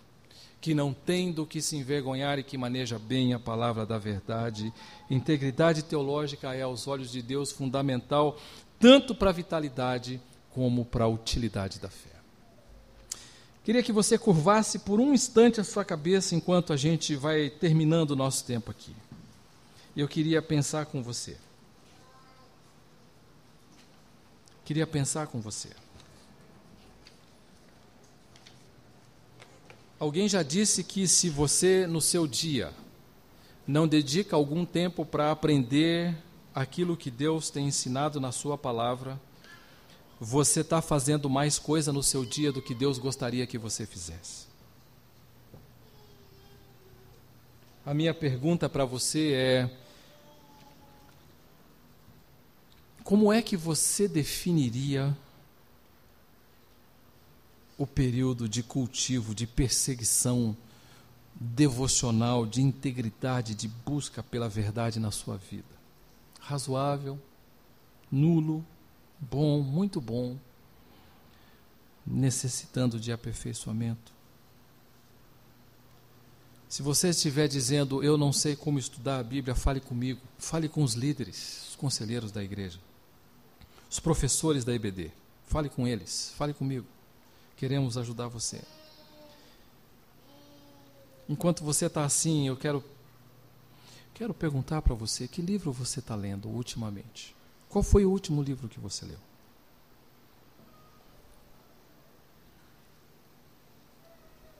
que 0.62 0.74
não 0.74 0.94
tem 0.94 1.32
do 1.32 1.46
que 1.46 1.62
se 1.62 1.78
envergonhar 1.78 2.38
e 2.38 2.44
que 2.44 2.58
maneja 2.58 3.00
bem 3.00 3.34
a 3.34 3.40
palavra 3.40 3.86
da 3.86 3.98
verdade. 3.98 4.74
Integridade 5.10 5.84
teológica 5.84 6.54
é, 6.54 6.62
aos 6.62 6.88
olhos 6.88 7.12
de 7.12 7.22
Deus, 7.22 7.52
fundamental 7.52 8.38
tanto 8.80 9.14
para 9.14 9.30
a 9.30 9.34
vitalidade 9.34 10.22
como 10.54 10.86
para 10.86 11.06
a 11.06 11.08
utilidade 11.08 11.80
da 11.80 11.90
fé. 11.90 12.19
Queria 13.64 13.84
que 13.84 13.91
você 13.91 14.18
curvasse 14.18 14.80
por 14.80 14.99
um 14.99 15.14
instante 15.14 15.60
a 15.60 15.64
sua 15.64 15.86
cabeça 15.86 16.36
enquanto 16.36 16.74
a 16.74 16.78
gente 16.78 17.16
vai 17.16 17.49
terminando 17.49 18.12
o 18.12 18.16
nosso 18.16 18.43
tempo 18.45 18.72
aqui. 18.72 18.95
Eu 19.95 20.07
queria 20.07 20.41
pensar 20.41 20.86
com 20.86 21.03
você. 21.03 21.38
Queria 24.64 24.88
pensar 24.88 25.28
com 25.28 25.41
você. 25.41 25.70
Alguém 29.99 30.30
já 30.30 30.41
disse 30.41 30.84
que 30.84 31.07
se 31.07 31.30
você 31.30 31.86
no 31.86 31.99
seu 31.99 32.26
dia 32.26 32.72
não 33.68 33.88
dedica 33.88 34.36
algum 34.36 34.66
tempo 34.66 35.05
para 35.05 35.30
aprender 35.30 36.16
aquilo 36.55 36.95
que 36.95 37.12
Deus 37.12 37.49
tem 37.49 37.68
ensinado 37.68 38.20
na 38.20 38.32
Sua 38.32 38.57
palavra, 38.57 39.20
você 40.20 40.62
está 40.62 40.82
fazendo 40.82 41.30
mais 41.30 41.58
coisa 41.58 41.94
no 41.94 42.04
seu 42.04 42.26
dia 42.26 42.52
do 42.52 42.62
que 42.62 42.76
Deus 42.76 42.98
gostaria 42.98 43.48
que 43.48 43.58
você 43.58 43.86
fizesse. 43.86 44.48
A 47.86 47.94
minha 47.94 48.14
pergunta 48.14 48.68
para 48.68 48.86
você 48.86 49.34
é: 49.34 49.70
como 53.04 53.32
é 53.32 53.42
que 53.42 53.56
você 53.56 54.08
definiria 54.08 55.16
o 57.80 57.88
período 57.88 58.50
de 58.50 58.62
cultivo, 58.62 59.34
de 59.34 59.48
perseguição 59.48 60.56
devocional, 61.34 62.46
de 62.46 62.62
integridade, 62.62 63.56
de 63.56 63.70
busca 63.70 64.22
pela 64.22 64.50
verdade 64.50 65.00
na 65.00 65.12
sua 65.12 65.38
vida. 65.38 65.80
Razoável, 66.42 67.18
nulo, 68.12 68.66
bom, 69.20 69.62
muito 69.62 70.00
bom, 70.00 70.38
necessitando 72.06 73.00
de 73.00 73.12
aperfeiçoamento. 73.12 74.12
Se 76.68 76.84
você 76.84 77.10
estiver 77.10 77.48
dizendo, 77.48 78.04
eu 78.04 78.16
não 78.16 78.32
sei 78.32 78.56
como 78.56 78.78
estudar 78.78 79.18
a 79.18 79.24
Bíblia, 79.24 79.56
fale 79.56 79.80
comigo, 79.80 80.22
fale 80.38 80.70
com 80.70 80.84
os 80.84 80.94
líderes, 80.94 81.70
os 81.70 81.76
conselheiros 81.76 82.32
da 82.32 82.44
igreja, 82.44 82.80
os 83.90 84.00
professores 84.00 84.64
da 84.64 84.74
IBD, 84.74 85.12
fale 85.48 85.68
com 85.68 85.88
eles, 85.88 86.32
fale 86.38 86.54
comigo. 86.54 86.86
Queremos 87.58 87.98
ajudar 87.98 88.28
você. 88.28 88.62
Enquanto 91.28 91.64
você 91.64 91.88
está 91.88 92.06
assim, 92.06 92.48
eu 92.48 92.56
quero 92.56 92.84
quero 94.14 94.34
perguntar 94.34 94.82
para 94.82 94.94
você 94.94 95.28
que 95.28 95.42
livro 95.42 95.72
você 95.72 96.00
está 96.00 96.14
lendo 96.14 96.50
ultimamente. 96.50 97.36
Qual 97.70 97.84
foi 97.84 98.04
o 98.04 98.10
último 98.10 98.42
livro 98.42 98.68
que 98.68 98.80
você 98.80 99.06
leu? 99.06 99.20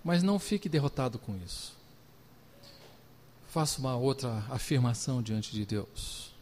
Mas 0.04 0.24
não 0.24 0.40
fique 0.40 0.70
derrotado 0.70 1.18
com 1.20 1.36
isso. 1.38 1.76
Faça 3.48 3.80
uma 3.80 3.98
outra 3.98 4.46
afirmação 4.50 5.24
diante 5.24 5.52
de 5.52 5.66
Deus. 5.66 6.34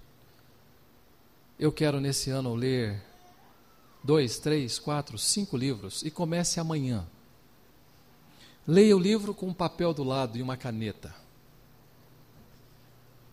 Eu 1.57 1.72
quero 1.72 1.99
nesse 2.01 2.30
ano 2.30 2.53
ler 2.53 3.01
dois, 4.03 4.38
três, 4.38 4.78
quatro, 4.78 5.18
cinco 5.18 5.57
livros 5.57 6.03
e 6.03 6.11
comece 6.11 6.59
amanhã. 6.59 7.07
Leia 8.68 8.95
o 8.95 8.99
livro 8.99 9.34
com 9.34 9.47
um 9.47 9.53
papel 9.53 9.93
do 9.93 10.03
lado 10.03 10.38
e 10.38 10.41
uma 10.41 10.57
caneta. 10.57 11.15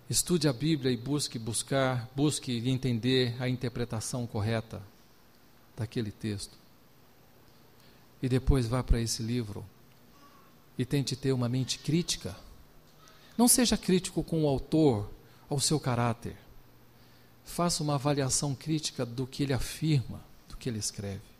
Estude 0.08 0.46
a 0.48 0.52
Bíblia 0.52 0.92
e 0.92 0.96
busque 0.96 1.38
buscar, 1.38 2.08
busque 2.14 2.68
entender 2.68 3.34
a 3.40 3.48
interpretação 3.48 4.26
correta 4.26 4.82
daquele 5.76 6.10
texto. 6.10 6.58
E 8.22 8.28
depois 8.28 8.66
vá 8.66 8.82
para 8.82 9.00
esse 9.00 9.22
livro 9.22 9.64
e 10.76 10.84
tente 10.84 11.16
ter 11.16 11.32
uma 11.32 11.48
mente 11.48 11.78
crítica. 11.78 12.36
Não 13.36 13.48
seja 13.48 13.76
crítico 13.76 14.22
com 14.22 14.44
o 14.44 14.48
autor, 14.48 15.08
ao 15.48 15.60
seu 15.60 15.78
caráter. 15.78 16.36
Faça 17.44 17.82
uma 17.82 17.94
avaliação 17.94 18.54
crítica 18.54 19.04
do 19.04 19.26
que 19.26 19.42
ele 19.42 19.52
afirma, 19.52 20.20
do 20.48 20.56
que 20.56 20.68
ele 20.68 20.78
escreve. 20.78 21.34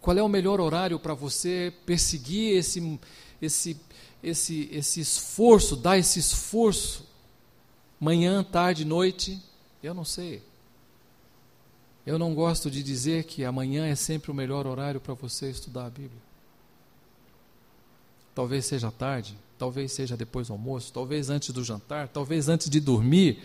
Qual 0.00 0.16
é 0.16 0.22
o 0.22 0.28
melhor 0.28 0.60
horário 0.60 1.00
para 1.00 1.14
você 1.14 1.72
perseguir 1.84 2.56
esse, 2.56 3.00
esse, 3.40 3.76
esse, 4.22 4.68
esse 4.72 5.00
esforço, 5.00 5.76
dar 5.76 5.98
esse 5.98 6.18
esforço? 6.18 7.06
Manhã, 7.98 8.42
tarde, 8.44 8.84
noite? 8.84 9.42
Eu 9.82 9.94
não 9.94 10.04
sei. 10.04 10.42
Eu 12.06 12.18
não 12.18 12.34
gosto 12.34 12.70
de 12.70 12.82
dizer 12.82 13.24
que 13.24 13.44
amanhã 13.44 13.86
é 13.86 13.94
sempre 13.94 14.30
o 14.30 14.34
melhor 14.34 14.66
horário 14.66 15.00
para 15.00 15.14
você 15.14 15.50
estudar 15.50 15.86
a 15.86 15.90
Bíblia. 15.90 16.22
Talvez 18.34 18.66
seja 18.66 18.90
tarde, 18.92 19.36
talvez 19.58 19.92
seja 19.92 20.16
depois 20.16 20.48
do 20.48 20.52
almoço, 20.52 20.92
talvez 20.92 21.30
antes 21.30 21.50
do 21.50 21.64
jantar, 21.64 22.08
talvez 22.08 22.48
antes 22.48 22.70
de 22.70 22.78
dormir. 22.78 23.42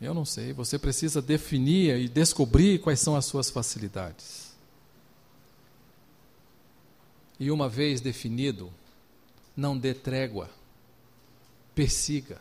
Eu 0.00 0.12
não 0.12 0.24
sei, 0.24 0.52
você 0.52 0.78
precisa 0.78 1.22
definir 1.22 1.96
e 2.00 2.08
descobrir 2.08 2.80
quais 2.80 2.98
são 2.98 3.14
as 3.14 3.26
suas 3.26 3.48
facilidades. 3.48 4.52
E 7.38 7.50
uma 7.50 7.68
vez 7.68 8.00
definido, 8.00 8.72
não 9.56 9.76
dê 9.76 9.94
trégua, 9.94 10.50
persiga, 11.74 12.40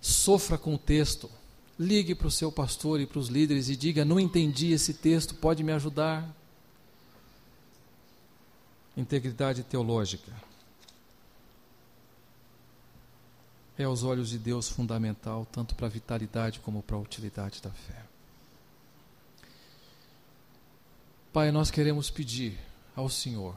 sofra 0.00 0.56
com 0.58 0.74
o 0.74 0.78
texto 0.78 1.30
Ligue 1.78 2.14
para 2.14 2.26
o 2.26 2.30
seu 2.30 2.50
pastor 2.50 3.00
e 3.00 3.06
para 3.06 3.18
os 3.18 3.28
líderes 3.28 3.68
e 3.68 3.76
diga: 3.76 4.04
Não 4.04 4.18
entendi 4.18 4.72
esse 4.72 4.94
texto, 4.94 5.34
pode 5.34 5.62
me 5.62 5.72
ajudar? 5.72 6.34
Integridade 8.96 9.62
teológica. 9.62 10.32
É 13.76 13.84
aos 13.84 14.02
olhos 14.02 14.30
de 14.30 14.38
Deus 14.38 14.70
fundamental, 14.70 15.46
tanto 15.52 15.74
para 15.74 15.86
a 15.86 15.90
vitalidade 15.90 16.60
como 16.60 16.82
para 16.82 16.96
a 16.96 17.00
utilidade 17.00 17.60
da 17.60 17.70
fé. 17.70 18.06
Pai, 21.30 21.52
nós 21.52 21.70
queremos 21.70 22.08
pedir 22.08 22.58
ao 22.94 23.10
Senhor 23.10 23.54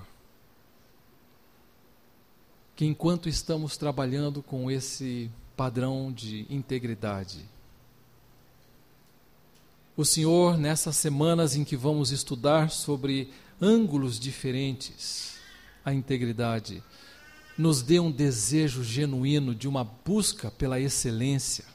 que 2.80 2.86
enquanto 2.86 3.28
estamos 3.28 3.76
trabalhando 3.76 4.42
com 4.42 4.72
esse 4.72 5.30
padrão 5.58 6.14
de 6.14 6.46
integridade, 6.50 7.44
o 9.98 10.06
Senhor, 10.06 10.58
nessas 10.58 10.96
semanas 10.96 11.58
em 11.58 11.66
que 11.66 11.76
vamos 11.76 12.10
estudar 12.10 12.72
sobre 12.72 13.34
ângulos 13.62 14.18
diferentes, 14.18 15.34
a 15.84 15.94
integridade, 15.94 16.82
nos 17.58 17.82
dê 17.82 18.00
um 18.00 18.10
desejo 18.10 18.82
genuíno 18.82 19.54
de 19.54 19.68
uma 19.68 19.84
busca 19.84 20.50
pela 20.50 20.80
excelência. 20.80 21.66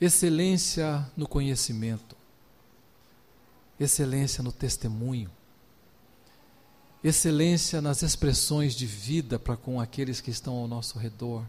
Excelência 0.00 1.08
no 1.16 1.28
conhecimento, 1.28 2.16
excelência 3.78 4.42
no 4.42 4.50
testemunho, 4.50 5.37
excelência 7.02 7.80
nas 7.80 8.02
expressões 8.02 8.74
de 8.74 8.86
vida 8.86 9.38
para 9.38 9.56
com 9.56 9.80
aqueles 9.80 10.20
que 10.20 10.30
estão 10.30 10.54
ao 10.54 10.68
nosso 10.68 10.98
redor 10.98 11.44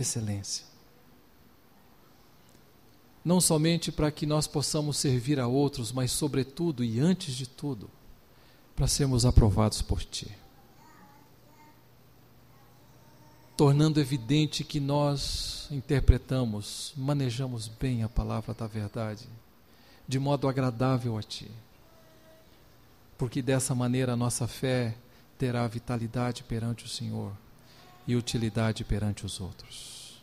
excelência. 0.00 0.64
Não 3.24 3.40
somente 3.40 3.90
para 3.90 4.10
que 4.10 4.24
nós 4.24 4.46
possamos 4.46 4.96
servir 4.96 5.40
a 5.40 5.46
outros, 5.46 5.92
mas, 5.92 6.12
sobretudo 6.12 6.84
e 6.84 7.00
antes 7.00 7.34
de 7.34 7.46
tudo, 7.46 7.90
para 8.74 8.86
sermos 8.86 9.26
aprovados 9.26 9.82
por 9.82 10.02
Ti. 10.02 10.30
Tornando 13.56 14.00
evidente 14.00 14.62
que 14.62 14.78
nós 14.78 15.66
interpretamos, 15.70 16.92
manejamos 16.96 17.66
bem 17.66 18.04
a 18.04 18.08
palavra 18.08 18.54
da 18.54 18.68
verdade, 18.68 19.28
de 20.06 20.18
modo 20.18 20.48
agradável 20.48 21.18
a 21.18 21.22
Ti. 21.22 21.50
Porque 23.18 23.42
dessa 23.42 23.74
maneira 23.74 24.12
a 24.14 24.16
nossa 24.16 24.46
fé 24.46 24.94
terá 25.36 25.66
vitalidade 25.66 26.44
perante 26.44 26.84
o 26.84 26.88
Senhor 26.88 27.32
e 28.06 28.16
utilidade 28.16 28.84
perante 28.84 29.26
os 29.26 29.40
outros. 29.40 30.22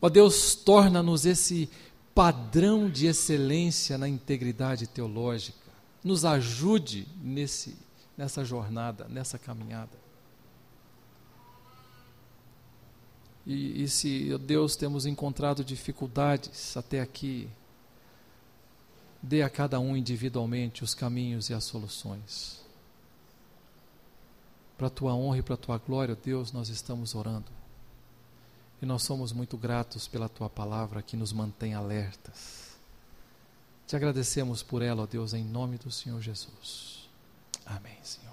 Ó 0.00 0.08
Deus, 0.08 0.54
torna-nos 0.56 1.24
esse 1.24 1.70
padrão 2.14 2.90
de 2.90 3.06
excelência 3.06 3.96
na 3.96 4.08
integridade 4.08 4.86
teológica. 4.86 5.58
Nos 6.02 6.24
ajude 6.24 7.06
nesse, 7.22 7.78
nessa 8.16 8.44
jornada, 8.44 9.06
nessa 9.08 9.38
caminhada. 9.38 10.02
E, 13.46 13.82
e 13.82 13.88
se, 13.88 14.30
ó 14.34 14.38
Deus, 14.38 14.76
temos 14.76 15.06
encontrado 15.06 15.64
dificuldades 15.64 16.76
até 16.76 17.00
aqui, 17.00 17.48
dê 19.22 19.42
a 19.42 19.48
cada 19.48 19.78
um 19.78 19.96
individualmente 19.96 20.82
os 20.82 20.94
caminhos 20.94 21.48
e 21.48 21.54
as 21.54 21.64
soluções. 21.64 22.60
Para 24.76 24.88
a 24.88 24.90
tua 24.90 25.14
honra 25.14 25.38
e 25.38 25.42
para 25.42 25.54
a 25.54 25.58
tua 25.58 25.78
glória, 25.78 26.16
Deus, 26.16 26.50
nós 26.50 26.68
estamos 26.68 27.14
orando. 27.14 27.52
E 28.80 28.86
nós 28.86 29.04
somos 29.04 29.32
muito 29.32 29.56
gratos 29.56 30.08
pela 30.08 30.28
tua 30.28 30.50
palavra 30.50 31.02
que 31.02 31.16
nos 31.16 31.32
mantém 31.32 31.72
alertas. 31.72 32.72
Te 33.86 33.94
agradecemos 33.94 34.62
por 34.62 34.82
ela, 34.82 35.04
ó 35.04 35.06
Deus, 35.06 35.34
em 35.34 35.44
nome 35.44 35.78
do 35.78 35.90
Senhor 35.90 36.20
Jesus. 36.20 37.08
Amém, 37.64 37.96
Senhor. 38.02 38.31